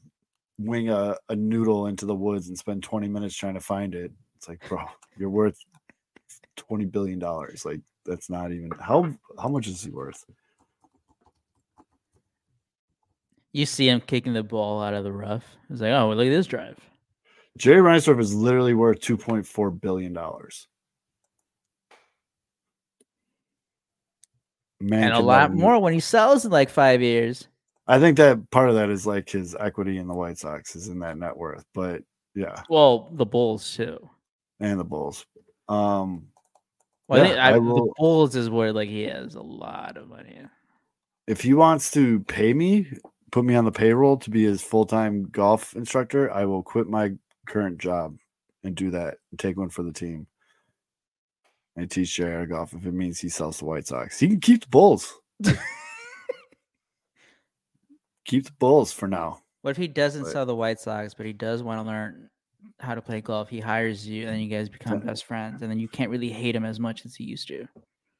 [0.58, 4.10] wing a, a noodle into the woods and spend 20 minutes trying to find it.
[4.36, 4.84] It's like, bro,
[5.16, 5.58] you're worth
[6.56, 7.64] 20 billion dollars.
[7.64, 10.24] Like that's not even how how much is he worth?
[13.52, 15.44] You see him kicking the ball out of the rough.
[15.68, 16.78] He's like, "Oh, look at this drive."
[17.56, 20.68] Jerry Reinsdorf is literally worth two point four billion dollars.
[24.80, 27.48] Man, and a lot more when he sells in like five years.
[27.88, 30.88] I think that part of that is like his equity in the White Sox is
[30.88, 32.02] in that net worth, but
[32.34, 34.08] yeah, Well, the Bulls too.
[34.60, 35.26] and the Bulls.
[35.68, 36.28] Um,
[37.08, 39.96] Well, I Yeah, think I, I the Bulls is where like he has a lot
[39.96, 40.38] of money.
[41.26, 42.86] if he wants to pay me,
[43.30, 46.88] put me on the payroll to be his full time golf instructor, I will quit
[46.88, 47.12] my
[47.46, 48.16] current job
[48.64, 50.26] and do that and take one for the team.
[51.76, 54.18] And teach to golf if it means he sells the White Sox.
[54.18, 55.14] He can keep the Bulls.
[58.24, 59.42] keep the Bulls for now.
[59.62, 62.30] What if he doesn't But- sell the White Sox, but he does want to learn
[62.80, 63.48] how to play golf?
[63.48, 66.30] He hires you, and then you guys become best friends, and then you can't really
[66.30, 67.68] hate him as much as he used to.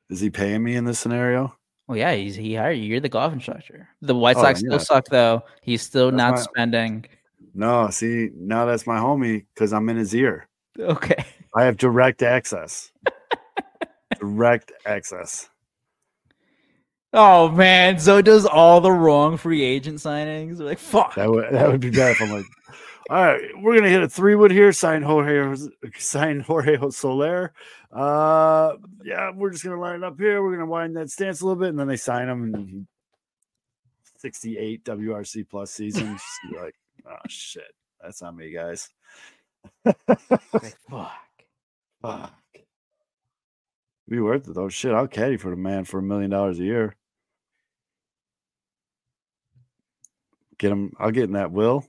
[0.09, 1.57] Is he paying me in this scenario?
[1.89, 2.85] Well, yeah, he's he hired you.
[2.85, 3.89] You're the golf instructor.
[4.03, 4.69] The White Oh, Sox yeah.
[4.69, 5.43] still suck though.
[5.63, 7.07] He's still That's not my- spending.
[7.55, 10.47] No, see, now that's my homie because I'm in his ear.
[10.79, 11.25] Okay.
[11.57, 12.93] I have direct access.
[14.21, 15.49] direct access.
[17.15, 20.59] Oh man, Zoe does all the wrong free agent signings.
[20.59, 21.15] We're like, fuck.
[21.15, 22.45] That would that would be bad if I'm like,
[23.09, 24.73] all right, we're gonna hit a three wood here.
[24.73, 25.57] Sign Jorge,
[25.99, 27.55] sign Jorge Soler.
[27.91, 30.43] Uh, yeah, we're just gonna line it up here.
[30.43, 32.87] We're gonna wind that stance a little bit, and then they sign him, and he,
[34.19, 36.75] 68 WRC plus be like,
[37.07, 38.91] oh shit, that's on me, guys.
[39.85, 39.97] Like,
[40.91, 41.13] fuck.
[42.03, 42.33] Fuck.
[44.09, 44.69] Be worth it though.
[44.69, 46.95] Shit, I'll caddy for the man for a million dollars a year.
[50.59, 50.93] Get him.
[50.99, 51.87] I'll get in that will.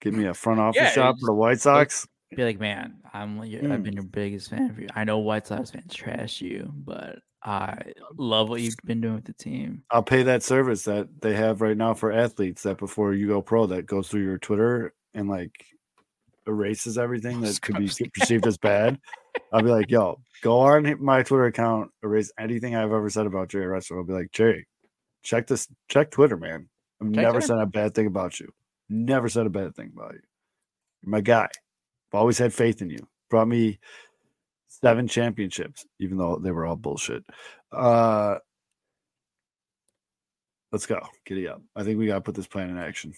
[0.00, 2.06] Get me a front office Yeah, shop you for the White Sox.
[2.34, 3.84] Be like, man, I'm your, I've Mm.
[3.84, 4.88] been your biggest fan for you.
[4.94, 9.24] I know White Sox fans trash you, but I love what you've been doing with
[9.24, 9.84] the team.
[9.90, 12.64] I'll pay that service that they have right now for athletes.
[12.64, 15.64] That before you go pro, that goes through your Twitter and like
[16.46, 18.98] erases everything that could be perceived as bad.
[19.52, 23.48] I'll be like, yo, go on my Twitter account, erase anything I've ever said about
[23.48, 23.98] Jerry Russell.
[23.98, 24.66] I'll be like, Jerry,
[25.22, 26.68] check this, check Twitter, man.
[27.00, 27.46] I've Check never Twitter.
[27.46, 28.48] said a bad thing about you.
[28.88, 30.20] Never said a bad thing about you.
[31.02, 31.48] You're my guy.
[32.12, 33.06] I've always had faith in you.
[33.30, 33.78] Brought me
[34.68, 37.24] seven championships, even though they were all bullshit.
[37.72, 38.36] Uh
[40.72, 41.00] let's go.
[41.24, 41.62] Giddy up.
[41.74, 43.12] I think we gotta put this plan in action.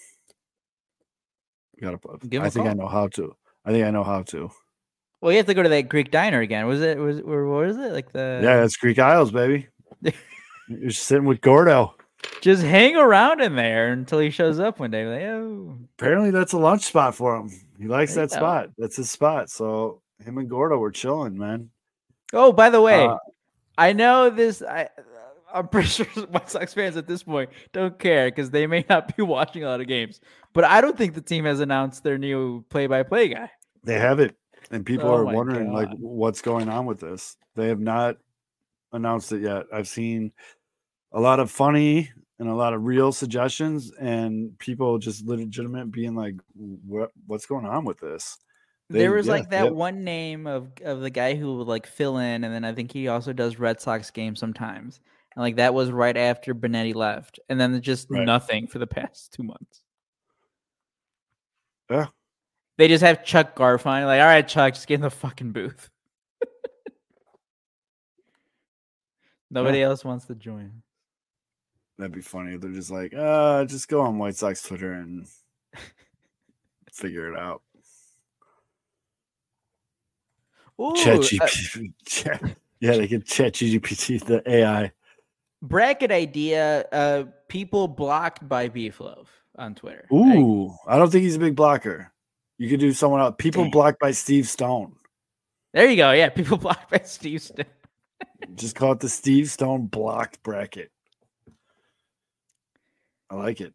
[1.77, 3.37] We gotta put Give I think I know how to.
[3.65, 4.51] I think I know how to.
[5.21, 6.67] Well, you have to go to that Greek diner again.
[6.67, 6.97] Was it?
[6.99, 7.93] Was or what was it?
[7.93, 9.69] Like the yeah, it's Greek Isles, baby.
[10.69, 11.95] You're sitting with Gordo.
[12.41, 15.07] Just hang around in there until he shows up one day.
[15.07, 17.51] Like, oh, Apparently that's a lunch spot for him.
[17.79, 18.37] He likes that go.
[18.37, 18.71] spot.
[18.79, 19.51] That's his spot.
[19.51, 21.71] So him and Gordo were chilling, man.
[22.33, 22.53] oh.
[22.53, 23.17] By the way, Uh,
[23.77, 24.63] I know this.
[24.63, 24.89] I
[25.53, 29.17] I'm pretty sure White Sox fans at this point don't care because they may not
[29.17, 30.21] be watching a lot of games.
[30.53, 33.51] But I don't think the team has announced their new play-by-play guy.
[33.85, 34.37] They have it,
[34.71, 37.37] and people Oh are wondering like what's going on with this.
[37.55, 38.17] They have not
[38.93, 39.67] announced it yet.
[39.73, 40.33] I've seen
[41.13, 46.15] a lot of funny and a lot of real suggestions, and people just legitimate being
[46.15, 48.39] like, "What what's going on with this?"
[48.91, 51.87] They- there was yeah, like that one name of of the guy who would like
[51.87, 55.01] fill in, and then I think he also does Red Sox games sometimes.
[55.37, 58.25] And like that was right after Benetti left, and then just Right.
[58.25, 59.83] nothing for the past two months.
[61.91, 62.07] Yeah.
[62.77, 64.05] They just have Chuck Garfien.
[64.07, 65.91] Like, all right, Chuck, just get in the fucking booth.
[69.51, 70.83] Nobody else wants to join.
[71.99, 72.57] That'd be funny.
[72.57, 75.27] They're just like, uh, just go on White Sox Twitter and
[76.93, 77.63] figure it out.
[80.81, 81.93] Ooh, Chat uh, GPT.
[82.07, 82.43] Chat-
[82.81, 84.93] yeah, they can chat GPT, the AI.
[85.63, 90.07] bracket idea: uh, people blocked by Beef Loaf on Twitter.
[90.13, 92.13] Ooh, I don't think he's a big blocker.
[92.59, 93.35] You could do someone else.
[93.39, 93.73] People Damn.
[93.73, 94.95] blocked by Steve Stone.
[95.73, 96.13] there you go.
[96.13, 97.43] Yeah, people blocked by Steve.
[97.43, 97.67] Stone.
[98.55, 100.93] Just call it the Steve Stone blocked bracket.
[103.31, 103.75] I like it.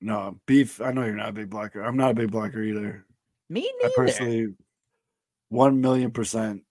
[0.00, 0.80] No, beef.
[0.80, 1.82] I know you're not a big blocker.
[1.82, 3.04] I'm not a big blocker either.
[3.48, 3.94] Me I neither.
[3.94, 4.46] personally,
[5.48, 6.62] one million percent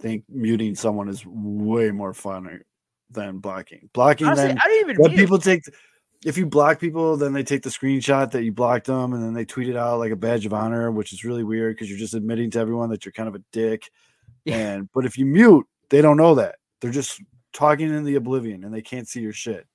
[0.00, 2.60] think muting someone is way more fun
[3.10, 3.88] than blocking.
[3.92, 4.96] Blocking, Honestly, then I don't even.
[4.96, 5.62] when people take,
[6.24, 9.34] if you block people, then they take the screenshot that you blocked them, and then
[9.34, 11.98] they tweet it out like a badge of honor, which is really weird because you're
[11.98, 13.90] just admitting to everyone that you're kind of a dick.
[14.44, 14.56] Yeah.
[14.56, 16.56] And but if you mute, they don't know that.
[16.80, 17.20] They're just
[17.52, 19.66] talking in the oblivion, and they can't see your shit.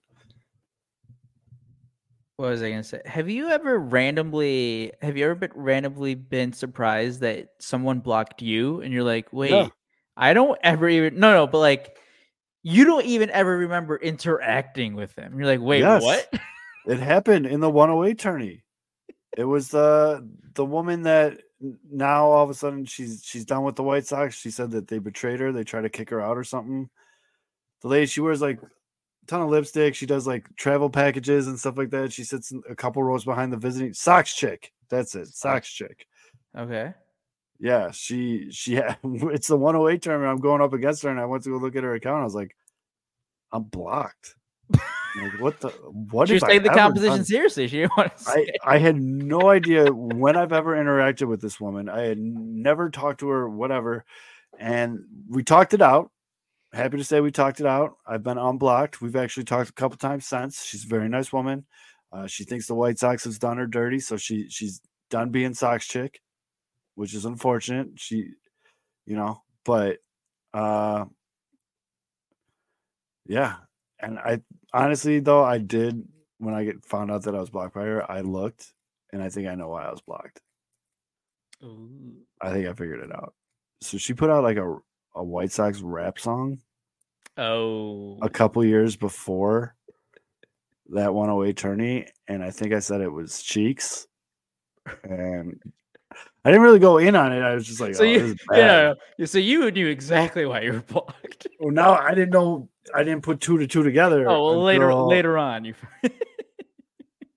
[2.41, 3.01] What was I gonna say?
[3.05, 8.81] Have you ever randomly have you ever been randomly been surprised that someone blocked you
[8.81, 9.71] and you're like, wait,
[10.17, 11.97] I don't ever even no no, but like
[12.63, 15.37] you don't even ever remember interacting with them.
[15.37, 16.01] You're like, wait, Yes.
[16.01, 16.33] what?
[16.87, 18.63] It happened in the 108 tourney.
[19.37, 21.41] It was the the woman that
[21.91, 24.35] now all of a sudden she's she's done with the White Sox.
[24.35, 25.51] She said that they betrayed her.
[25.51, 26.89] They tried to kick her out or something.
[27.83, 28.59] The lady she wears like
[29.31, 29.95] ton of lipstick.
[29.95, 32.11] She does like travel packages and stuff like that.
[32.11, 34.73] She sits in a couple rows behind the visiting Sox chick.
[34.89, 36.05] That's it, Sox chick.
[36.55, 36.93] Okay.
[37.59, 40.31] Yeah, she she had it's the 108 tournament.
[40.31, 42.21] I'm going up against her, and I went to go look at her account.
[42.21, 42.55] I was like,
[43.51, 44.35] I'm blocked.
[44.69, 46.27] like, what the what?
[46.27, 47.25] She was have taking the composition done?
[47.25, 47.67] seriously.
[47.67, 51.59] She didn't want to I, I had no idea when I've ever interacted with this
[51.59, 51.87] woman.
[51.87, 54.05] I had never talked to her, whatever.
[54.59, 56.11] And we talked it out.
[56.73, 57.97] Happy to say we talked it out.
[58.07, 59.01] I've been unblocked.
[59.01, 60.63] We've actually talked a couple times since.
[60.63, 61.65] She's a very nice woman.
[62.13, 65.53] Uh, she thinks the White Sox has done her dirty, so she she's done being
[65.53, 66.21] Sox chick,
[66.95, 67.89] which is unfortunate.
[67.95, 68.29] She,
[69.05, 69.97] you know, but
[70.53, 71.05] uh,
[73.27, 73.55] yeah.
[73.99, 74.41] And I
[74.73, 76.03] honestly though I did
[76.37, 78.73] when I get found out that I was blocked by her, I looked
[79.11, 80.41] and I think I know why I was blocked.
[81.63, 82.15] Ooh.
[82.41, 83.33] I think I figured it out.
[83.81, 84.77] So she put out like a
[85.15, 86.59] a White Sox rap song
[87.37, 88.17] Oh.
[88.21, 89.75] a couple years before
[90.89, 94.07] that 108 tourney, and I think I said it was Cheeks.
[95.03, 95.61] And
[96.43, 97.41] I didn't really go in on it.
[97.41, 98.95] I was just like, So oh, you, this is bad.
[99.17, 101.47] yeah, so you knew exactly why you were blocked.
[101.59, 102.67] Well, now I didn't know.
[102.93, 104.27] I didn't put two to two together.
[104.27, 105.75] Oh, well, later, later on, you.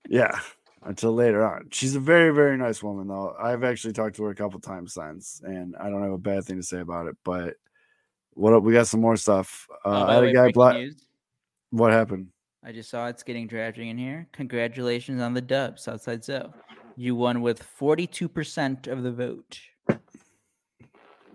[0.07, 0.39] Yeah,
[0.83, 1.69] until later on.
[1.71, 3.35] She's a very, very nice woman, though.
[3.41, 6.45] I've actually talked to her a couple times since, and I don't have a bad
[6.45, 7.15] thing to say about it.
[7.23, 7.55] But
[8.35, 8.63] what up?
[8.63, 9.67] We got some more stuff.
[9.83, 10.77] Uh, Oh, I had a guy black.
[11.71, 12.27] What happened?
[12.63, 14.27] I just saw it's getting drafting in here.
[14.33, 16.53] Congratulations on the dub, Southside Zo.
[16.95, 19.59] You won with forty-two percent of the vote.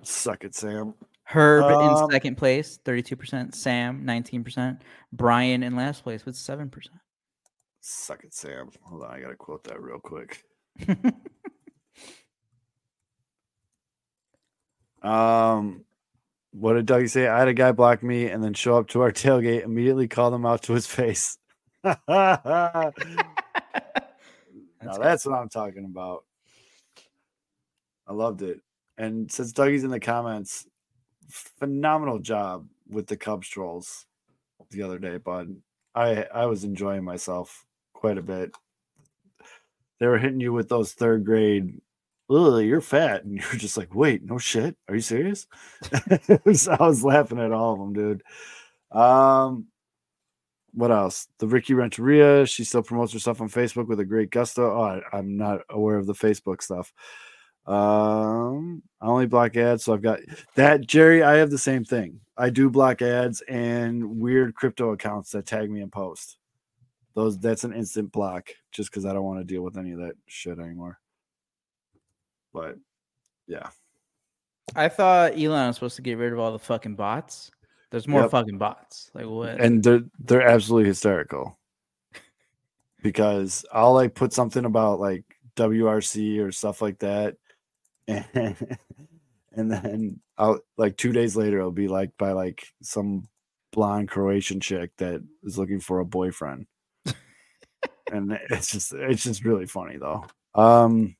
[0.02, 0.94] Suck it, Sam.
[1.24, 3.55] Herb Um, in second place, thirty-two percent.
[3.55, 4.82] Sam, nineteen percent.
[5.12, 6.97] Brian in last place with seven percent.
[7.81, 8.70] Suck it, Sam.
[8.82, 10.43] Hold on, I gotta quote that real quick.
[15.02, 15.85] Um,
[16.52, 17.28] what did Dougie say?
[17.28, 20.31] I had a guy block me and then show up to our tailgate, immediately call
[20.31, 21.39] them out to his face.
[21.85, 21.97] now
[24.82, 26.24] that's what I'm talking about.
[28.06, 28.60] I loved it.
[28.98, 30.66] And since Dougie's in the comments,
[31.28, 34.05] phenomenal job with the Cubs trolls
[34.70, 35.56] the other day, bud.
[35.94, 37.64] I I was enjoying myself
[37.94, 38.55] quite a bit.
[39.98, 41.81] They were hitting you with those third grade,
[42.31, 43.24] ugh, you're fat.
[43.24, 44.77] And you're just like, wait, no shit.
[44.89, 45.47] Are you serious?
[46.44, 48.23] Was- I was laughing at all of them, dude.
[48.93, 49.66] Um,
[50.73, 51.27] what else?
[51.39, 54.73] The Ricky Renteria, she still promotes herself on Facebook with a great gusto.
[54.73, 56.93] Oh, I, I'm not aware of the Facebook stuff.
[57.66, 60.20] Um, I only block ads, so I've got
[60.55, 60.86] that.
[60.86, 62.21] Jerry, I have the same thing.
[62.37, 66.37] I do block ads and weird crypto accounts that tag me in post.
[67.14, 69.98] Those that's an instant block just because I don't want to deal with any of
[69.98, 70.99] that shit anymore.
[72.53, 72.77] But
[73.46, 73.69] yeah,
[74.74, 77.51] I thought Elon was supposed to get rid of all the fucking bots.
[77.90, 78.30] There's more Yep.
[78.30, 79.11] fucking bots.
[79.14, 79.61] Like what?
[79.61, 81.59] and they're they're absolutely hysterical
[83.03, 85.24] because I'll like put something about like
[85.56, 87.37] WRC or stuff like that,
[88.09, 88.24] and
[89.53, 93.29] and then I'll like two days later it'll be like by like some
[93.72, 96.66] blonde Croatian chick that is looking for a boyfriend,
[98.12, 100.24] and it's just it's just really funny though.
[100.54, 101.16] Um,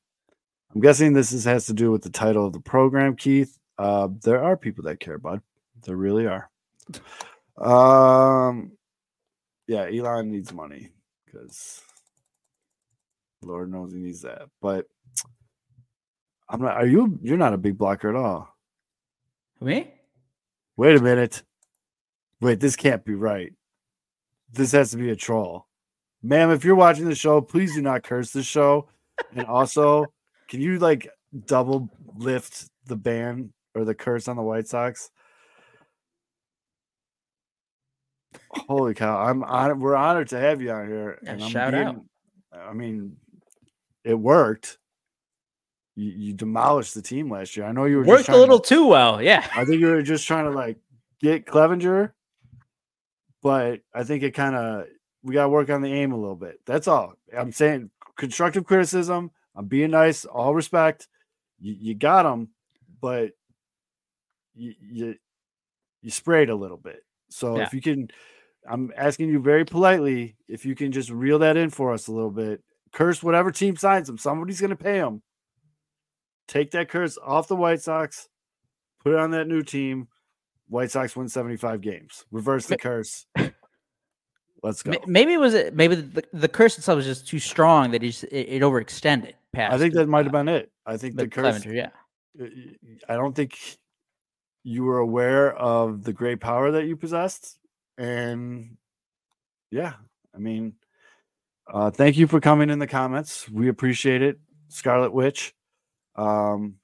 [0.74, 3.58] I'm guessing this is, has to do with the title of the program, Keith.
[3.78, 5.40] Uh, there are people that care, bud.
[5.84, 6.49] There really are.
[7.57, 8.73] Um,
[9.66, 10.90] yeah, Elon needs money
[11.24, 11.81] because
[13.42, 14.49] Lord knows he needs that.
[14.60, 14.86] But
[16.49, 16.76] I'm not.
[16.76, 17.18] Are you?
[17.23, 18.55] You're not a big blocker at all.
[19.60, 19.92] Me?
[20.76, 21.42] Wait a minute.
[22.40, 23.52] Wait, this can't be right.
[24.52, 25.66] This has to be a troll.
[26.23, 28.89] Ma'am, if you're watching the show, please do not curse the show.
[29.34, 30.07] And also,
[30.51, 31.09] can you like
[31.47, 35.11] double lift the ban or the curse on the White Sox?
[38.69, 39.19] Holy cow.
[39.19, 41.19] I'm on we're honored to have you on here.
[41.23, 42.01] Yeah, and I'm shout out.
[42.53, 43.17] I mean,
[44.05, 44.79] it worked.
[45.97, 47.67] You, you demolished the team last year.
[47.67, 49.23] I know you were just Worked a trying to- little too well.
[49.23, 49.47] Yeah.
[49.55, 50.79] I think you were just trying to like
[51.20, 52.12] get Clevinger,
[53.43, 54.87] but I think it kind of
[55.23, 56.61] we got to work on the aim a little bit.
[56.67, 57.91] That's all I'm saying.
[58.17, 59.31] Constructive criticism.
[59.57, 60.25] I'm being nice.
[60.25, 61.09] All respect.
[61.59, 62.49] You, you got them,
[63.01, 63.33] but
[64.55, 65.15] you, you
[66.03, 67.03] you sprayed a little bit.
[67.31, 67.65] So Yeah.
[67.65, 68.09] if you can,
[68.69, 72.12] I'm asking you very politely if you can just reel that in for us a
[72.12, 72.62] little bit.
[72.93, 74.19] Curse whatever team signs him.
[74.19, 75.23] Somebody's going to pay him.
[76.49, 78.29] Take that curse off the White Sox
[79.03, 80.09] put it on that new team.
[80.69, 82.25] White Sox win 75 games.
[82.31, 83.25] Reverse the curse.
[84.62, 84.91] Let's go.
[84.93, 88.07] Ma- Maybe it was maybe the, the curse itself was just too strong that it,
[88.09, 89.33] just, it, it overextended
[89.73, 90.70] I think that might have been it.
[90.87, 91.65] I think the curse.
[91.67, 91.91] Yeah.
[93.09, 93.59] I don't think
[94.62, 97.59] you were aware of the great power that you possessed,
[97.99, 98.77] and
[99.70, 99.95] yeah,
[100.35, 100.75] I mean,
[101.73, 103.49] uh, thank you for coming in the comments.
[103.51, 104.39] We appreciate it,
[104.69, 105.55] Scarlet Witch.
[106.15, 106.77] Um,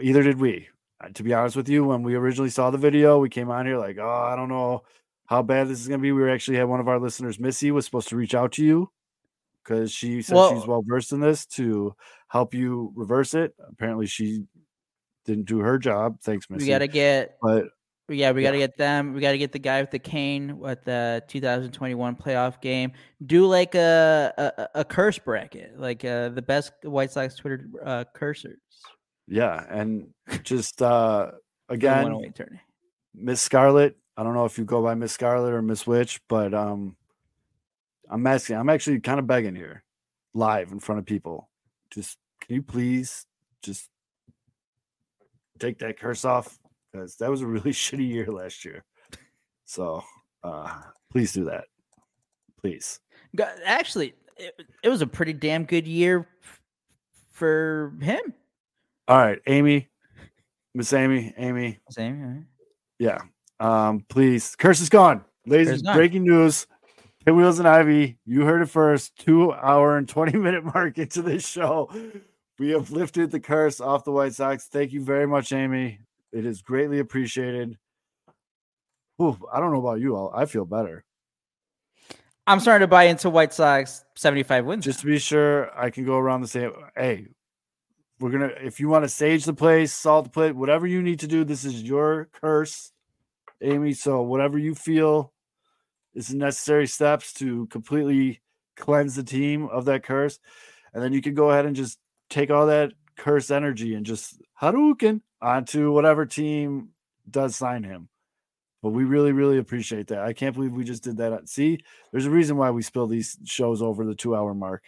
[0.00, 0.68] either did we.
[1.02, 3.66] Uh, To be honest with you, when we originally saw the video, we came on
[3.66, 4.84] here like, oh, I don't know
[5.26, 6.12] how bad this is gonna be.
[6.12, 8.90] We actually had one of our listeners, Missy, was supposed to reach out to you
[9.68, 11.94] because she said Well- she's well versed in this to
[12.28, 13.54] help you reverse it.
[13.70, 14.44] Apparently, she
[15.26, 16.20] didn't do her job.
[16.22, 16.64] Thanks, Missy.
[16.64, 18.48] We gotta get but yeah, we Yeah.
[18.48, 19.12] gotta get them.
[19.12, 22.92] We gotta get the guy with the cane at the 2021 playoff game.
[23.26, 24.32] Do like a
[24.74, 28.56] a, a curse bracket, like uh, the best White Sox Twitter uh, cursors.
[29.26, 30.08] yeah, and
[30.42, 31.32] just uh
[31.68, 32.32] again,
[33.14, 33.98] Miss Scarlet.
[34.16, 36.96] I don't know if you go by Miss Scarlet or Miss Witch, but um,
[38.10, 38.56] I'm asking.
[38.56, 39.84] I'm actually kind of begging here,
[40.34, 41.48] live in front of people.
[41.90, 43.26] Just can you please
[43.62, 43.88] just
[45.58, 46.58] take that curse off
[46.92, 48.84] because that was a really shitty year last year.
[49.64, 50.02] So
[50.42, 50.80] uh,
[51.10, 51.64] please do that,
[52.60, 53.00] please.
[53.64, 56.26] Actually, it, it was a pretty damn good year
[57.32, 58.34] for him.
[59.06, 59.88] All right, Amy,
[60.74, 62.44] Miss Amy, Amy, all right.
[62.98, 63.18] yeah.
[63.60, 65.68] Um, please, curse is gone, ladies.
[65.68, 65.96] Curse is gone.
[65.96, 66.66] breaking news.
[67.28, 69.14] Pinwheels and Ivy, you heard it first.
[69.18, 71.90] Two hour and 20 minute mark into this show.
[72.58, 74.64] We have lifted the curse off the White Sox.
[74.64, 76.00] Thank you very much, Amy.
[76.32, 77.76] It is greatly appreciated.
[79.20, 80.32] Ooh, I don't know about you all.
[80.34, 81.04] I feel better.
[82.46, 84.86] I'm starting to buy into White Sox 75 wins.
[84.86, 86.72] Just to be sure, I can go around the same.
[86.96, 87.26] Hey,
[88.20, 88.52] we're gonna.
[88.62, 91.44] If you want to sage the place, salt the plate, whatever you need to do,
[91.44, 92.90] this is your curse,
[93.60, 93.92] Amy.
[93.92, 95.34] So whatever you feel
[96.18, 98.40] is necessary steps to completely
[98.76, 100.38] cleanse the team of that curse,
[100.92, 101.98] and then you can go ahead and just
[102.28, 106.88] take all that curse energy and just Hadouken onto whatever team
[107.30, 108.08] does sign him.
[108.82, 110.20] But we really, really appreciate that.
[110.20, 111.48] I can't believe we just did that.
[111.48, 111.78] See,
[112.12, 114.84] there's a reason why we spill these shows over the two hour mark.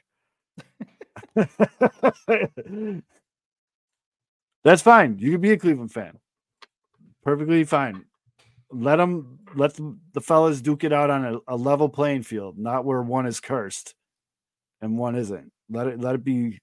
[4.65, 5.19] That's fine.
[5.19, 6.19] You can be a Cleveland fan.
[7.25, 8.05] Perfectly fine.
[8.73, 12.85] Let them let the, fellas duke it out on a, a level playing field, not
[12.85, 13.95] where one is cursed
[14.81, 15.53] and one isn't.
[15.69, 16.61] Let it let it be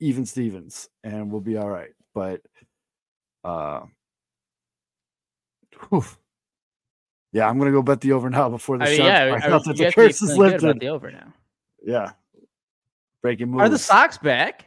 [0.00, 1.90] even Stevens, and we'll be all right.
[2.14, 2.42] But
[3.44, 3.80] uh
[5.88, 6.04] whew.
[7.32, 9.40] yeah, I'm gonna go bet the over now before the I mean, yeah, I- that
[9.40, 10.80] the have to be curse is lifted.
[10.80, 11.32] the over now.
[11.84, 12.12] Yeah.
[13.22, 13.62] Breaking moves.
[13.62, 14.66] Are the Sox back?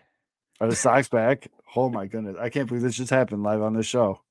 [0.60, 1.48] Are the Sox back?
[1.76, 2.36] Oh my goodness.
[2.40, 4.22] I can't believe this just happened live on this show.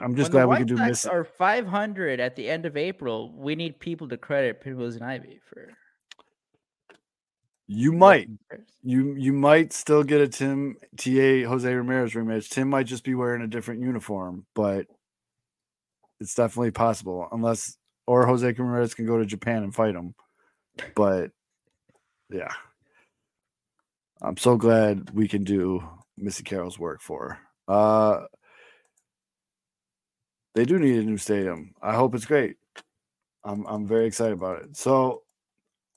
[0.00, 1.06] I'm just when glad we could do this.
[1.06, 3.32] are 500 at the end of April.
[3.36, 5.70] We need people to credit Pinwheels and Ivy for.
[7.66, 8.28] You might.
[8.28, 8.66] lifting the curse.
[8.82, 12.50] You you might still get a Tim TA Jose Ramirez rematch.
[12.50, 14.86] Tim might just be wearing a different uniform, but
[16.20, 17.26] it's definitely possible.
[17.32, 20.14] Unless or Jose Ramirez can go to Japan and fight him.
[20.94, 21.30] But
[22.30, 22.52] yeah.
[24.22, 25.82] I'm so glad we can do
[26.16, 27.74] Missy Carroll's work for her.
[27.74, 28.26] Uh
[30.54, 31.74] they do need a new stadium.
[31.82, 32.56] I hope it's great.
[33.44, 34.76] I'm I'm very excited about it.
[34.76, 35.22] So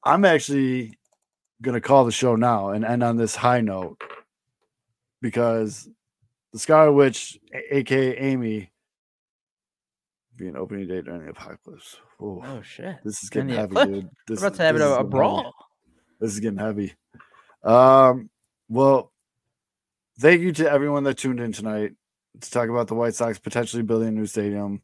[0.03, 0.97] I'm actually
[1.61, 4.01] gonna call the show now and end on this high note
[5.21, 5.89] because
[6.53, 7.37] the Scarlet Witch,
[7.71, 8.71] aka Amy,
[10.35, 11.97] be an opening date during the apocalypse.
[12.21, 12.97] Ooh, Oh shit!
[13.03, 14.09] this is getting heavy, dude.
[14.27, 15.09] This, We're about to have it a, a getting heavy.
[15.09, 15.53] brawl.
[16.19, 16.93] This is getting heavy.
[17.63, 18.29] Um,
[18.69, 19.11] well,
[20.19, 21.93] thank you to everyone that tuned in tonight
[22.41, 24.81] to talk about the White Sox potentially building a new stadium.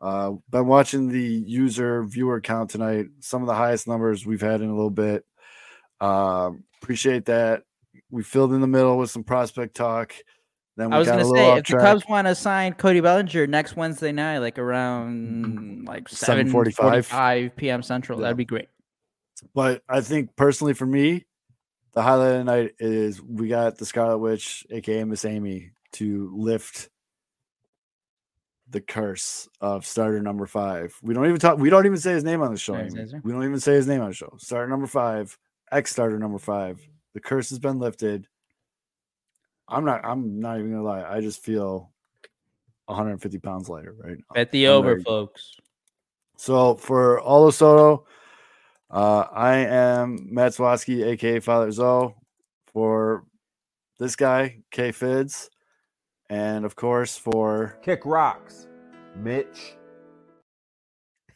[0.00, 4.60] Uh, been watching the user viewer count tonight, some of the highest numbers we've had
[4.60, 5.24] in a little bit.
[6.00, 7.62] Um, appreciate that.
[8.10, 10.14] We filled in the middle with some prospect talk.
[10.76, 11.82] Then we I was gonna say if the track.
[11.82, 16.74] Cubs want to sign Cody Bellinger next Wednesday night, like around like 7:45?
[17.06, 17.82] 7:45 p.m.
[17.82, 18.22] Central, Yeah.
[18.24, 18.68] that'd be great.
[19.54, 21.26] But I think personally for me,
[21.92, 26.32] the highlight of the night is we got the Scarlet Witch, aka Miss Amy, to
[26.34, 26.88] lift
[28.70, 30.94] the curse of starter number five.
[31.02, 31.58] We don't even talk.
[31.58, 32.74] We don't even say his name on the show.
[32.74, 33.02] Don't say Amy.
[33.02, 33.22] his name?
[33.24, 34.34] We don't even say his name on the show.
[34.38, 35.36] Starter number five,
[35.70, 36.80] ex starter number five.
[37.14, 38.26] The curse has been lifted.
[39.68, 40.04] I'm not.
[40.04, 41.04] I'm not even gonna lie.
[41.04, 41.92] I just feel
[42.86, 44.34] 150 pounds lighter right now.
[44.34, 45.56] Bet the I'm over, folks.
[46.36, 48.06] So for Olo Soto,
[48.90, 52.14] uh, I am Matt Swatsky, aka Father Zoe.
[52.72, 53.24] For
[53.98, 55.50] this guy, K Fids,
[56.32, 58.66] and of course for Kick rocks,
[59.14, 59.76] Mitch.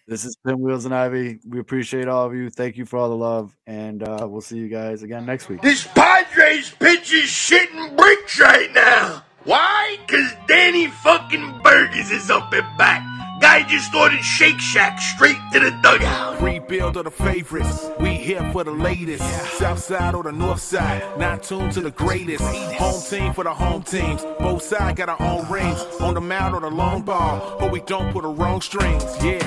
[0.08, 1.40] This is Pinwheels and Ivy.
[1.46, 2.48] We appreciate all of you.
[2.48, 5.60] Thank you for all the love, and uh, we'll see you guys again next week.
[5.60, 9.22] This Padres pitch is shitting bricks right now.
[9.44, 9.98] Why?
[10.08, 13.05] Cause Danny fucking Burgess is up and back.
[13.40, 16.40] Guy just ordered Shake Shack straight to the dugout.
[16.40, 17.86] Rebuild of the favorites.
[18.00, 19.24] We here for the latest.
[19.58, 21.02] South side or the north side.
[21.18, 22.42] Not tuned to the greatest.
[22.42, 24.22] Home team for the home teams.
[24.38, 25.80] Both sides got our own rings.
[26.00, 27.56] On the mound or the long ball.
[27.58, 29.04] But we don't put the wrong strings.
[29.22, 29.42] Yeah.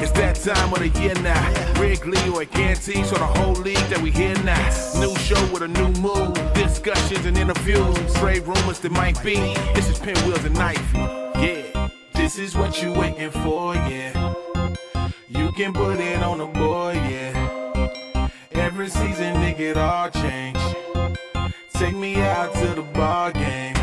[0.01, 1.79] It's that time of the year now.
[1.79, 4.99] Wrigley or Gantes or the whole league that we hear now.
[4.99, 6.33] New show with a new move.
[6.55, 8.13] Discussions and interviews.
[8.15, 9.35] Trade rumors that might be.
[9.75, 10.97] This is Pinwheels and Ivy.
[11.45, 11.70] Yeah.
[12.33, 14.33] This is what you waiting for, yeah.
[15.27, 18.29] You can put it on the board, yeah.
[18.53, 20.57] Every season, nigga, it all change.
[21.73, 23.75] Take me out to the ball game.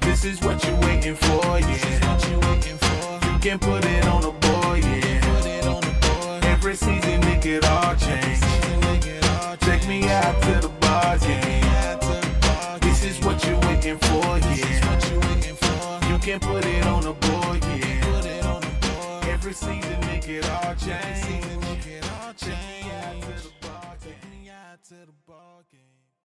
[0.00, 3.32] This is what you waiting for, yeah.
[3.32, 6.40] You can put it on the board, yeah.
[6.42, 8.40] Every season, nigga, it all change.
[9.60, 12.80] Take me out to the ball game.
[12.80, 14.78] This is what you waiting for, yeah
[16.28, 18.04] can put it on the board, yeah.
[18.04, 19.24] Put it on the board.
[19.28, 20.92] Every season make it all change.
[20.92, 23.24] Every season make it all change.
[24.50, 25.87] Out to the ball game.